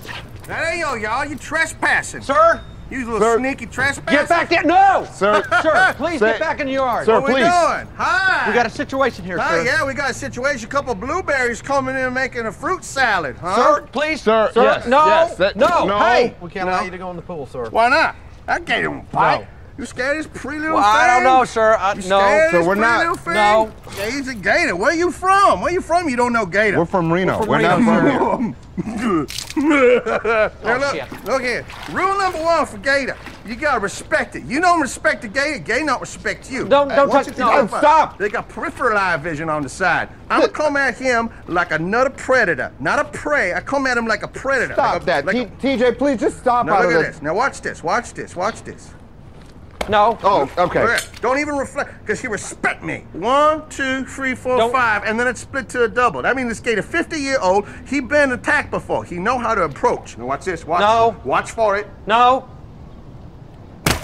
that 0.48 0.68
ain't 0.70 0.80
yo, 0.80 0.96
y'all. 0.96 1.24
You 1.24 1.38
trespassing. 1.38 2.22
Sir? 2.22 2.60
You 2.90 3.04
little 3.06 3.20
Sir. 3.20 3.40
sneaky 3.40 3.66
trespasser. 3.66 4.18
Get 4.18 4.30
back 4.30 4.50
there! 4.50 4.64
No! 4.64 5.08
Sir, 5.14 5.42
Sir, 5.64 5.94
please 5.98 6.20
Say- 6.20 6.32
get 6.34 6.40
back 6.40 6.60
in 6.60 6.68
the 6.68 6.74
yard. 6.74 7.06
Sir, 7.06 7.20
What 7.20 7.30
we 7.30 7.34
please. 7.34 7.44
doing? 7.46 7.88
Hi. 7.98 8.48
We 8.48 8.54
got 8.54 8.66
a 8.68 8.70
situation 8.70 9.26
here, 9.26 9.40
Hi, 9.40 9.56
sir. 9.58 9.66
yeah, 9.66 9.86
we 9.86 9.94
got 9.96 10.12
a 10.12 10.14
situation. 10.14 10.68
A 10.68 10.72
couple 10.72 10.92
of 10.92 11.00
blueberries 11.00 11.62
coming 11.64 11.96
in 11.96 12.14
making 12.14 12.46
a 12.46 12.52
fruit 12.52 12.84
salad, 12.84 13.38
huh? 13.38 13.56
Sir, 13.56 13.82
please. 13.92 14.22
Sir, 14.22 14.52
Sir, 14.54 14.64
yes, 14.64 14.88
no, 14.88 15.06
yes, 15.08 15.36
that- 15.38 15.56
no, 15.56 15.86
no. 15.86 15.98
hey. 16.00 16.36
We 16.42 16.50
can't 16.52 16.68
No. 16.68 16.74
allow 16.74 16.84
you 16.84 16.92
to 16.92 16.98
go 16.98 17.10
in 17.10 17.16
the 17.16 17.22
pool, 17.24 17.48
sir. 17.48 17.70
Why 17.70 17.90
not? 17.90 18.16
I 18.48 18.60
gator 18.60 18.92
won't 18.92 19.12
bite. 19.12 19.42
No. 19.42 19.48
You 19.78 19.86
scared 19.86 20.18
of 20.18 20.24
this 20.32 20.42
pretty 20.42 20.60
little 20.60 20.78
Well, 20.78 20.84
thing? 20.84 21.02
I 21.02 21.08
don't 21.16 21.24
know, 21.26 21.44
sir. 21.44 21.74
I, 21.76 21.94
you 21.96 22.08
no, 22.08 22.48
sir, 22.50 22.64
we're 22.66 22.76
not. 22.76 23.00
little 23.00 23.16
thing? 23.18 23.34
No. 23.34 23.74
Yeah, 23.98 24.10
he's 24.10 24.28
a 24.30 24.34
gator. 24.36 24.74
Where 24.74 24.94
you 24.94 25.12
from? 25.12 25.60
Where 25.60 25.74
you 25.74 25.82
from? 25.82 26.08
You 26.08 26.16
don't 26.16 26.32
know 26.32 26.46
gator. 26.46 26.78
We're 26.80 26.86
from 26.86 27.12
Reno. 27.12 27.40
from 27.40 27.48
We're 27.50 27.62
not 27.62 27.80
Reno, 27.80 28.38
from 28.38 28.44
here. 28.46 28.56
Oh, 29.58 30.78
look, 30.80 30.96
shit. 30.96 31.26
look 31.26 31.42
here. 31.42 31.66
Rule 31.92 32.18
number 32.18 32.42
one 32.44 32.66
for 32.66 32.78
Gator: 32.78 33.16
you 33.46 33.56
gotta 33.56 33.80
respect 33.80 34.36
it. 34.36 34.44
You 34.44 34.60
don't 34.60 34.82
respect 34.82 35.22
the 35.22 35.28
Gator, 35.30 35.60
Gator 35.60 35.86
don't 35.86 36.02
respect 36.02 36.52
you. 36.52 36.68
Don't- 36.68 36.90
don't 36.90 37.08
Once 37.10 37.28
touch- 37.28 37.38
you 37.38 37.44
no, 37.46 37.60
it, 37.64 37.70
stop. 37.70 38.18
They 38.18 38.28
got 38.30 38.50
peripheral 38.50 38.98
eye 38.98 39.16
vision 39.18 39.50
on 39.50 39.62
the 39.62 39.70
side. 39.70 40.10
I'm 40.30 40.42
gonna 40.42 40.52
come 40.64 40.76
at 40.78 40.98
him 40.98 41.30
like 41.48 41.72
another 41.72 42.10
predator, 42.10 42.72
not 42.80 43.00
a 43.00 43.06
prey. 43.06 43.54
I 43.54 43.62
come 43.62 43.88
at 43.88 43.98
him 43.98 44.08
like 44.08 44.24
a 44.24 44.28
predator. 44.28 44.74
Stop 44.74 44.94
like 44.94 45.02
a, 45.04 45.06
that. 45.06 45.26
Like 45.26 45.60
T- 45.62 45.74
a, 45.74 45.78
TJ, 45.78 45.98
please 45.98 46.20
just 46.20 46.38
stop 46.40 46.66
now 46.66 46.74
out 46.76 46.82
look 46.86 46.92
of 46.92 46.98
at 46.98 47.06
this. 47.08 47.16
this. 47.16 47.22
Now 47.24 47.34
watch 47.34 47.62
this. 47.62 47.82
Watch 47.84 48.14
this. 48.14 48.36
Watch 48.36 48.62
this. 48.64 48.90
No. 49.90 50.18
Oh, 50.24 50.50
okay. 50.58 50.98
Don't 51.22 51.40
even 51.40 51.56
reflect, 51.56 52.00
because 52.02 52.20
he 52.20 52.28
respect 52.28 52.84
me. 52.84 53.06
One, 53.14 53.68
two, 53.70 54.06
three, 54.06 54.34
four, 54.36 54.58
Don't- 54.58 54.72
five, 54.72 55.04
and 55.06 55.20
then 55.20 55.28
it's 55.28 55.42
split 55.42 55.70
to 55.70 55.84
a 55.84 55.88
double. 55.88 56.22
That 56.22 56.36
means 56.36 56.50
this 56.50 56.60
gator, 56.60 56.82
50 56.82 57.20
year 57.20 57.40
old, 57.40 57.68
he 57.88 58.00
been 58.00 58.32
attacked 58.32 58.72
before. 58.72 59.04
He 59.04 59.16
know 59.18 59.38
how 59.38 59.54
to 59.56 59.64
approach. 59.64 60.18
Now 60.18 60.26
watch 60.26 60.46
this. 60.46 60.66
Watch. 60.66 60.82
No. 60.82 61.16
Watch 61.24 61.52
for 61.52 61.78
it. 61.78 61.88
No. 62.08 62.48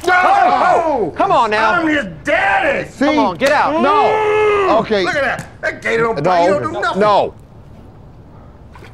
No! 0.05 1.13
Come 1.15 1.31
on 1.31 1.51
now. 1.51 1.73
I'm 1.73 1.87
his 1.87 2.05
daddy. 2.23 2.89
See? 2.89 3.05
Come 3.05 3.19
on, 3.19 3.37
get 3.37 3.51
out. 3.51 3.81
No. 3.81 4.03
Mm. 4.03 4.79
Okay. 4.81 5.03
Look 5.03 5.15
at 5.15 5.21
that. 5.21 5.61
That 5.61 5.81
gator 5.81 6.03
don't 6.03 6.23
bite. 6.23 6.41
He 6.41 6.47
No. 6.47 6.59
don't 6.59 6.73
do 6.73 6.79
nothing. 6.81 6.99
No. 7.01 7.35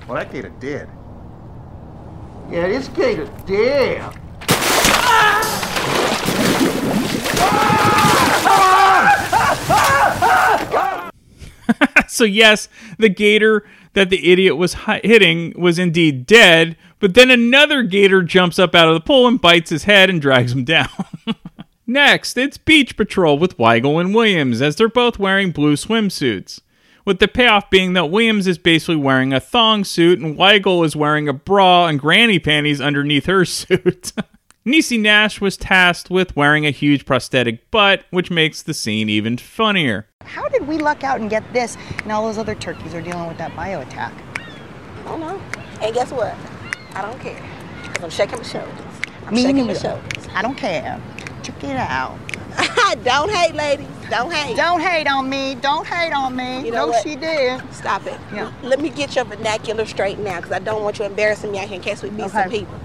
Well, 0.07 0.15
that 0.17 0.31
gator 0.31 0.49
dead. 0.59 0.89
Yeah, 2.49 2.67
this 2.67 2.87
gator 2.89 3.25
dead. 3.45 4.01
Ah! 4.49 6.13
so 12.07 12.23
yes, 12.23 12.69
the 12.97 13.09
gator 13.09 13.63
that 13.93 14.09
the 14.09 14.31
idiot 14.31 14.57
was 14.57 14.75
hitting 15.03 15.53
was 15.59 15.79
indeed 15.79 16.25
dead, 16.25 16.77
but 16.99 17.13
then 17.13 17.31
another 17.31 17.83
gator 17.83 18.21
jumps 18.23 18.59
up 18.59 18.75
out 18.75 18.87
of 18.87 18.93
the 18.93 19.01
pool 19.01 19.27
and 19.27 19.41
bites 19.41 19.69
his 19.69 19.85
head 19.85 20.09
and 20.09 20.21
drags 20.21 20.51
him 20.51 20.63
down. 20.63 20.89
Next, 21.87 22.37
it's 22.37 22.57
Beach 22.57 22.97
Patrol 22.97 23.39
with 23.39 23.57
Weigel 23.57 23.99
and 23.99 24.13
Williams 24.13 24.61
as 24.61 24.75
they're 24.75 24.89
both 24.89 25.17
wearing 25.19 25.51
blue 25.51 25.75
swimsuits. 25.75 26.59
With 27.05 27.19
the 27.19 27.27
payoff 27.29 27.69
being 27.69 27.93
that 27.93 28.11
Williams 28.11 28.45
is 28.47 28.57
basically 28.57 28.97
wearing 28.97 29.31
a 29.31 29.39
thong 29.39 29.85
suit 29.85 30.19
and 30.19 30.37
Weigel 30.37 30.85
is 30.85 30.95
wearing 30.97 31.29
a 31.29 31.33
bra 31.33 31.87
and 31.87 31.97
granny 31.97 32.39
panties 32.39 32.81
underneath 32.81 33.25
her 33.27 33.45
suit. 33.45 34.11
Niecy 34.67 34.99
Nash 34.99 35.39
was 35.39 35.55
tasked 35.55 36.09
with 36.09 36.35
wearing 36.35 36.65
a 36.65 36.71
huge 36.71 37.05
prosthetic 37.05 37.71
butt, 37.71 38.03
which 38.09 38.29
makes 38.29 38.61
the 38.61 38.73
scene 38.73 39.07
even 39.07 39.37
funnier. 39.37 40.09
How 40.25 40.49
did 40.49 40.67
we 40.67 40.77
luck 40.77 41.05
out 41.05 41.21
and 41.21 41.29
get 41.29 41.53
this 41.53 41.77
and 42.03 42.11
all 42.11 42.27
those 42.27 42.37
other 42.37 42.53
turkeys 42.53 42.93
are 42.93 43.01
dealing 43.01 43.29
with 43.29 43.37
that 43.37 43.55
bio 43.55 43.79
attack? 43.79 44.11
I 44.35 45.03
don't 45.05 45.21
know. 45.21 45.41
And 45.81 45.95
guess 45.95 46.11
what? 46.11 46.35
I 46.93 47.01
don't 47.01 47.17
care. 47.21 47.41
Because 47.81 48.03
I'm 48.03 48.09
shaking 48.09 48.39
my 48.39 48.43
shoulders. 48.43 48.73
I'm 49.25 49.33
Me 49.35 49.43
shaking 49.43 49.67
my 49.67 49.73
shoulders. 49.73 50.27
I 50.33 50.41
don't 50.41 50.57
care. 50.57 51.01
Check 51.43 51.63
it 51.63 51.77
out. 51.77 52.17
don't 53.05 53.31
hate, 53.31 53.55
ladies. 53.55 53.87
Don't 54.09 54.33
hate. 54.33 54.57
Don't 54.57 54.81
hate 54.81 55.07
on 55.07 55.29
me. 55.29 55.55
Don't 55.55 55.87
hate 55.87 56.11
on 56.11 56.35
me. 56.35 56.65
You 56.65 56.71
know 56.71 56.87
no, 56.87 56.87
what? 56.87 57.03
she 57.03 57.15
did. 57.15 57.61
Stop 57.73 58.05
it. 58.05 58.19
Yeah. 58.33 58.51
Let 58.63 58.81
me 58.81 58.89
get 58.89 59.15
your 59.15 59.23
vernacular 59.23 59.85
straight 59.85 60.19
now 60.19 60.41
because 60.41 60.51
I 60.51 60.59
don't 60.59 60.83
want 60.83 60.99
you 60.99 61.05
embarrassing 61.05 61.53
me 61.53 61.59
out 61.59 61.69
here 61.69 61.77
in 61.77 61.81
case 61.81 62.03
we 62.03 62.09
meet 62.09 62.31
some 62.31 62.49
people. 62.49 62.77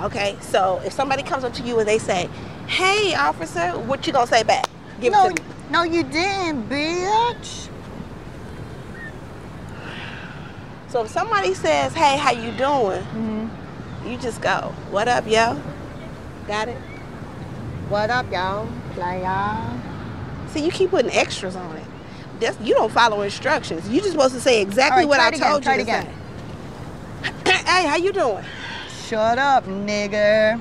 Okay? 0.00 0.36
So 0.40 0.80
if 0.84 0.92
somebody 0.92 1.22
comes 1.22 1.44
up 1.44 1.52
to 1.54 1.62
you 1.62 1.78
and 1.78 1.88
they 1.88 1.98
say, 1.98 2.28
hey, 2.66 3.14
officer, 3.14 3.70
what 3.78 4.06
you 4.06 4.12
to 4.12 4.26
say 4.26 4.42
back? 4.42 4.66
Give 5.00 5.12
no, 5.12 5.28
it 5.28 5.36
to 5.36 5.42
no, 5.70 5.82
you 5.82 6.02
didn't, 6.02 6.68
bitch. 6.68 7.68
So 10.88 11.04
if 11.04 11.10
somebody 11.10 11.52
says, 11.52 11.92
hey, 11.92 12.16
how 12.16 12.30
you 12.30 12.50
doing? 12.52 13.02
Mm-hmm. 13.02 14.08
You 14.08 14.16
just 14.16 14.40
go, 14.40 14.72
what 14.90 15.06
up, 15.06 15.26
yo? 15.26 15.60
Got 16.46 16.68
it? 16.68 16.78
What 17.90 18.08
up, 18.08 18.30
y'all? 18.32 18.66
Playa. 18.94 19.78
See, 20.48 20.64
you 20.64 20.70
keep 20.70 20.90
putting 20.90 21.10
extras 21.10 21.56
on 21.56 21.76
it. 21.76 21.84
That's, 22.40 22.58
you 22.60 22.72
don't 22.72 22.90
follow 22.90 23.20
instructions. 23.20 23.86
You're 23.88 24.00
just 24.00 24.12
supposed 24.12 24.34
to 24.34 24.40
say 24.40 24.62
exactly 24.62 25.02
right, 25.02 25.08
what 25.08 25.20
I 25.20 25.28
again, 25.28 25.40
told 25.40 25.66
you 25.66 25.74
to 25.74 25.80
again. 25.82 26.06
say. 27.44 27.52
hey, 27.66 27.86
how 27.86 27.96
you 27.96 28.12
doing? 28.12 28.44
Shut 29.08 29.38
up, 29.38 29.64
nigger. 29.64 30.60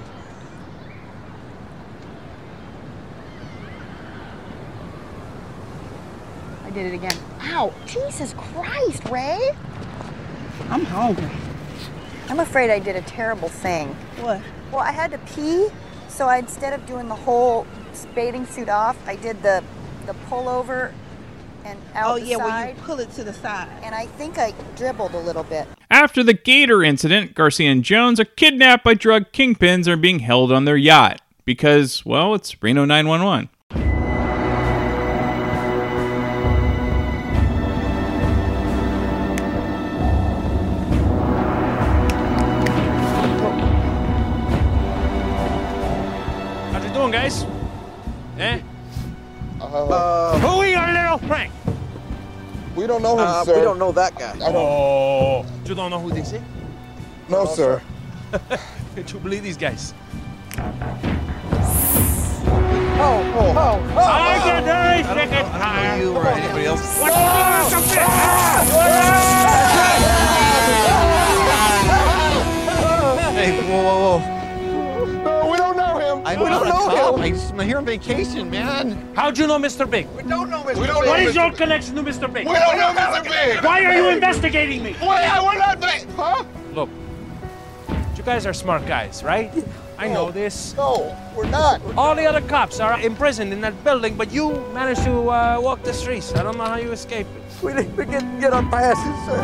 I 6.64 6.70
did 6.70 6.86
it 6.86 6.94
again. 6.94 7.12
Ow, 7.42 7.74
Jesus 7.86 8.34
Christ, 8.38 9.04
Ray. 9.10 9.52
I'm 10.70 10.86
hungry. 10.86 11.30
I'm 12.30 12.40
afraid 12.40 12.70
I 12.70 12.80
did 12.80 12.96
a 12.96 13.02
terrible 13.02 13.50
thing. 13.50 13.90
What? 14.22 14.42
Well, 14.72 14.80
I 14.80 14.94
had 14.94 15.12
to 15.12 15.18
pee, 15.36 15.68
so 16.08 16.28
I, 16.28 16.38
instead 16.38 16.72
of 16.72 16.86
doing 16.86 17.10
the 17.10 17.16
whole 17.16 17.68
bathing 18.16 18.46
suit 18.46 18.70
off, 18.70 18.98
I 19.06 19.18
did 19.18 19.44
the 19.44 19.62
the 20.06 20.14
pullover 20.30 20.94
and 21.66 21.78
out 21.96 22.16
oh, 22.16 22.18
the 22.18 22.26
yeah, 22.26 22.38
side. 22.38 22.46
where 22.46 22.70
you 22.70 22.82
pull 22.84 23.00
it 23.00 23.12
to 23.12 23.26
the 23.26 23.34
side. 23.34 23.68
And 23.84 23.94
I 23.94 24.06
think 24.06 24.38
I 24.38 24.54
dribbled 24.78 25.16
a 25.16 25.20
little 25.20 25.44
bit. 25.44 25.68
After 25.90 26.22
the 26.24 26.34
Gator 26.34 26.84
incident, 26.84 27.34
Garcia 27.34 27.72
and 27.72 27.84
Jones 27.84 28.20
are 28.20 28.26
kidnapped 28.26 28.84
by 28.84 28.94
drug 28.94 29.32
kingpins 29.32 29.86
and 29.86 29.90
are 29.90 29.98
being 29.98 30.20
held 30.20 30.52
on 30.52 30.66
their 30.66 30.78
yacht 30.78 31.22
because, 31.46 32.06
well, 32.06 32.34
it's 32.36 32.62
Reno 32.62 32.84
911. 32.84 33.50
We 52.88 52.94
don't 52.94 53.02
know 53.02 53.18
him, 53.20 53.28
Uh, 53.28 53.44
sir. 53.44 53.58
we 53.58 53.62
don't 53.64 53.80
know 53.80 53.92
that 53.92 54.18
guy. 54.18 54.32
I 54.32 54.38
don't. 54.38 54.56
Oh, 54.56 55.46
you 55.66 55.76
don't 55.76 55.92
know 55.92 56.00
who 56.00 56.10
this 56.10 56.32
is? 56.32 56.42
No, 57.28 57.44
sir. 57.46 57.82
Can't 58.96 59.12
you 59.12 59.20
believe 59.20 59.44
these 59.44 59.58
guys? 59.58 59.94
Oh, 60.58 60.64
oh, 63.04 63.54
oh, 63.58 63.94
oh. 63.94 64.00
I 64.00 64.38
got 64.40 64.64
very 64.64 65.04
sick 65.04 65.32
and 65.34 65.48
tired. 65.52 66.02
You 66.02 66.16
or 66.16 66.28
anybody 66.28 66.66
else? 66.66 66.98
What's 67.02 67.14
the 67.72 67.98
Hey, 73.36 73.52
whoa, 73.70 73.84
whoa, 73.84 74.20
whoa. 74.20 74.37
No, 76.36 76.44
we 76.44 76.50
don't 76.50 76.68
know 76.68 76.90
him. 76.90 76.90
I 76.90 76.92
we 76.92 76.96
don't 76.96 76.96
know 76.96 77.16
him. 77.16 77.16
him. 77.16 77.22
I 77.22 77.30
just, 77.32 77.54
I'm 77.54 77.60
here 77.60 77.78
on 77.78 77.86
vacation, 77.86 78.50
man. 78.50 79.14
How'd 79.16 79.38
you 79.38 79.48
know 79.48 79.58
Mr. 79.58 79.90
Big? 79.90 80.08
We 80.10 80.24
don't 80.24 80.50
know 80.50 80.62
Mr. 80.64 80.80
We 80.80 80.88
don't 80.88 81.02
Big. 81.02 81.10
What 81.10 81.20
is 81.22 81.36
your 81.36 81.52
connection 81.52 81.96
to 81.96 82.04
Mr. 82.04 82.32
Big? 82.32 82.48
We 82.48 82.54
don't 82.54 82.78
know 82.78 82.94
Mr. 82.94 83.24
Big. 83.24 83.64
Why 83.64 83.84
are 83.86 83.96
you 83.96 84.10
investigating 84.10 84.84
me? 84.84 84.94
Why? 84.94 85.40
We're 85.40 85.58
not 85.58 85.80
big. 85.80 86.08
Huh? 86.12 86.44
Look, 86.74 86.90
you 88.16 88.24
guys 88.24 88.46
are 88.46 88.54
smart 88.54 88.86
guys, 88.88 89.24
right? 89.24 89.52
I 89.98 90.08
know 90.08 90.30
this. 90.32 90.76
No, 90.76 91.18
we're 91.36 91.50
not. 91.50 91.82
All 91.98 92.14
the 92.16 92.26
other 92.26 92.42
cops 92.42 92.80
are 92.80 93.00
imprisoned 93.00 93.52
in 93.52 93.62
that 93.62 93.84
building, 93.84 94.16
but 94.16 94.32
you 94.32 94.52
managed 94.74 95.04
to 95.06 95.30
uh, 95.30 95.60
walk 95.60 95.82
the 95.84 95.94
streets. 95.94 96.36
I 96.36 96.44
don't 96.44 96.58
know 96.58 96.66
how 96.66 96.78
you 96.78 96.92
escaped 96.92 97.30
it. 97.36 97.64
We 97.64 97.74
didn't 97.74 97.96
get, 97.96 98.40
get 98.40 98.54
our 98.54 98.64
passes, 98.64 99.26
sir. 99.26 99.42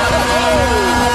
Turn 0.00 1.06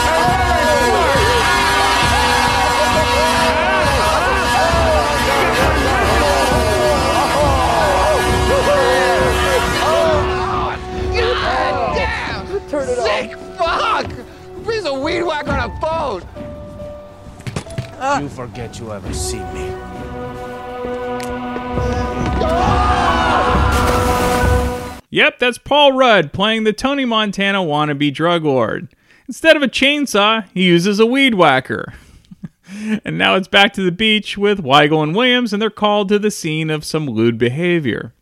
Sick 13.03 13.37
fuck! 13.57 14.07
Piece 14.65 14.85
of 14.85 15.01
weed 15.01 15.23
whacker 15.23 15.51
on 15.51 15.69
a 15.69 15.81
phone. 15.81 16.23
Ah. 17.97 18.19
You 18.19 18.29
forget 18.29 18.79
you 18.79 18.91
ever 18.91 19.13
see 19.13 19.39
me. 19.53 19.69
Yep, 25.09 25.39
that's 25.39 25.57
Paul 25.57 25.93
Rudd 25.93 26.33
playing 26.33 26.65
the 26.65 26.73
Tony 26.73 27.05
Montana 27.05 27.59
wannabe 27.59 28.13
drug 28.13 28.43
lord. 28.43 28.89
Instead 29.27 29.55
of 29.55 29.63
a 29.63 29.67
chainsaw, 29.67 30.45
he 30.53 30.63
uses 30.63 30.99
a 30.99 31.05
weed 31.05 31.35
whacker. 31.35 31.93
and 33.05 33.17
now 33.17 33.35
it's 33.35 33.47
back 33.47 33.71
to 33.73 33.81
the 33.81 33.91
beach 33.91 34.37
with 34.37 34.63
Weigel 34.63 35.01
and 35.01 35.15
Williams, 35.15 35.53
and 35.53 35.61
they're 35.61 35.69
called 35.69 36.09
to 36.09 36.19
the 36.19 36.31
scene 36.31 36.69
of 36.69 36.83
some 36.83 37.07
lewd 37.07 37.37
behavior. 37.37 38.13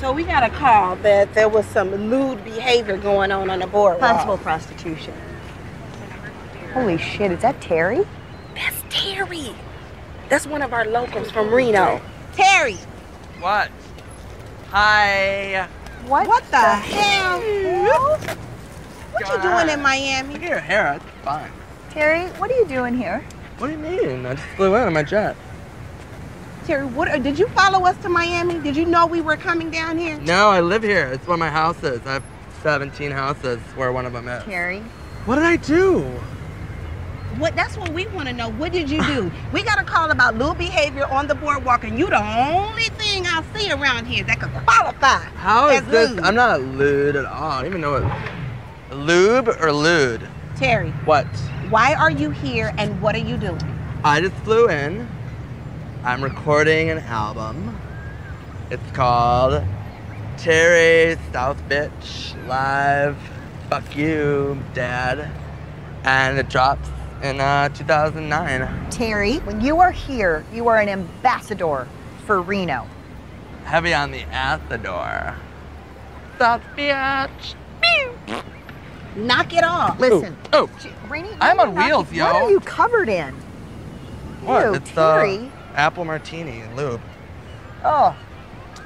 So 0.00 0.12
we 0.12 0.24
got 0.24 0.42
a 0.42 0.48
call 0.48 0.96
that 0.96 1.34
there 1.34 1.50
was 1.50 1.66
some 1.66 1.94
lewd 2.08 2.42
behavior 2.42 2.96
going 2.96 3.30
on 3.30 3.50
on 3.50 3.58
the 3.58 3.66
boardwalk. 3.66 4.00
Possible 4.00 4.38
prostitution. 4.38 5.12
Holy 6.72 6.96
shit, 6.96 7.30
is 7.30 7.42
that 7.42 7.60
Terry? 7.60 8.06
That's 8.54 8.82
Terry. 8.88 9.54
That's 10.30 10.46
one 10.46 10.62
of 10.62 10.72
our 10.72 10.86
locals 10.86 11.30
from 11.30 11.52
Reno. 11.52 12.00
Terry. 12.32 12.78
What? 13.40 13.70
Hi. 14.70 15.68
What, 16.06 16.26
what 16.26 16.50
the, 16.50 16.56
hell? 16.56 17.38
What 19.12 19.28
are 19.28 19.36
you 19.36 19.42
doing 19.42 19.68
in 19.68 19.82
Miami? 19.82 20.32
Look 20.32 20.44
at 20.44 20.48
your 20.48 20.60
hair. 20.60 20.94
It's 20.94 21.04
fine. 21.22 21.52
Terry, 21.90 22.28
what 22.38 22.50
are 22.50 22.56
you 22.56 22.64
doing 22.64 22.96
here? 22.96 23.22
What 23.58 23.66
do 23.66 23.72
you 23.74 23.78
mean? 23.78 24.24
I 24.24 24.34
just 24.34 24.46
flew 24.56 24.74
in 24.76 24.82
on 24.82 24.94
my 24.94 25.02
jet. 25.02 25.36
Terry, 26.70 26.86
what 26.86 27.08
uh, 27.08 27.18
did 27.18 27.36
you 27.36 27.48
follow 27.48 27.84
us 27.84 27.96
to 28.04 28.08
Miami? 28.08 28.60
Did 28.60 28.76
you 28.76 28.84
know 28.84 29.04
we 29.04 29.20
were 29.20 29.36
coming 29.36 29.72
down 29.72 29.98
here? 29.98 30.16
No, 30.20 30.50
I 30.50 30.60
live 30.60 30.84
here. 30.84 31.08
It's 31.08 31.26
one 31.26 31.34
of 31.34 31.40
my 31.40 31.50
houses. 31.50 32.00
I 32.06 32.12
have 32.12 32.22
17 32.62 33.10
houses 33.10 33.58
where 33.74 33.90
one 33.90 34.06
of 34.06 34.12
them 34.12 34.28
is. 34.28 34.44
Terry. 34.44 34.78
What 35.24 35.34
did 35.34 35.46
I 35.46 35.56
do? 35.56 36.02
What 37.38 37.56
that's 37.56 37.76
what 37.76 37.88
we 37.92 38.06
want 38.06 38.28
to 38.28 38.32
know. 38.32 38.50
What 38.50 38.70
did 38.70 38.88
you 38.88 39.02
do? 39.02 39.32
we 39.52 39.64
got 39.64 39.80
a 39.80 39.82
call 39.82 40.12
about 40.12 40.36
lewd 40.36 40.58
behavior 40.58 41.06
on 41.06 41.26
the 41.26 41.34
boardwalk, 41.34 41.82
and 41.82 41.98
you 41.98 42.06
the 42.06 42.22
only 42.22 42.84
thing 42.84 43.26
I 43.26 43.42
see 43.52 43.72
around 43.72 44.04
here 44.06 44.22
that 44.22 44.38
could 44.38 44.52
qualify. 44.52 45.24
How 45.38 45.70
is 45.70 45.82
as 45.82 45.88
this? 45.88 46.10
lewd. 46.10 46.20
I'm 46.20 46.36
not 46.36 46.60
lewd 46.60 47.16
at 47.16 47.24
all. 47.24 47.50
I 47.50 47.62
don't 47.62 47.66
even 47.66 47.80
know 47.80 48.00
what. 48.00 48.96
Lube 48.96 49.48
or 49.60 49.72
lewd? 49.72 50.28
Terry, 50.54 50.90
What? 51.04 51.26
why 51.68 51.94
are 51.94 52.12
you 52.12 52.30
here 52.30 52.72
and 52.78 53.02
what 53.02 53.16
are 53.16 53.18
you 53.18 53.36
doing? 53.36 53.60
I 54.04 54.20
just 54.20 54.36
flew 54.44 54.68
in. 54.68 55.08
I'm 56.02 56.24
recording 56.24 56.88
an 56.88 56.98
album. 57.00 57.78
It's 58.70 58.90
called 58.92 59.62
Terry 60.38 61.18
South 61.30 61.62
Bitch 61.68 62.46
Live. 62.48 63.18
Fuck 63.68 63.94
you, 63.94 64.58
Dad. 64.72 65.30
And 66.04 66.38
it 66.38 66.48
drops 66.48 66.88
in 67.22 67.38
uh, 67.38 67.68
2009. 67.68 68.90
Terry, 68.90 69.36
when 69.40 69.60
you 69.60 69.78
are 69.80 69.90
here, 69.90 70.42
you 70.54 70.68
are 70.68 70.78
an 70.78 70.88
ambassador 70.88 71.86
for 72.24 72.40
Reno. 72.40 72.88
Heavy 73.64 73.92
on 73.92 74.10
the 74.10 74.22
Athador. 74.22 75.36
South 76.38 76.62
Bitch. 76.78 77.54
Knock 79.16 79.52
it 79.52 79.64
off. 79.64 80.00
Listen. 80.00 80.34
Oh, 80.54 80.70
Rainy, 81.10 81.28
I'm 81.42 81.60
on 81.60 81.74
wheels, 81.74 82.10
yo. 82.10 82.24
What 82.24 82.36
are 82.36 82.50
you 82.50 82.60
covered 82.60 83.10
in? 83.10 83.34
what? 84.42 84.64
Ew, 84.64 84.74
it's 84.74 84.96
uh, 84.96 85.16
Terry. 85.16 85.52
Apple 85.74 86.04
martini 86.04 86.60
and 86.60 86.76
lube. 86.76 87.00
Oh. 87.84 88.16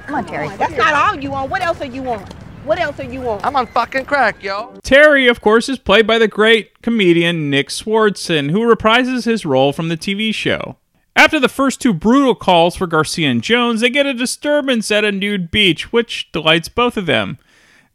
Come 0.05 0.15
on, 0.15 0.25
Terry. 0.25 0.49
That's 0.57 0.77
not 0.77 0.93
all 0.93 1.19
you 1.19 1.31
want. 1.31 1.49
What 1.49 1.61
else 1.61 1.81
are 1.81 1.85
you 1.85 2.07
on? 2.09 2.25
What 2.63 2.79
else 2.79 2.99
are 2.99 3.03
you 3.03 3.27
on? 3.29 3.41
I'm 3.43 3.55
on 3.55 3.67
fucking 3.67 4.05
crack, 4.05 4.43
yo. 4.43 4.73
Terry, 4.83 5.27
of 5.27 5.41
course, 5.41 5.69
is 5.69 5.77
played 5.77 6.07
by 6.07 6.17
the 6.17 6.27
great 6.27 6.81
comedian 6.81 7.49
Nick 7.49 7.69
Swardson, 7.69 8.51
who 8.51 8.59
reprises 8.59 9.25
his 9.25 9.45
role 9.45 9.71
from 9.71 9.89
the 9.89 9.97
TV 9.97 10.33
show. 10.33 10.77
After 11.15 11.39
the 11.39 11.47
first 11.47 11.81
two 11.81 11.93
brutal 11.93 12.35
calls 12.35 12.75
for 12.75 12.87
Garcia 12.87 13.29
and 13.29 13.41
Jones, 13.41 13.81
they 13.81 13.89
get 13.89 14.05
a 14.05 14.13
disturbance 14.13 14.91
at 14.91 15.05
a 15.05 15.11
nude 15.11 15.49
beach, 15.49 15.93
which 15.93 16.31
delights 16.31 16.67
both 16.67 16.97
of 16.97 17.05
them. 17.05 17.37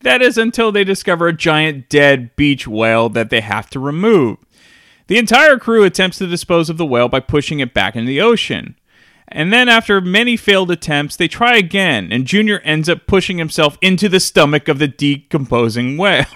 That 0.02 0.22
is 0.22 0.38
until 0.38 0.72
they 0.72 0.84
discover 0.84 1.28
a 1.28 1.36
giant 1.36 1.88
dead 1.88 2.34
beach 2.34 2.66
whale 2.66 3.08
that 3.10 3.28
they 3.28 3.42
have 3.42 3.68
to 3.70 3.80
remove. 3.80 4.38
The 5.08 5.18
entire 5.18 5.58
crew 5.58 5.84
attempts 5.84 6.18
to 6.18 6.26
dispose 6.26 6.70
of 6.70 6.78
the 6.78 6.86
whale 6.86 7.08
by 7.08 7.20
pushing 7.20 7.60
it 7.60 7.74
back 7.74 7.96
into 7.96 8.08
the 8.08 8.20
ocean. 8.20 8.76
And 9.32 9.52
then, 9.52 9.68
after 9.68 10.00
many 10.00 10.36
failed 10.36 10.72
attempts, 10.72 11.14
they 11.14 11.28
try 11.28 11.56
again, 11.56 12.10
and 12.10 12.26
Junior 12.26 12.58
ends 12.60 12.88
up 12.88 13.06
pushing 13.06 13.38
himself 13.38 13.78
into 13.80 14.08
the 14.08 14.18
stomach 14.18 14.66
of 14.66 14.80
the 14.80 14.88
decomposing 14.88 15.96
whale. 15.96 16.26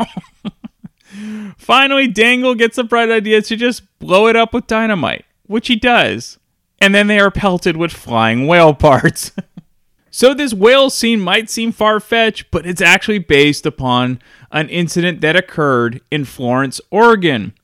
Finally, 1.58 2.08
Dangle 2.08 2.54
gets 2.54 2.76
the 2.76 2.84
bright 2.84 3.10
idea 3.10 3.42
to 3.42 3.56
just 3.56 3.82
blow 3.98 4.28
it 4.28 4.36
up 4.36 4.54
with 4.54 4.68
dynamite, 4.68 5.24
which 5.46 5.66
he 5.66 5.76
does. 5.76 6.38
And 6.80 6.94
then 6.94 7.08
they 7.08 7.18
are 7.18 7.30
pelted 7.30 7.76
with 7.76 7.92
flying 7.92 8.46
whale 8.46 8.74
parts. 8.74 9.32
so, 10.10 10.32
this 10.32 10.54
whale 10.54 10.88
scene 10.88 11.20
might 11.20 11.50
seem 11.50 11.72
far 11.72 11.98
fetched, 11.98 12.50
but 12.52 12.64
it's 12.64 12.82
actually 12.82 13.18
based 13.18 13.66
upon 13.66 14.20
an 14.52 14.68
incident 14.68 15.20
that 15.20 15.34
occurred 15.34 16.00
in 16.12 16.24
Florence, 16.24 16.80
Oregon. 16.92 17.54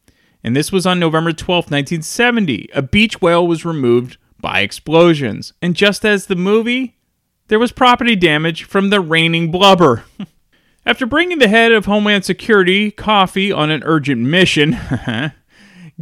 And 0.43 0.57
this 0.57 0.73
was 0.73 0.87
on 0.87 0.99
November 0.99 1.33
12, 1.33 1.67
1970. 1.67 2.71
A 2.75 2.83
beach 2.83 3.21
whale 3.21 3.47
was 3.47 3.65
removed 3.65 4.17
by 4.41 4.61
explosions. 4.61 5.53
And 5.61 5.75
just 5.77 6.05
as 6.05 6.27
the 6.27 6.37
movie, 6.37 6.97
there 7.49 7.59
was 7.59 7.73
property 7.73 8.17
damage 8.17 8.65
from 8.65 8.91
the 8.91 9.01
raining 9.01 9.51
blubber. 9.51 10.05
After 10.87 11.05
bringing 11.07 11.39
the 11.39 11.49
head 11.49 11.73
of 11.73 11.85
Homeland 11.85 12.25
Security 12.25 12.91
coffee 12.91 13.53
on 13.53 13.71
an 13.71 13.83
urgent 13.85 14.23
mission, 14.23 14.79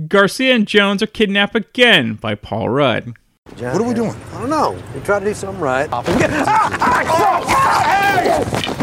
Garcia 0.08 0.54
and 0.54 0.66
Jones 0.68 1.02
are 1.02 1.06
kidnapped 1.08 1.56
again 1.56 2.14
by 2.14 2.34
Paul 2.34 2.68
Rudd. 2.68 3.14
What 3.56 3.62
are 3.62 3.82
we 3.82 3.94
doing? 3.94 4.14
I 4.34 4.40
don't 4.40 4.50
know. 4.50 4.78
We 4.94 5.00
try 5.00 5.18
to 5.18 5.24
do 5.24 5.34
something 5.34 5.60
right. 5.60 5.88
Ah, 5.92 6.02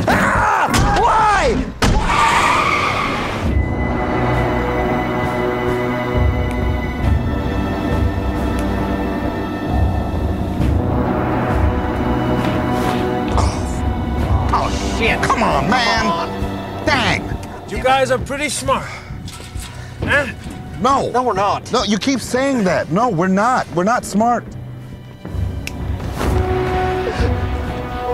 ah, 0.07 0.71
ah, 0.77 0.99
Why? 1.01 1.74
Oh, 14.57 14.95
shit. 14.97 15.21
Come 15.21 15.43
on, 15.43 15.69
man. 15.69 16.85
Dang. 16.85 17.23
You 17.69 17.83
guys 17.83 18.09
are 18.09 18.17
pretty 18.17 18.47
smart. 18.47 18.85
Huh? 19.99 20.27
No. 20.79 21.09
No, 21.11 21.23
we're 21.23 21.33
not. 21.33 21.69
No, 21.73 21.83
you 21.83 21.97
keep 21.97 22.21
saying 22.21 22.63
that. 22.63 22.89
No, 22.89 23.09
we're 23.09 23.27
not. 23.27 23.67
We're 23.75 23.83
not 23.83 24.05
smart. 24.05 24.45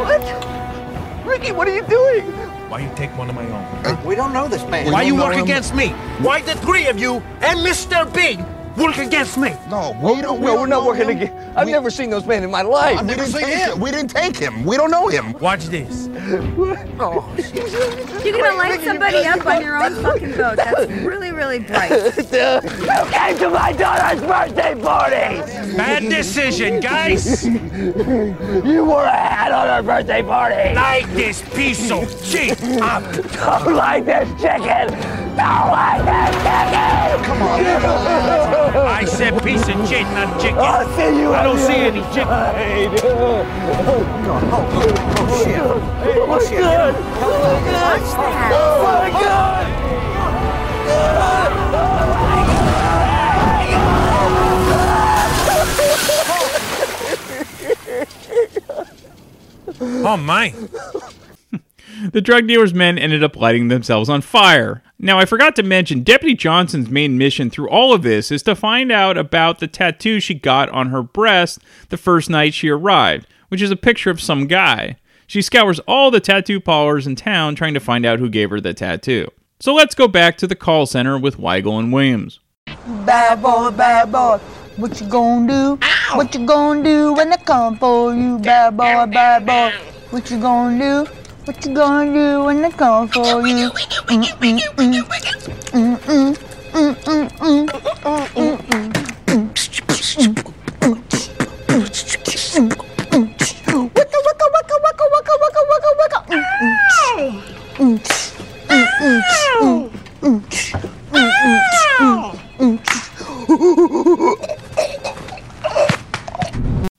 What? 0.01 1.25
Ricky, 1.27 1.51
what 1.51 1.67
are 1.67 1.75
you 1.75 1.83
doing? 1.83 2.23
Why 2.69 2.79
you 2.79 2.91
take 2.95 3.15
one 3.17 3.29
of 3.29 3.35
my 3.35 3.45
own? 3.45 4.05
We 4.05 4.15
don't 4.15 4.33
know 4.33 4.47
this 4.47 4.63
man. 4.65 4.85
We 4.85 4.91
Why 4.93 5.03
you 5.03 5.15
work 5.15 5.35
him. 5.35 5.43
against 5.43 5.75
me? 5.75 5.89
Why 6.25 6.41
the 6.41 6.55
three 6.55 6.87
of 6.87 6.97
you 6.97 7.15
and 7.41 7.59
Mr. 7.59 8.11
Big 8.13 8.39
work 8.77 8.97
against 8.97 9.37
me? 9.37 9.53
No, 9.69 9.95
we 10.01 10.21
don't. 10.21 10.41
No, 10.41 10.55
we're 10.55 10.65
not 10.65 10.69
know 10.69 10.85
working 10.87 11.17
him. 11.17 11.33
Again. 11.51 11.61
I've 11.61 11.67
never 11.67 11.89
seen 11.89 12.09
those 12.09 12.25
men 12.25 12.43
in 12.43 12.51
my 12.51 12.61
life. 12.61 13.01
We 13.01 13.07
didn't 13.15 13.31
take 13.31 13.45
him. 13.45 13.79
We 13.79 13.91
didn't 13.91 14.11
take 14.11 14.37
him. 14.37 14.63
We 14.65 14.77
don't 14.77 14.91
know 14.91 15.07
him. 15.07 15.33
Watch 15.33 15.65
this. 15.65 16.09
Oh, 17.03 17.27
You're 18.23 18.37
gonna 18.37 18.55
light 18.57 18.81
somebody 18.81 19.17
up 19.25 19.43
on 19.45 19.61
your 19.63 19.83
own 19.83 19.95
fucking 20.03 20.33
boat. 20.33 20.55
That's 20.55 20.87
really, 21.01 21.31
really 21.31 21.59
bright. 21.59 21.89
you 22.15 22.23
came 23.11 23.37
to 23.39 23.49
my 23.49 23.73
daughter's 23.73 24.21
birthday 24.21 24.79
party. 24.79 25.75
Bad 25.75 26.03
decision, 26.03 26.79
guys. 26.79 27.43
You 27.45 28.85
wore 28.85 29.03
a 29.03 29.09
hat 29.09 29.51
on 29.51 29.67
her 29.67 29.81
birthday 29.81 30.21
party. 30.21 30.75
Like 30.75 31.11
this 31.13 31.41
piece 31.55 31.89
of 31.89 32.07
shit. 32.23 32.61
I'm 32.63 33.03
Don't 33.11 33.73
like 33.75 34.05
this 34.05 34.29
chicken. 34.39 34.89
Don't 35.35 35.71
like 35.71 36.05
this 36.05 36.35
chicken. 36.43 37.25
Come 37.25 37.41
on. 37.41 37.65
I 38.75 39.05
said 39.05 39.41
piece 39.43 39.67
of 39.67 39.89
shit, 39.89 40.03
not 40.03 40.39
chicken. 40.39 40.59
I'll 40.59 40.87
see 40.95 41.19
you 41.19 41.33
I 41.41 41.43
don't 41.43 41.57
see 41.57 41.73
the 41.73 41.73
any 41.73 42.01
chicken. 42.13 42.21
inside. 42.21 43.01
Oh, 43.03 43.41
shit. 45.43 45.57
What's 46.29 46.49
good? 46.51 46.93
Watch 46.93 48.11
that. 48.13 48.51
Oh, 48.53 48.83
my 48.83 49.09
God. 49.09 49.65
Oh 60.03 60.17
my. 60.17 60.53
The 62.11 62.21
drug 62.21 62.47
dealer's 62.47 62.73
men 62.73 62.97
ended 62.97 63.23
up 63.23 63.35
lighting 63.35 63.67
themselves 63.67 64.09
on 64.09 64.21
fire. 64.21 64.81
Now, 64.97 65.19
I 65.19 65.25
forgot 65.25 65.55
to 65.57 65.63
mention, 65.63 66.03
Deputy 66.03 66.35
Johnson's 66.35 66.89
main 66.89 67.17
mission 67.17 67.49
through 67.49 67.69
all 67.69 67.93
of 67.93 68.01
this 68.01 68.31
is 68.31 68.43
to 68.43 68.55
find 68.55 68.91
out 68.91 69.17
about 69.17 69.59
the 69.59 69.67
tattoo 69.67 70.19
she 70.19 70.33
got 70.33 70.69
on 70.69 70.89
her 70.89 71.03
breast 71.03 71.59
the 71.89 71.97
first 71.97 72.29
night 72.29 72.53
she 72.53 72.69
arrived, 72.69 73.27
which 73.49 73.61
is 73.61 73.71
a 73.71 73.75
picture 73.75 74.09
of 74.09 74.21
some 74.21 74.47
guy. 74.47 74.97
She 75.27 75.41
scours 75.41 75.79
all 75.81 76.11
the 76.11 76.19
tattoo 76.19 76.59
parlors 76.59 77.07
in 77.07 77.15
town 77.15 77.55
trying 77.55 77.73
to 77.73 77.79
find 77.79 78.05
out 78.05 78.19
who 78.19 78.29
gave 78.29 78.49
her 78.49 78.59
the 78.59 78.73
tattoo. 78.73 79.29
So 79.59 79.73
let's 79.73 79.95
go 79.95 80.07
back 80.07 80.37
to 80.39 80.47
the 80.47 80.55
call 80.55 80.85
center 80.85 81.17
with 81.19 81.37
Weigel 81.37 81.79
and 81.79 81.93
Williams. 81.93 82.39
Bad 83.05 83.41
boy, 83.41 83.71
bad 83.71 84.11
boy. 84.11 84.39
What 84.77 84.99
you 84.99 85.07
gonna 85.07 85.47
do? 85.47 85.87
What 86.15 86.33
you 86.33 86.45
gonna 86.45 86.83
do 86.83 87.13
when 87.13 87.31
I 87.31 87.37
come 87.37 87.77
for 87.77 88.15
you? 88.15 88.39
Bad 88.39 88.75
boy, 88.75 89.05
bad 89.05 89.45
boy. 89.45 89.71
What 90.09 90.31
you 90.31 90.39
gonna 90.39 91.05
do? 91.05 91.11
What 91.45 91.65
you 91.65 91.73
gonna 91.73 92.13
do 92.13 92.43
when 92.43 92.63
I 92.63 92.69
come 92.69 93.07
for 93.07 93.47
you? 93.47 93.71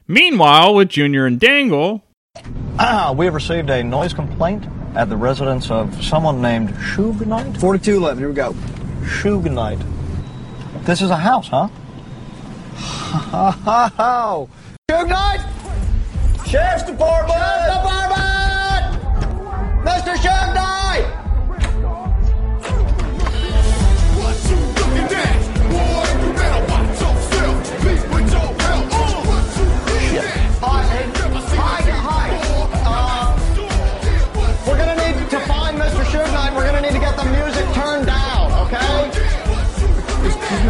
Meanwhile, 0.08 0.74
with 0.74 0.88
Junior 0.88 1.26
and 1.26 1.38
Dangle, 1.38 2.02
Ah, 2.84 3.12
we 3.16 3.26
have 3.26 3.34
received 3.34 3.70
a 3.70 3.80
noise 3.84 4.12
complaint 4.12 4.66
at 4.96 5.08
the 5.08 5.16
residence 5.16 5.70
of 5.70 6.02
someone 6.02 6.42
named 6.42 6.74
Shug 6.82 7.24
Knight. 7.24 7.56
4211, 7.58 8.18
here 8.18 8.28
we 8.28 8.34
go. 8.34 8.56
Shug 9.06 9.44
Knight. 9.44 9.78
This 10.84 11.00
is 11.00 11.10
a 11.10 11.16
house, 11.16 11.46
huh? 11.46 11.68
Oh, 13.32 14.48
Shug 14.90 15.08
Knight! 15.08 15.38
Sheriff's 16.44 16.82
Department! 16.82 17.38
Sheriff's 17.38 17.76
Department! 17.76 18.84
Mr. 19.86 20.16
Shug 20.20 20.52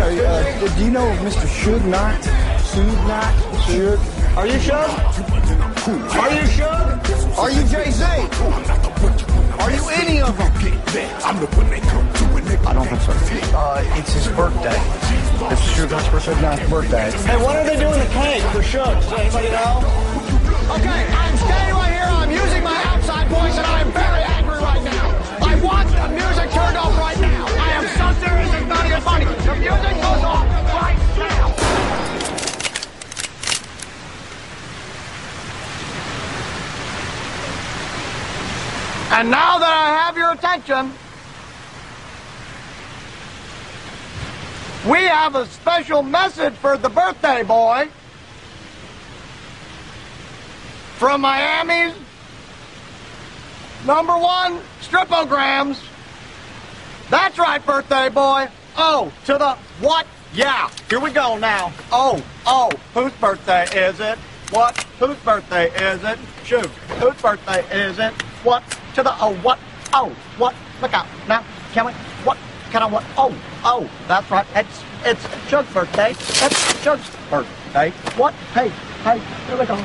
Excuse 0.02 0.20
me, 0.20 0.26
uh, 0.26 0.76
do 0.76 0.84
you 0.84 0.90
know 0.90 1.06
Mr. 1.22 1.46
Should 1.46 1.84
Not? 1.86 2.18
Should 2.74 2.86
Not? 3.06 3.32
Should? 3.66 4.00
Are 4.36 4.48
you 4.48 4.58
Shug? 4.58 4.90
Are 6.18 6.34
you 6.34 6.46
Shug? 6.46 7.38
Are 7.38 7.50
you 7.52 7.62
Jay-Z? 7.68 8.02
Are 9.62 9.70
you 9.70 9.88
any 9.90 10.20
of 10.20 10.36
them? 10.36 10.50
I 12.66 12.72
don't 12.74 12.86
think 12.88 13.00
so. 13.02 13.12
Uh, 13.56 13.84
it's 13.96 14.12
his 14.12 14.26
birthday. 14.34 14.74
It's 15.52 15.62
Suge 15.70 15.90
Knight's 15.92 16.08
birthday. 16.08 16.42
Knight's 16.42 16.68
birthday. 16.68 17.10
Hey, 17.22 17.36
what 17.36 17.54
are 17.54 17.64
they 17.64 17.78
doing 17.78 18.00
the 18.00 18.06
cake 18.06 18.42
for 18.50 18.62
Shug? 18.62 19.00
Does 19.02 19.12
anybody 19.12 19.50
know? 19.50 19.78
Okay, 20.82 21.06
I'm 21.14 21.36
standing 21.36 21.74
right 21.76 21.92
here. 21.92 22.10
I'm 22.10 22.30
using 22.32 22.64
my 22.64 22.82
outside 22.86 23.28
voice, 23.28 23.56
and 23.56 23.66
I 23.66 23.80
am 23.82 23.92
very 23.92 24.31
And 39.12 39.30
now 39.30 39.58
that 39.58 39.72
I 39.72 39.90
have 40.04 40.16
your 40.16 40.32
attention, 40.32 40.90
we 44.90 45.04
have 45.04 45.36
a 45.36 45.46
special 45.46 46.02
message 46.02 46.54
for 46.54 46.76
the 46.78 46.88
birthday 46.88 47.42
boy 47.42 47.88
from 50.96 51.20
Miami's 51.20 51.94
number 53.86 54.16
one 54.16 54.58
stripograms. 54.80 55.78
That's 57.10 57.38
right, 57.38 57.64
birthday 57.64 58.08
boy. 58.08 58.48
Oh, 58.76 59.12
to 59.26 59.34
the 59.34 59.54
what? 59.80 60.06
Yeah, 60.32 60.70
here 60.88 61.00
we 61.00 61.10
go 61.10 61.36
now. 61.36 61.72
Oh, 61.90 62.24
oh, 62.46 62.70
whose 62.94 63.12
birthday 63.14 63.64
is 63.64 64.00
it? 64.00 64.18
What? 64.50 64.76
Whose 64.98 65.16
birthday 65.18 65.70
is 65.70 66.02
it? 66.04 66.18
Shoot, 66.44 66.66
whose 66.98 67.20
birthday 67.20 67.64
is 67.70 67.98
it? 67.98 68.12
What? 68.42 68.62
To 68.94 69.02
the 69.02 69.14
oh, 69.20 69.34
what? 69.42 69.58
Oh, 69.92 70.08
what? 70.38 70.54
Look 70.80 70.94
out 70.94 71.06
now. 71.28 71.44
Can 71.72 71.86
we? 71.86 71.92
What? 72.24 72.38
Can 72.70 72.82
I 72.82 72.86
what? 72.86 73.04
Oh, 73.18 73.34
oh, 73.64 73.90
that's 74.08 74.30
right. 74.30 74.46
It's 74.54 74.82
it's 75.04 75.48
Shug's 75.48 75.72
birthday. 75.74 76.14
That's 76.40 76.82
Shug's 76.82 77.10
birthday. 77.28 77.90
What? 78.16 78.32
Hey, 78.54 78.70
hey, 79.04 79.18
here 79.46 79.58
we 79.58 79.66
go. 79.66 79.76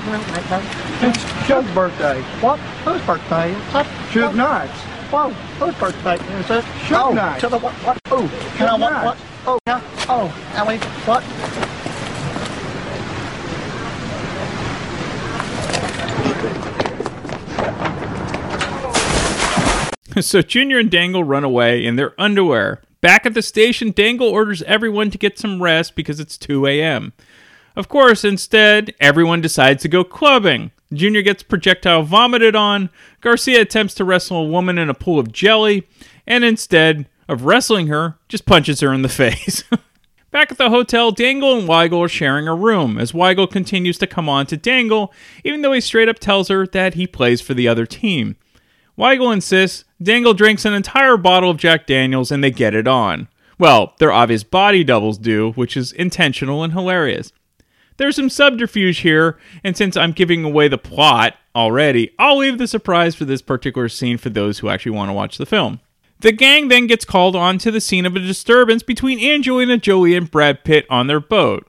It's 1.01 1.45
Shug's 1.45 1.71
birthday. 1.71 2.21
What? 2.39 2.59
Whose 2.85 3.01
birthday 3.01 3.51
is 3.51 3.75
it? 3.75 4.86
Suge 5.07 5.29
Knight. 5.29 5.33
Whoa, 5.59 5.65
whose 5.65 5.75
birthday 5.75 6.15
is 6.39 6.49
it? 6.49 6.65
Shug 6.85 7.05
oh, 7.05 7.13
Knight. 7.13 7.39
To 7.41 7.49
the 7.49 7.57
what? 7.57 7.73
What? 7.73 7.99
Oh, 8.07 8.27
can 8.55 8.67
I 8.67 8.71
what? 8.73 8.91
Knight. 8.91 9.05
What? 9.05 9.17
Oh, 9.45 9.59
yeah. 9.67 9.81
Oh, 10.09 10.33
Ellie, 10.55 10.77
what? 11.05 11.23
so 20.23 20.41
Junior 20.41 20.79
and 20.79 20.91
Dangle 20.91 21.23
run 21.23 21.43
away 21.43 21.85
in 21.85 21.95
their 21.95 22.19
underwear. 22.19 22.81
Back 22.99 23.25
at 23.25 23.33
the 23.33 23.41
station, 23.41 23.91
Dangle 23.91 24.27
orders 24.27 24.63
everyone 24.63 25.11
to 25.11 25.17
get 25.17 25.37
some 25.37 25.61
rest 25.61 25.95
because 25.95 26.19
it's 26.19 26.37
2 26.37 26.65
a.m. 26.65 27.13
Of 27.75 27.87
course, 27.87 28.25
instead, 28.25 28.95
everyone 28.99 29.39
decides 29.39 29.83
to 29.83 29.87
go 29.87 30.03
clubbing. 30.03 30.71
Junior 30.93 31.21
gets 31.21 31.43
projectile 31.43 32.03
vomited 32.03 32.55
on, 32.55 32.89
Garcia 33.21 33.61
attempts 33.61 33.93
to 33.95 34.05
wrestle 34.05 34.37
a 34.37 34.47
woman 34.47 34.77
in 34.77 34.89
a 34.89 34.93
pool 34.93 35.19
of 35.19 35.31
jelly, 35.31 35.87
and 36.25 36.43
instead 36.43 37.07
of 37.27 37.43
wrestling 37.43 37.87
her, 37.87 38.17
just 38.29 38.45
punches 38.45 38.79
her 38.79 38.93
in 38.93 39.01
the 39.01 39.09
face. 39.09 39.63
Back 40.31 40.51
at 40.51 40.57
the 40.57 40.69
hotel, 40.69 41.11
Dangle 41.11 41.57
and 41.57 41.67
Weigel 41.67 42.05
are 42.05 42.09
sharing 42.09 42.47
a 42.47 42.55
room 42.55 42.97
as 42.97 43.11
Weigel 43.11 43.49
continues 43.49 43.97
to 43.99 44.07
come 44.07 44.29
on 44.29 44.45
to 44.47 44.57
Dangle, 44.57 45.13
even 45.43 45.61
though 45.61 45.71
he 45.73 45.81
straight 45.81 46.09
up 46.09 46.19
tells 46.19 46.49
her 46.49 46.67
that 46.67 46.93
he 46.93 47.07
plays 47.07 47.41
for 47.41 47.53
the 47.53 47.67
other 47.67 47.85
team. 47.85 48.35
Weigel 48.97 49.33
insists 49.33 49.85
Dangle 50.01 50.33
drinks 50.33 50.65
an 50.65 50.73
entire 50.73 51.17
bottle 51.17 51.49
of 51.49 51.57
Jack 51.57 51.87
Daniels 51.87 52.31
and 52.31 52.43
they 52.43 52.51
get 52.51 52.75
it 52.75 52.87
on. 52.87 53.27
Well, 53.57 53.93
their 53.99 54.11
obvious 54.11 54.43
body 54.43 54.83
doubles 54.83 55.17
do, 55.17 55.51
which 55.53 55.75
is 55.75 55.91
intentional 55.91 56.63
and 56.63 56.73
hilarious. 56.73 57.31
There's 57.97 58.15
some 58.15 58.29
subterfuge 58.29 58.99
here, 58.99 59.37
and 59.63 59.75
since 59.75 59.97
I'm 59.97 60.11
giving 60.11 60.43
away 60.43 60.67
the 60.67 60.77
plot 60.77 61.35
already, 61.55 62.13
I'll 62.19 62.37
leave 62.37 62.57
the 62.57 62.67
surprise 62.67 63.15
for 63.15 63.25
this 63.25 63.41
particular 63.41 63.89
scene 63.89 64.17
for 64.17 64.29
those 64.29 64.59
who 64.59 64.69
actually 64.69 64.91
want 64.93 65.09
to 65.09 65.13
watch 65.13 65.37
the 65.37 65.45
film. 65.45 65.79
The 66.19 66.31
gang 66.31 66.67
then 66.67 66.87
gets 66.87 67.05
called 67.05 67.35
on 67.35 67.57
to 67.59 67.71
the 67.71 67.81
scene 67.81 68.05
of 68.05 68.15
a 68.15 68.19
disturbance 68.19 68.81
between 68.81 69.23
Angelina 69.23 69.77
Jolie 69.77 70.15
and 70.15 70.29
Brad 70.29 70.63
Pitt 70.63 70.85
on 70.89 71.07
their 71.07 71.19
boat. 71.19 71.67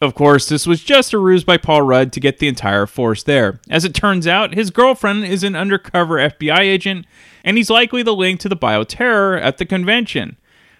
Of 0.00 0.14
course, 0.14 0.48
this 0.48 0.66
was 0.66 0.82
just 0.82 1.12
a 1.12 1.18
ruse 1.18 1.44
by 1.44 1.56
Paul 1.56 1.82
Rudd 1.82 2.12
to 2.12 2.20
get 2.20 2.38
the 2.38 2.48
entire 2.48 2.86
force 2.86 3.22
there. 3.22 3.60
As 3.70 3.84
it 3.84 3.94
turns 3.94 4.26
out, 4.26 4.54
his 4.54 4.70
girlfriend 4.70 5.24
is 5.24 5.42
an 5.42 5.56
undercover 5.56 6.16
FBI 6.16 6.58
agent, 6.58 7.06
and 7.44 7.56
he's 7.56 7.70
likely 7.70 8.02
the 8.02 8.14
link 8.14 8.40
to 8.40 8.48
the 8.48 8.56
bioterror 8.56 9.40
at 9.40 9.58
the 9.58 9.64
convention. 9.64 10.36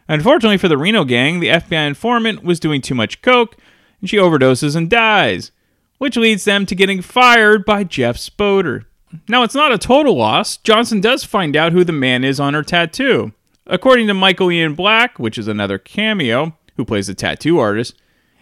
Unfortunately 0.08 0.58
for 0.58 0.68
the 0.68 0.76
Reno 0.76 1.04
gang, 1.04 1.40
the 1.40 1.48
FBI 1.48 1.86
informant 1.86 2.44
was 2.44 2.60
doing 2.60 2.82
too 2.82 2.94
much 2.94 3.22
coke, 3.22 3.56
and 4.00 4.10
she 4.10 4.16
overdoses 4.16 4.76
and 4.76 4.90
dies, 4.90 5.52
which 5.98 6.16
leads 6.16 6.44
them 6.44 6.66
to 6.66 6.74
getting 6.74 7.02
fired 7.02 7.64
by 7.64 7.84
Jeff 7.84 8.16
Spoder. 8.16 8.84
Now, 9.28 9.42
it's 9.42 9.54
not 9.54 9.72
a 9.72 9.78
total 9.78 10.16
loss. 10.16 10.56
Johnson 10.58 11.00
does 11.00 11.24
find 11.24 11.56
out 11.56 11.72
who 11.72 11.84
the 11.84 11.92
man 11.92 12.24
is 12.24 12.40
on 12.40 12.54
her 12.54 12.62
tattoo. 12.62 13.32
According 13.66 14.06
to 14.08 14.14
Michael 14.14 14.50
Ian 14.50 14.74
Black, 14.74 15.18
which 15.18 15.38
is 15.38 15.48
another 15.48 15.78
cameo, 15.78 16.56
who 16.76 16.84
plays 16.84 17.06
the 17.06 17.14
tattoo 17.14 17.58
artist, 17.58 17.94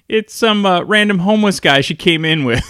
it's 0.08 0.34
some 0.34 0.66
uh, 0.66 0.82
random 0.82 1.20
homeless 1.20 1.60
guy 1.60 1.80
she 1.80 1.94
came 1.94 2.24
in 2.24 2.44
with. 2.44 2.64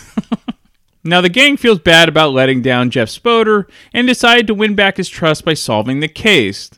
now, 1.04 1.20
the 1.20 1.28
gang 1.28 1.56
feels 1.56 1.78
bad 1.78 2.08
about 2.08 2.32
letting 2.32 2.62
down 2.62 2.90
Jeff 2.90 3.08
Spoder 3.08 3.68
and 3.92 4.06
decide 4.06 4.46
to 4.46 4.54
win 4.54 4.74
back 4.74 4.98
his 4.98 5.08
trust 5.08 5.44
by 5.44 5.54
solving 5.54 6.00
the 6.00 6.08
case. 6.08 6.70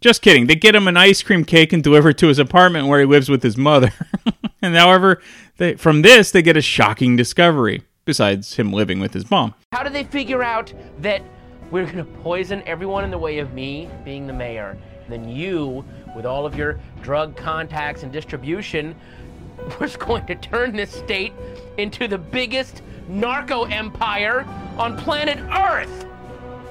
Just 0.00 0.22
kidding. 0.22 0.46
They 0.46 0.54
get 0.54 0.74
him 0.74 0.86
an 0.86 0.96
ice 0.96 1.22
cream 1.22 1.44
cake 1.44 1.72
and 1.72 1.82
deliver 1.82 2.10
it 2.10 2.18
to 2.18 2.28
his 2.28 2.38
apartment 2.38 2.86
where 2.86 3.00
he 3.00 3.06
lives 3.06 3.28
with 3.28 3.42
his 3.42 3.56
mother. 3.56 3.92
and 4.62 4.74
however, 4.76 5.20
they, 5.56 5.74
from 5.74 6.02
this, 6.02 6.30
they 6.30 6.42
get 6.42 6.56
a 6.56 6.62
shocking 6.62 7.16
discovery, 7.16 7.82
besides 8.04 8.54
him 8.56 8.72
living 8.72 9.00
with 9.00 9.12
his 9.12 9.30
mom. 9.30 9.54
How 9.72 9.82
do 9.82 9.90
they 9.90 10.04
figure 10.04 10.42
out 10.42 10.72
that 11.00 11.22
we're 11.70 11.84
going 11.84 11.98
to 11.98 12.04
poison 12.04 12.62
everyone 12.66 13.04
in 13.04 13.10
the 13.10 13.18
way 13.18 13.38
of 13.38 13.52
me 13.52 13.88
being 14.04 14.26
the 14.26 14.32
mayor? 14.32 14.78
Then 15.08 15.28
you, 15.28 15.84
with 16.14 16.26
all 16.26 16.46
of 16.46 16.54
your 16.54 16.78
drug 17.02 17.36
contacts 17.36 18.02
and 18.02 18.12
distribution, 18.12 18.94
was 19.80 19.96
going 19.96 20.26
to 20.26 20.34
turn 20.36 20.76
this 20.76 20.92
state 20.92 21.32
into 21.76 22.06
the 22.06 22.18
biggest 22.18 22.82
narco 23.08 23.64
empire 23.64 24.44
on 24.76 24.96
planet 24.96 25.38
Earth. 25.50 26.06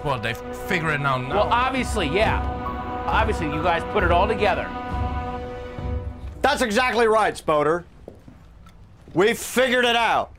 Well, 0.06 0.20
they 0.20 0.36
figure 0.68 0.92
it 0.92 1.02
out 1.02 1.22
now. 1.22 1.30
Well, 1.30 1.50
obviously, 1.50 2.08
yeah. 2.08 2.66
Obviously, 3.08 3.47
you 3.47 3.64
guys 3.64 3.84
put 3.93 4.03
it 4.03 4.12
all 4.12 4.28
together. 4.28 4.70
That's 6.41 6.62
exactly 6.62 7.08
right, 7.08 7.34
Spoder. 7.34 7.84
We 9.14 9.34
figured 9.34 9.86
it 9.86 9.95
out. 9.95 10.34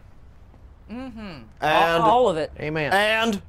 Mm-hmm. 0.91 1.43
And 1.61 2.03
all, 2.03 2.11
all 2.11 2.29
of 2.29 2.37
it. 2.37 2.53
Amen. 2.61 2.93
And 2.93 3.43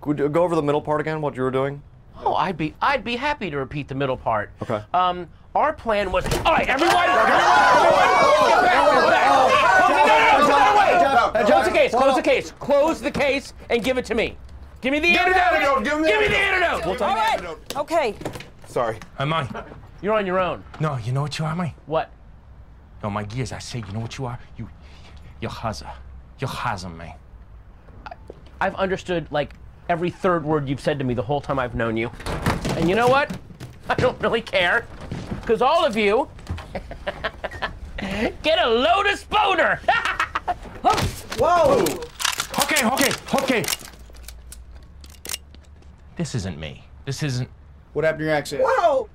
could 0.00 0.20
we 0.20 0.28
go 0.28 0.42
over 0.42 0.54
the 0.54 0.62
middle 0.62 0.80
part 0.80 1.00
again? 1.00 1.20
What 1.20 1.36
you 1.36 1.42
were 1.42 1.50
doing? 1.50 1.82
Oh, 2.24 2.34
I'd 2.34 2.56
be 2.56 2.74
I'd 2.82 3.04
be 3.04 3.16
happy 3.16 3.50
to 3.50 3.56
repeat 3.56 3.88
the 3.88 3.94
middle 3.94 4.16
part. 4.16 4.50
Okay. 4.62 4.82
Um, 4.92 5.28
our 5.54 5.72
plan 5.72 6.10
was. 6.12 6.26
All 6.44 6.52
right, 6.52 6.68
everyone. 6.68 7.06
Close 11.46 11.64
the 11.64 11.72
case. 11.72 11.92
Close 11.92 12.16
the 12.16 12.22
case. 12.22 12.52
Close 12.58 13.00
the 13.00 13.10
case 13.10 13.54
and 13.70 13.82
give 13.82 13.98
it 13.98 14.04
to 14.06 14.14
me. 14.14 14.36
Give 14.80 14.92
me 14.92 15.00
the 15.00 15.08
Give 15.12 15.26
me 15.26 15.32
the 15.32 15.44
antidote. 15.44 15.78
antidote. 15.78 15.84
Give 15.84 15.96
me 15.98 16.02
the 16.02 16.08
Give 16.08 16.20
me 16.20 16.28
the 16.28 16.36
antidote. 16.36 16.86
antidote. 16.86 17.02
All 17.02 17.16
right. 17.16 17.76
Okay. 17.76 18.14
Sorry. 18.68 18.98
I'm 19.18 19.32
on. 19.32 19.48
You're 20.02 20.14
on 20.14 20.26
your 20.26 20.38
own. 20.38 20.62
No, 20.80 20.96
you 20.98 21.12
know 21.12 21.22
what 21.22 21.38
you 21.38 21.44
are, 21.44 21.56
mate? 21.56 21.72
What? 21.86 22.10
No, 23.02 23.10
my 23.10 23.24
gears, 23.24 23.52
I 23.52 23.58
say, 23.58 23.82
you 23.86 23.92
know 23.92 24.00
what 24.00 24.18
you 24.18 24.26
are? 24.26 24.38
You, 24.56 24.68
you're 25.40 25.50
Haza. 25.50 25.90
You're 26.38 26.50
Haza, 26.50 26.94
man. 26.94 27.14
I've 28.60 28.74
understood 28.76 29.26
like 29.30 29.54
every 29.88 30.10
third 30.10 30.44
word 30.44 30.68
you've 30.68 30.80
said 30.80 30.98
to 30.98 31.04
me 31.04 31.14
the 31.14 31.22
whole 31.22 31.40
time 31.40 31.58
I've 31.58 31.74
known 31.74 31.96
you. 31.96 32.10
And 32.76 32.88
you 32.88 32.94
know 32.94 33.08
what? 33.08 33.36
I 33.88 33.94
don't 33.94 34.20
really 34.20 34.42
care. 34.42 34.86
Because 35.40 35.62
all 35.62 35.84
of 35.84 35.96
you 35.96 36.28
get 38.42 38.58
a 38.60 38.68
load 38.68 39.06
of 39.06 39.18
spoder. 39.18 39.78
Whoa! 41.38 41.84
Okay, 42.64 42.84
okay, 42.86 43.12
okay. 43.42 43.64
This 46.18 46.34
isn't 46.34 46.58
me. 46.58 46.82
This 47.04 47.22
isn't. 47.22 47.48
What 47.92 48.04
happened 48.04 48.18
to 48.20 48.24
your 48.26 48.34
accent? 48.34 48.62
Whoa! 48.64 49.08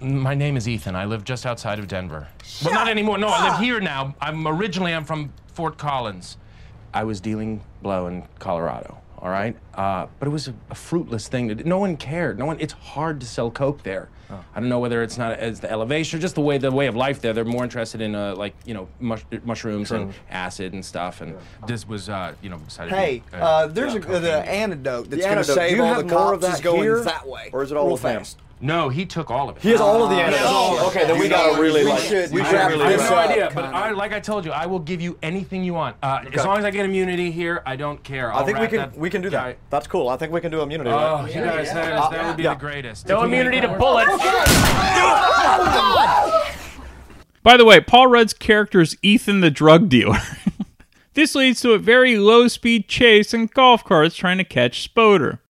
My 0.00 0.32
name 0.32 0.56
is 0.56 0.68
Ethan. 0.68 0.94
I 0.94 1.04
live 1.04 1.24
just 1.24 1.44
outside 1.44 1.80
of 1.80 1.88
Denver. 1.88 2.28
well, 2.64 2.72
not 2.72 2.88
anymore. 2.88 3.18
No, 3.18 3.26
I 3.28 3.50
live 3.50 3.60
here 3.60 3.80
now. 3.80 4.14
I'm 4.20 4.46
originally 4.46 4.94
I'm 4.94 5.04
from 5.04 5.32
Fort 5.48 5.78
Collins. 5.78 6.38
I 6.94 7.02
was 7.02 7.20
dealing 7.20 7.62
blow 7.82 8.06
in 8.06 8.22
Colorado. 8.38 8.96
All 9.18 9.28
right, 9.28 9.56
uh, 9.74 10.06
but 10.20 10.28
it 10.28 10.30
was 10.30 10.48
a, 10.48 10.54
a 10.70 10.74
fruitless 10.74 11.26
thing. 11.26 11.48
To 11.48 11.56
do. 11.56 11.64
No 11.64 11.78
one 11.78 11.96
cared. 11.96 12.38
No 12.38 12.46
one. 12.46 12.60
It's 12.60 12.72
hard 12.72 13.20
to 13.20 13.26
sell 13.26 13.50
coke 13.50 13.82
there. 13.82 14.08
I 14.54 14.60
don't 14.60 14.68
know 14.68 14.78
whether 14.78 15.02
it's 15.02 15.18
not 15.18 15.38
as 15.38 15.60
the 15.60 15.70
elevation, 15.70 16.18
or 16.18 16.22
just 16.22 16.34
the 16.34 16.40
way 16.40 16.58
the 16.58 16.70
way 16.70 16.86
of 16.86 16.96
life 16.96 17.20
there. 17.20 17.32
They're 17.32 17.44
more 17.44 17.64
interested 17.64 18.00
in 18.00 18.14
uh, 18.14 18.34
like 18.36 18.54
you 18.64 18.74
know 18.74 18.88
mush, 19.00 19.24
mushrooms 19.44 19.90
and 19.90 20.14
acid 20.30 20.72
and 20.72 20.84
stuff. 20.84 21.20
And 21.20 21.36
this 21.66 21.86
was 21.86 22.08
uh, 22.08 22.34
you 22.42 22.50
know 22.50 22.58
decided. 22.58 22.94
Hey, 22.94 23.22
to, 23.30 23.36
uh, 23.36 23.66
there's 23.66 23.94
a, 23.94 23.98
the 24.00 24.38
antidote 24.48 25.10
that's 25.10 25.22
going 25.22 25.34
to 25.34 25.38
antidote. 25.38 25.46
Do 25.46 25.60
save 25.60 25.76
you 25.76 25.82
all 25.82 25.94
have 25.94 26.08
the 26.08 26.14
more 26.14 26.34
of 26.34 26.40
cops 26.40 26.52
that 26.52 26.54
is 26.54 26.60
going 26.60 26.82
here? 26.82 27.00
that 27.02 27.26
way. 27.26 27.50
Or 27.52 27.62
is 27.62 27.70
it 27.70 27.76
all 27.76 27.86
real 27.86 27.94
of 27.94 28.00
fast? 28.00 28.38
No, 28.64 28.88
he 28.90 29.04
took 29.04 29.28
all 29.28 29.48
of 29.48 29.56
it. 29.56 29.62
He 29.64 29.70
has 29.70 29.80
all 29.80 30.04
of 30.04 30.10
the 30.10 30.14
Ah, 30.16 30.20
antidote. 30.20 30.40
yes. 30.44 30.82
Okay, 30.86 31.04
then 31.06 31.18
we 31.18 31.28
gotta 31.28 31.60
really 31.60 31.82
we 31.82 31.90
like. 31.90 31.98
should- 31.98 32.30
we 32.30 32.40
we 32.40 32.46
should 32.46 32.50
should 32.50 32.54
wrap 32.54 32.80
I 32.80 32.90
have 32.92 33.10
no 33.10 33.16
idea, 33.16 33.50
but 33.52 33.64
I, 33.64 33.90
like 33.90 34.12
I 34.12 34.20
told 34.20 34.44
you, 34.44 34.52
I 34.52 34.66
will 34.66 34.78
give 34.78 35.00
you 35.00 35.18
anything 35.20 35.64
you 35.64 35.74
want. 35.74 35.96
Uh, 36.00 36.20
As 36.32 36.44
long 36.46 36.58
as 36.58 36.64
I 36.64 36.70
get 36.70 36.84
immunity 36.84 37.32
here, 37.32 37.60
I 37.66 37.74
don't 37.74 38.00
care. 38.04 38.32
I 38.32 38.36
I'll 38.38 38.46
think 38.46 38.58
we 38.60 38.68
can 38.68 38.76
that 38.78 38.96
we 38.96 39.10
can 39.10 39.20
do 39.20 39.30
guy- 39.30 39.48
that. 39.50 39.58
That's 39.70 39.88
cool. 39.88 40.08
I 40.08 40.16
think 40.16 40.32
we 40.32 40.40
can 40.40 40.52
do 40.52 40.60
immunity. 40.62 40.90
Oh, 40.90 40.94
right? 40.94 41.26
you 41.34 41.42
guys, 41.42 41.72
that, 41.72 41.92
is, 42.04 42.10
that 42.10 42.26
would 42.28 42.36
be 42.36 42.44
yeah. 42.44 42.54
the 42.54 42.60
greatest. 42.60 43.08
No 43.08 43.16
If 43.18 43.24
we 43.24 43.30
can- 43.36 43.46
immunity 43.46 43.60
to 43.66 43.78
bullets. 43.78 44.10
By 47.42 47.56
the 47.56 47.64
way, 47.64 47.80
Paul 47.80 48.06
Rudd's 48.06 48.32
character 48.32 48.80
is 48.80 48.96
Ethan 49.02 49.40
the 49.40 49.50
drug 49.50 49.88
dealer. 49.88 50.18
this 51.14 51.34
leads 51.34 51.60
to 51.62 51.72
a 51.72 51.78
very 51.78 52.16
low 52.16 52.46
speed 52.46 52.86
chase 52.88 53.34
in 53.34 53.46
golf 53.46 53.82
carts 53.82 54.14
trying 54.14 54.38
to 54.38 54.44
catch 54.44 54.88
Spoder. 54.88 55.40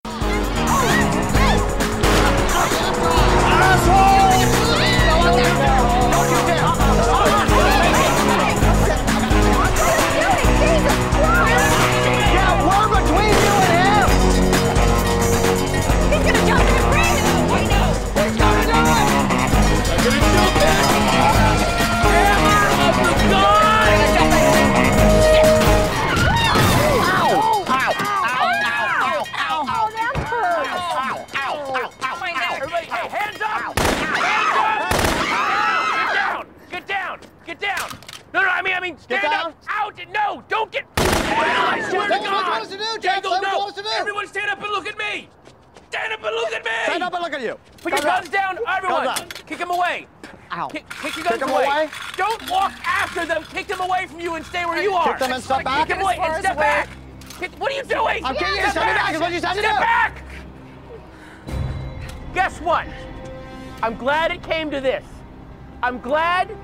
I'm 65.85 65.99
glad 65.99 66.57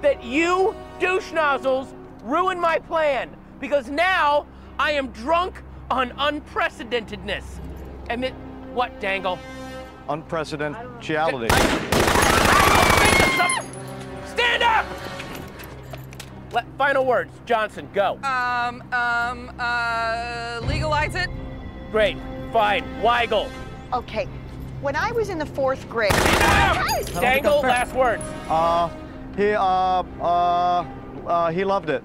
that 0.00 0.24
you 0.24 0.74
douche 0.98 1.30
nozzles 1.30 1.92
ruined 2.24 2.58
my 2.58 2.78
plan 2.78 3.36
because 3.60 3.90
now 3.90 4.46
I 4.78 4.92
am 4.92 5.08
drunk 5.08 5.62
on 5.90 6.10
unprecedentedness. 6.12 7.44
And 8.08 8.24
it, 8.24 8.32
what, 8.72 8.98
Dangle? 8.98 9.38
Unprecedentedality. 10.08 11.50
Stand 14.26 14.62
up! 14.62 14.86
Let, 16.52 16.64
final 16.78 17.04
words. 17.04 17.30
Johnson, 17.44 17.90
go. 17.92 18.14
Um, 18.22 18.82
um, 18.92 19.52
uh, 19.58 20.60
legalize 20.66 21.14
it. 21.14 21.28
Great. 21.90 22.16
Fine. 22.52 22.84
Weigel. 23.02 23.50
Okay, 23.92 24.26
when 24.82 24.96
I 24.96 25.12
was 25.12 25.28
in 25.30 25.38
the 25.38 25.46
fourth 25.46 25.88
grade. 25.88 26.12
Dangle, 27.20 27.60
last 27.60 27.94
words. 27.94 28.22
Uh, 28.48 28.90
he 29.36 29.52
uh 29.52 29.62
uh 29.62 30.84
uh 31.26 31.50
he 31.50 31.64
loved 31.64 31.88
it. 31.88 32.02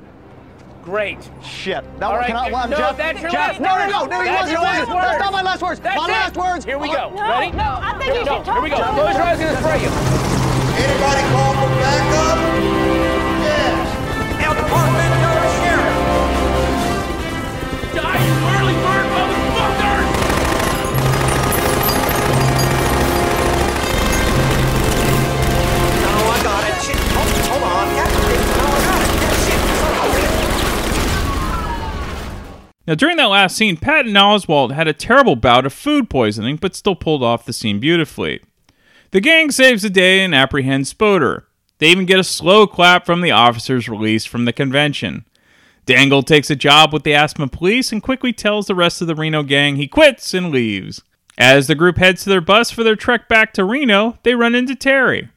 Great. 0.83 1.17
Shit. 1.43 1.83
That 1.99 2.05
All 2.05 2.11
one 2.11 2.19
right, 2.21 2.27
cannot. 2.27 2.49
no, 2.51 2.55
I'm 2.57 2.69
Jeff. 2.69 2.95
that's 2.97 3.21
your 3.21 3.31
Jeff. 3.31 3.59
last 3.59 3.61
no, 3.61 3.75
no, 3.77 4.05
no, 4.05 4.05
no, 4.05 4.21
he 4.23 4.29
wasn't. 4.31 4.51
your 4.51 4.61
It 4.61 4.63
wasn't. 4.63 4.89
That's 5.01 5.19
not 5.19 5.33
my 5.33 5.41
last 5.41 5.61
words. 5.61 5.79
That's 5.81 5.97
my 5.97 6.07
it. 6.07 6.11
last 6.11 6.37
words. 6.37 6.63
Here 6.65 6.77
we 6.77 6.89
are- 6.91 7.09
go. 7.09 7.21
Ready? 7.21 7.51
No, 7.57 7.77
I 7.81 7.91
think 7.99 8.03
Here, 8.03 8.13
you 8.13 8.25
no, 8.25 8.35
should 8.37 8.45
talk 8.45 8.53
here 8.55 8.63
we 8.63 8.69
go. 8.69 8.77
to 8.77 8.85
him. 8.85 8.95
Close 8.95 9.13
your 9.15 9.23
eyes 9.23 9.39
and 9.41 9.57
spray 9.57 9.81
you. 9.83 9.91
Anybody 10.79 11.21
call 11.33 11.53
for 11.55 11.69
backup? 11.81 12.76
Now, 32.87 32.95
during 32.95 33.17
that 33.17 33.25
last 33.25 33.57
scene, 33.57 33.75
Patton 33.75 34.13
Oswalt 34.13 34.71
had 34.71 34.87
a 34.87 34.93
terrible 34.93 35.35
bout 35.35 35.65
of 35.65 35.73
food 35.73 36.09
poisoning, 36.09 36.55
but 36.55 36.73
still 36.73 36.95
pulled 36.95 37.21
off 37.21 37.45
the 37.45 37.51
scene 37.51 37.81
beautifully. 37.81 38.41
The 39.11 39.19
gang 39.19 39.51
saves 39.51 39.81
the 39.81 39.89
day 39.89 40.23
and 40.23 40.33
apprehends 40.33 40.93
Spoder. 40.93 41.43
They 41.79 41.89
even 41.89 42.05
get 42.05 42.19
a 42.19 42.23
slow 42.23 42.65
clap 42.65 43.05
from 43.05 43.21
the 43.21 43.31
officers 43.31 43.89
released 43.89 44.29
from 44.29 44.45
the 44.45 44.53
convention. 44.53 45.25
Dangle 45.85 46.23
takes 46.23 46.49
a 46.49 46.55
job 46.55 46.93
with 46.93 47.03
the 47.03 47.13
Aspen 47.13 47.49
police 47.49 47.91
and 47.91 48.01
quickly 48.01 48.33
tells 48.33 48.67
the 48.67 48.75
rest 48.75 49.01
of 49.01 49.07
the 49.07 49.15
Reno 49.15 49.43
gang 49.43 49.75
he 49.75 49.87
quits 49.87 50.33
and 50.33 50.49
leaves. 50.49 51.01
As 51.37 51.67
the 51.67 51.75
group 51.75 51.97
heads 51.97 52.23
to 52.23 52.29
their 52.29 52.41
bus 52.41 52.71
for 52.71 52.83
their 52.83 52.95
trek 52.95 53.27
back 53.27 53.53
to 53.53 53.63
Reno, 53.63 54.17
they 54.23 54.33
run 54.33 54.55
into 54.55 54.75
Terry. 54.75 55.29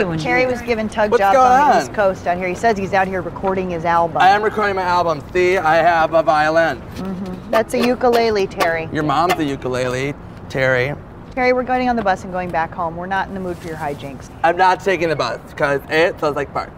Doing? 0.00 0.18
Terry 0.18 0.46
was 0.46 0.60
giving 0.62 0.88
tug 0.88 1.10
What's 1.10 1.20
jobs 1.20 1.36
going 1.36 1.52
on 1.60 1.70
the? 1.76 1.82
East 1.82 1.94
Coast 1.94 2.26
out 2.26 2.36
here. 2.38 2.48
He 2.48 2.54
says 2.54 2.76
he's 2.78 2.92
out 2.92 3.06
here 3.08 3.22
recording 3.22 3.70
his 3.70 3.84
album. 3.84 4.18
I 4.18 4.28
am 4.30 4.42
recording 4.42 4.76
my 4.76 4.82
album. 4.82 5.22
See, 5.32 5.56
I 5.58 5.76
have 5.76 6.14
a 6.14 6.22
violin. 6.22 6.80
Mm-hmm. 6.96 7.50
That's 7.50 7.74
a 7.74 7.78
ukulele, 7.86 8.46
Terry. 8.46 8.88
Your 8.92 9.02
mom's 9.04 9.34
a 9.34 9.44
ukulele, 9.44 10.14
Terry. 10.48 10.94
Terry, 11.32 11.52
we're 11.52 11.62
going 11.62 11.88
on 11.88 11.96
the 11.96 12.02
bus 12.02 12.24
and 12.24 12.32
going 12.32 12.50
back 12.50 12.72
home. 12.72 12.96
We're 12.96 13.06
not 13.06 13.28
in 13.28 13.34
the 13.34 13.40
mood 13.40 13.56
for 13.56 13.66
your 13.68 13.76
hijinks. 13.76 14.30
I'm 14.42 14.56
not 14.56 14.80
taking 14.80 15.08
the 15.08 15.16
bus 15.16 15.40
because 15.50 15.80
it 15.88 16.18
sounds 16.20 16.36
like 16.36 16.52
parts. 16.52 16.72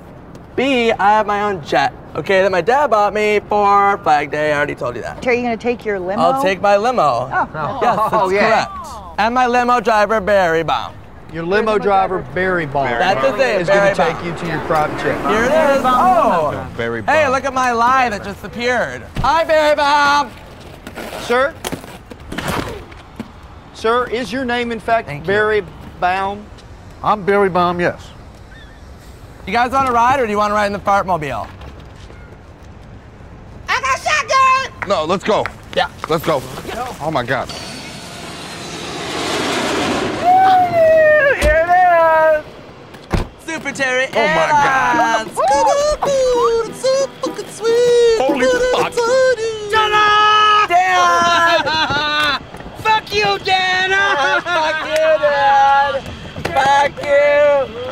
B, 0.55 0.93
I 0.93 1.11
have 1.11 1.27
my 1.27 1.43
own 1.43 1.65
jet. 1.65 1.93
Okay, 2.15 2.43
that 2.43 2.53
my 2.53 2.61
dad 2.61 2.89
bought 2.89 3.13
me 3.13 3.41
for 3.49 3.99
Flag 3.99 4.31
Day. 4.31 4.53
I 4.53 4.57
already 4.57 4.77
told 4.77 4.95
you 4.95 5.03
that. 5.03 5.21
Terry, 5.21 5.39
you 5.39 5.43
gonna 5.43 5.57
take 5.57 5.85
your 5.85 5.99
limo? 5.99 6.23
I'll 6.23 6.41
take 6.43 6.61
my 6.61 6.77
limo. 6.77 7.03
Oh, 7.03 7.29
Yes, 7.33 7.51
that's 7.83 8.15
Oh, 8.15 8.31
yeah. 8.31 8.67
correct. 8.67 9.19
And 9.19 9.35
my 9.35 9.49
limo 9.49 9.81
driver, 9.81 10.21
Barry 10.21 10.63
Baum. 10.63 10.95
Your 11.35 11.45
limo 11.45 11.79
driver, 11.79 12.23
Barry 12.33 12.65
Ball. 12.65 12.85
That's 12.85 13.27
his 13.27 13.37
name, 13.37 13.61
Is 13.61 13.69
going 13.69 13.93
to 13.93 13.95
take 13.97 14.25
you 14.25 14.33
to 14.37 14.47
your 14.47 14.61
private 14.67 14.97
jet. 15.03 15.19
Here 15.29 15.43
it 15.43 15.77
is. 15.77 15.83
Oh, 15.85 16.73
Barry 16.77 17.03
hey, 17.03 17.29
look 17.29 17.45
at 17.45 17.53
my 17.53 17.73
lie 17.73 18.09
that 18.09 18.23
just 18.23 18.45
appeared. 18.45 19.03
Hi, 19.17 19.43
Barry 19.43 19.75
Baum. 19.75 20.31
Sir? 21.23 21.53
Sir, 23.75 24.07
is 24.11 24.31
your 24.31 24.45
name 24.45 24.71
in 24.71 24.79
fact 24.79 25.09
Barry 25.27 25.65
Baum? 25.99 26.47
I'm 27.03 27.25
Barry 27.25 27.51
Baum, 27.51 27.81
yes. 27.81 28.11
You 29.45 29.53
guys 29.53 29.73
want 29.73 29.89
to 29.89 29.93
ride 29.93 30.21
or 30.21 30.27
do 30.27 30.31
you 30.31 30.39
want 30.39 30.53
to 30.53 30.55
ride 30.55 30.67
in 30.67 30.73
the 30.73 30.79
fartmobile? 30.79 31.51
I 33.69 33.81
got 33.81 34.71
shotgun. 34.71 34.89
No, 34.89 35.05
let's 35.05 35.25
go. 35.25 35.45
Yeah. 35.77 35.91
Let's 36.09 36.25
go. 36.25 36.41
Oh 37.01 37.11
my 37.13 37.25
God. 37.25 37.53
Here 42.05 42.41
it 42.41 42.45
is. 42.45 43.45
Super 43.47 43.73
Terry. 43.73 44.07
Oh 44.09 44.13
my 44.13 44.49
God. 44.51 45.27
It's 45.27 46.81
so 46.83 47.07
fucking 47.23 47.49
sweet. 47.49 48.19
Holy 48.19 48.47
fuck. 48.73 48.93
Dad! 50.69 52.39
Fuck 52.79 53.15
you, 53.15 53.39
Dan. 53.39 53.91
Fuck 54.45 54.87
you, 54.89 55.11
Dad! 55.25 56.03
Fuck 56.45 56.95
you! 57.03 57.85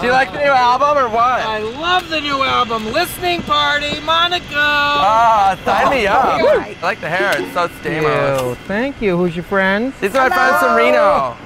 Do 0.00 0.06
you 0.06 0.12
like 0.12 0.32
the 0.32 0.38
new 0.38 0.50
album 0.50 0.96
or 0.98 1.08
what? 1.08 1.40
I 1.40 1.58
love 1.58 2.08
the 2.08 2.20
new 2.20 2.42
album, 2.42 2.86
Listening 2.92 3.42
Party, 3.42 4.00
Monaco. 4.00 4.44
Ah, 4.54 5.58
sign 5.64 5.90
me 5.90 6.06
up. 6.06 6.24
I 6.24 6.76
like 6.82 7.00
the 7.00 7.08
hair, 7.08 7.32
it's 7.40 7.52
so 7.52 7.68
steamy. 7.80 8.54
Thank 8.66 9.02
you. 9.02 9.16
Who's 9.16 9.34
your 9.36 9.44
friend? 9.44 9.92
These 10.00 10.14
are 10.14 10.28
my 10.28 10.34
friends 10.34 10.58
from 10.60 10.76
Reno. 10.76 11.36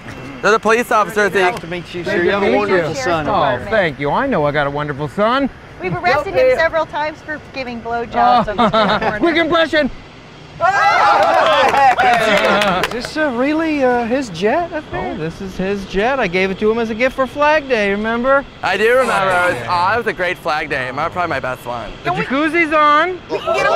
They're 0.43 0.51
the 0.53 0.59
police 0.59 0.91
officers. 0.91 1.33
Nice 1.33 1.55
They, 1.55 1.61
to 1.61 1.67
meet 1.69 1.95
you, 1.95 2.03
Good 2.05 2.11
sir. 2.11 2.23
You 2.25 2.31
have 2.31 2.43
a 2.43 2.47
meet 2.51 2.57
wonderful 2.57 2.91
you. 2.91 2.97
son. 2.97 3.29
Oh, 3.29 3.65
thank 3.71 3.99
you. 4.01 4.11
I 4.11 4.27
know 4.27 4.45
I 4.45 4.51
got 4.53 4.67
a 4.67 4.71
wonderful 4.71 5.09
son. 5.09 5.49
We've 5.81 5.95
arrested 5.95 6.35
him 6.35 6.57
several 6.57 6.85
times 6.87 7.23
for 7.23 7.41
giving 7.55 7.81
blowjobs. 7.81 8.49
on 8.49 8.57
the 8.57 9.19
Quick 9.21 9.37
impression. 9.47 9.91
Is 12.87 12.93
this 12.93 13.17
uh, 13.17 13.31
really 13.37 13.83
uh, 13.83 14.05
his 14.05 14.29
jet 14.31 14.73
up 14.73 14.85
there? 14.93 15.13
Oh, 15.15 15.17
this 15.17 15.41
is 15.41 15.57
his 15.57 15.85
jet. 15.87 16.21
I 16.21 16.29
gave 16.29 16.51
it 16.53 16.59
to 16.61 16.71
him 16.71 16.79
as 16.79 16.91
a 16.91 16.95
gift 16.95 17.17
for 17.17 17.27
Flag 17.27 17.69
Day, 17.69 17.91
remember? 17.91 18.45
I 18.63 18.77
do 18.77 18.91
remember. 18.97 19.31
It 19.31 19.55
was, 19.61 19.67
oh, 19.69 19.95
it 19.95 19.97
was 19.99 20.07
a 20.07 20.13
great 20.13 20.39
flag 20.39 20.69
day. 20.71 20.91
My- 20.93 21.09
Probably 21.09 21.31
my 21.31 21.41
best 21.41 21.65
one. 21.67 21.91
The 22.05 22.11
jacuzzi's 22.11 22.73
on. 22.73 23.17
Get 23.29 23.67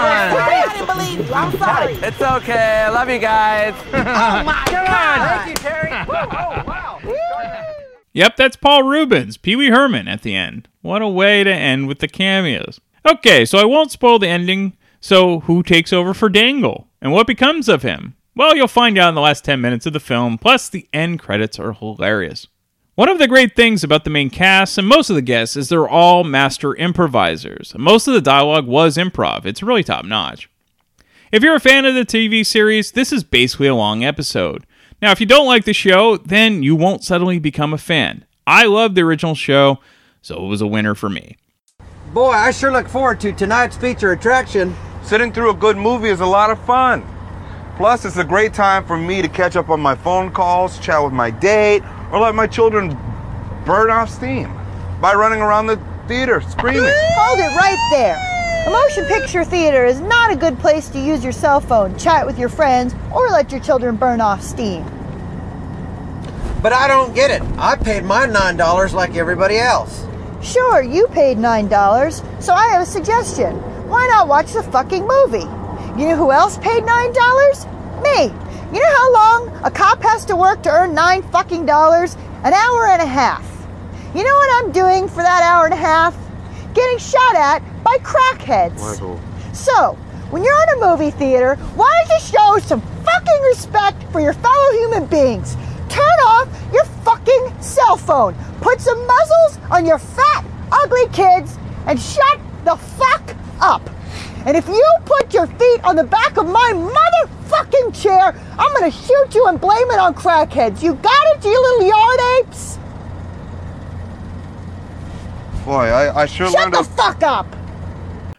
away. 0.00 0.62
I 0.62 0.72
didn't 0.72 0.86
believe 0.86 1.28
you. 1.28 1.34
I'm 1.34 1.58
sorry. 1.58 1.92
It's 1.94 2.20
okay. 2.20 2.82
I 2.86 2.88
love 2.88 3.08
you 3.08 3.18
guys. 3.18 3.74
Oh 3.92 4.44
my 4.44 4.64
God. 4.70 5.44
Thank 5.44 5.48
you, 5.48 5.54
Terry. 5.56 5.90
Woo, 6.08 6.14
oh, 6.14 6.64
wow. 6.66 7.00
Yep, 8.12 8.36
that's 8.36 8.56
Paul 8.56 8.82
Reubens, 8.82 9.36
Pee 9.36 9.54
Wee 9.54 9.68
Herman 9.68 10.08
at 10.08 10.22
the 10.22 10.34
end. 10.34 10.68
What 10.82 11.00
a 11.02 11.08
way 11.08 11.44
to 11.44 11.52
end 11.52 11.86
with 11.86 12.00
the 12.00 12.08
cameos. 12.08 12.80
Okay, 13.08 13.44
so 13.44 13.58
I 13.58 13.64
won't 13.64 13.92
spoil 13.92 14.18
the 14.18 14.28
ending. 14.28 14.76
So, 15.00 15.40
who 15.40 15.62
takes 15.62 15.92
over 15.92 16.12
for 16.12 16.28
Dangle? 16.28 16.88
And 17.00 17.12
what 17.12 17.26
becomes 17.26 17.68
of 17.68 17.82
him? 17.82 18.16
Well, 18.34 18.56
you'll 18.56 18.68
find 18.68 18.98
out 18.98 19.10
in 19.10 19.14
the 19.14 19.20
last 19.20 19.44
10 19.44 19.60
minutes 19.60 19.86
of 19.86 19.92
the 19.92 20.00
film, 20.00 20.38
plus 20.38 20.68
the 20.68 20.88
end 20.92 21.20
credits 21.20 21.58
are 21.58 21.72
hilarious. 21.72 22.48
One 22.96 23.08
of 23.08 23.18
the 23.18 23.28
great 23.28 23.54
things 23.54 23.84
about 23.84 24.02
the 24.02 24.10
main 24.10 24.30
cast 24.30 24.76
and 24.76 24.86
most 24.86 25.10
of 25.10 25.16
the 25.16 25.22
guests 25.22 25.56
is 25.56 25.68
they're 25.68 25.88
all 25.88 26.24
master 26.24 26.74
improvisers. 26.74 27.72
Most 27.78 28.08
of 28.08 28.14
the 28.14 28.20
dialogue 28.20 28.66
was 28.66 28.96
improv, 28.96 29.46
it's 29.46 29.62
really 29.62 29.84
top 29.84 30.04
notch. 30.04 30.50
If 31.30 31.44
you're 31.44 31.54
a 31.54 31.60
fan 31.60 31.84
of 31.84 31.94
the 31.94 32.04
TV 32.04 32.44
series, 32.44 32.90
this 32.90 33.12
is 33.12 33.22
basically 33.22 33.68
a 33.68 33.76
long 33.76 34.02
episode. 34.02 34.66
Now, 35.00 35.12
if 35.12 35.20
you 35.20 35.26
don't 35.26 35.46
like 35.46 35.64
the 35.64 35.72
show, 35.72 36.16
then 36.16 36.64
you 36.64 36.74
won't 36.74 37.04
suddenly 37.04 37.38
become 37.38 37.72
a 37.72 37.78
fan. 37.78 38.24
I 38.44 38.66
love 38.66 38.96
the 38.96 39.02
original 39.02 39.36
show, 39.36 39.78
so 40.20 40.44
it 40.44 40.48
was 40.48 40.60
a 40.60 40.66
winner 40.66 40.96
for 40.96 41.08
me. 41.08 41.36
Boy, 42.12 42.32
I 42.32 42.50
sure 42.50 42.72
look 42.72 42.88
forward 42.88 43.20
to 43.20 43.32
tonight's 43.32 43.76
feature 43.76 44.10
attraction. 44.10 44.74
Sitting 45.04 45.32
through 45.32 45.50
a 45.50 45.54
good 45.54 45.76
movie 45.76 46.08
is 46.08 46.20
a 46.20 46.26
lot 46.26 46.50
of 46.50 46.62
fun. 46.64 47.06
Plus, 47.76 48.04
it's 48.04 48.16
a 48.16 48.24
great 48.24 48.52
time 48.52 48.84
for 48.84 48.96
me 48.98 49.22
to 49.22 49.28
catch 49.28 49.54
up 49.54 49.70
on 49.70 49.80
my 49.80 49.94
phone 49.94 50.32
calls, 50.32 50.78
chat 50.80 51.02
with 51.02 51.12
my 51.12 51.30
date, 51.30 51.82
or 52.12 52.20
let 52.20 52.34
my 52.34 52.46
children 52.46 52.96
burn 53.64 53.90
off 53.90 54.10
steam 54.10 54.52
by 55.00 55.14
running 55.14 55.40
around 55.40 55.66
the 55.66 55.80
theater 56.08 56.40
screaming. 56.40 56.82
Hold 56.82 57.38
it 57.38 57.56
right 57.56 57.88
there. 57.92 58.26
A 58.66 58.70
motion 58.70 59.06
picture 59.06 59.44
theater 59.44 59.86
is 59.86 60.00
not 60.00 60.30
a 60.30 60.36
good 60.36 60.58
place 60.58 60.88
to 60.90 60.98
use 60.98 61.24
your 61.24 61.32
cell 61.32 61.60
phone, 61.60 61.96
chat 61.98 62.26
with 62.26 62.38
your 62.38 62.50
friends, 62.50 62.94
or 63.14 63.28
let 63.28 63.50
your 63.50 63.60
children 63.60 63.96
burn 63.96 64.20
off 64.20 64.42
steam. 64.42 64.84
But 66.62 66.74
I 66.74 66.86
don't 66.86 67.14
get 67.14 67.30
it. 67.30 67.40
I 67.56 67.76
paid 67.76 68.04
my 68.04 68.26
$9 68.26 68.92
like 68.92 69.16
everybody 69.16 69.56
else. 69.56 70.06
Sure, 70.42 70.82
you 70.82 71.06
paid 71.08 71.38
$9, 71.38 72.42
so 72.42 72.52
I 72.52 72.68
have 72.68 72.82
a 72.82 72.86
suggestion. 72.86 73.54
Why 73.88 74.06
not 74.08 74.28
watch 74.28 74.52
the 74.52 74.62
fucking 74.62 75.06
movie? 75.06 75.48
You 75.98 76.08
know 76.08 76.16
who 76.16 76.30
else 76.30 76.58
paid 76.58 76.82
$9? 76.82 78.02
Me. 78.02 78.49
You 78.72 78.78
know 78.80 78.96
how 78.96 79.12
long 79.12 79.60
a 79.64 79.70
cop 79.70 80.00
has 80.02 80.24
to 80.26 80.36
work 80.36 80.62
to 80.62 80.70
earn 80.70 80.94
nine 80.94 81.22
fucking 81.30 81.66
dollars? 81.66 82.14
An 82.44 82.52
hour 82.52 82.86
and 82.86 83.02
a 83.02 83.06
half. 83.06 83.44
You 84.14 84.22
know 84.22 84.34
what 84.34 84.64
I'm 84.64 84.70
doing 84.72 85.08
for 85.08 85.22
that 85.22 85.42
hour 85.42 85.64
and 85.64 85.74
a 85.74 85.76
half? 85.76 86.16
Getting 86.72 86.98
shot 86.98 87.34
at 87.34 87.62
by 87.82 87.96
crackheads. 87.98 88.78
So, 89.52 89.94
when 90.30 90.44
you're 90.44 90.62
in 90.62 90.82
a 90.82 90.86
movie 90.86 91.10
theater, 91.10 91.56
why 91.74 91.90
don't 92.08 92.20
you 92.20 92.26
show 92.26 92.58
some 92.64 92.80
fucking 92.80 93.42
respect 93.48 94.04
for 94.12 94.20
your 94.20 94.34
fellow 94.34 94.72
human 94.72 95.06
beings? 95.06 95.56
Turn 95.88 96.18
off 96.26 96.48
your 96.72 96.84
fucking 97.02 97.60
cell 97.60 97.96
phone. 97.96 98.36
Put 98.60 98.80
some 98.80 99.04
muzzles 99.04 99.58
on 99.72 99.84
your 99.84 99.98
fat, 99.98 100.44
ugly 100.70 101.08
kids 101.08 101.58
and 101.86 102.00
shut 102.00 102.38
the 102.64 102.76
fuck 102.76 103.34
up. 103.60 103.82
And 104.46 104.56
if 104.56 104.68
you 104.68 104.86
put 105.04 105.34
your 105.34 105.48
feet 105.48 105.84
on 105.84 105.96
the 105.96 106.04
back 106.04 106.36
of 106.36 106.46
my 106.46 106.72
motherfucking 107.50 108.02
chair, 108.02 108.34
I'm 108.58 108.72
gonna 108.74 108.90
shoot 108.90 109.34
you 109.34 109.46
and 109.46 109.60
blame 109.60 109.90
it 109.90 109.98
on 109.98 110.14
crackheads. 110.14 110.82
You 110.82 110.94
got 110.94 111.36
it, 111.36 111.44
you 111.44 111.50
little 111.50 111.88
yard 111.88 112.20
apes? 112.38 112.78
Boy, 115.64 115.72
I, 115.72 116.22
I 116.22 116.26
sure 116.26 116.50
Shut 116.50 116.72
the 116.72 116.80
a 116.80 116.84
fuck 116.84 117.22
up! 117.22 117.46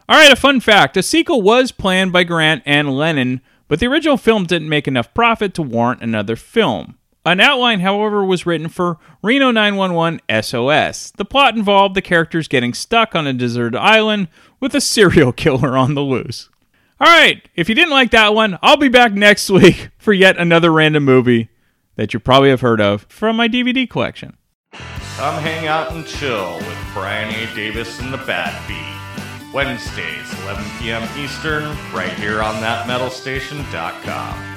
All 0.10 0.18
right, 0.18 0.32
a 0.32 0.36
fun 0.36 0.60
fact 0.60 0.98
a 0.98 1.04
sequel 1.04 1.42
was 1.42 1.72
planned 1.72 2.12
by 2.12 2.26
Garant 2.26 2.62
and 2.66 2.92
Lennon, 2.98 3.42
but 3.68 3.80
the 3.80 3.88
original 3.88 4.18
film 4.18 4.46
didn't 4.46 4.70
make 4.70 4.88
enough 4.88 5.14
profit 5.14 5.54
to 5.56 5.62
warrant 5.62 6.02
another 6.02 6.36
film. 6.36 6.98
An 7.24 7.40
outline, 7.40 7.82
however, 7.82 8.26
was 8.26 8.48
written 8.48 8.68
for 8.68 8.98
Reno 9.22 9.52
911 9.52 10.22
SOS. 10.42 11.12
The 11.12 11.24
plot 11.24 11.56
involved 11.56 11.94
the 11.94 12.02
characters 12.02 12.48
getting 12.48 12.74
stuck 12.74 13.14
on 13.14 13.28
a 13.28 13.34
deserted 13.34 13.78
island 13.78 14.28
with 14.60 14.74
a 14.74 14.82
serial 14.82 15.32
killer 15.32 15.78
on 15.78 15.94
the 15.94 16.02
loose. 16.02 16.50
All 17.02 17.08
right, 17.08 17.42
if 17.56 17.68
you 17.68 17.74
didn't 17.74 17.90
like 17.90 18.12
that 18.12 18.36
one, 18.36 18.60
I'll 18.62 18.78
be 18.78 18.88
back 18.88 19.12
next 19.12 19.50
week 19.50 19.90
for 19.98 20.14
yet 20.14 20.38
another 20.38 20.72
random 20.72 21.04
movie 21.04 21.50
that 21.96 22.14
you 22.14 22.20
probably 22.20 22.52
have 22.52 22.62
heard 22.62 22.80
of 22.80 23.08
from 23.10 23.36
my 23.36 23.48
DVD 23.48 23.90
collection. 23.90 24.38
Come 24.72 25.42
hang 25.42 25.66
out 25.66 25.94
and 25.94 26.06
chill 26.06 26.58
with 26.58 26.78
Brian 26.94 27.34
A. 27.34 27.56
Davis 27.56 28.00
and 28.00 28.14
the 28.14 28.20
Bad 28.20 28.56
Beat. 28.68 29.52
Wednesdays, 29.52 30.32
11 30.44 30.64
p.m. 30.78 31.02
Eastern, 31.18 31.64
right 31.92 32.14
here 32.14 32.40
on 32.44 32.54
thatmetalstation.com. 32.58 34.51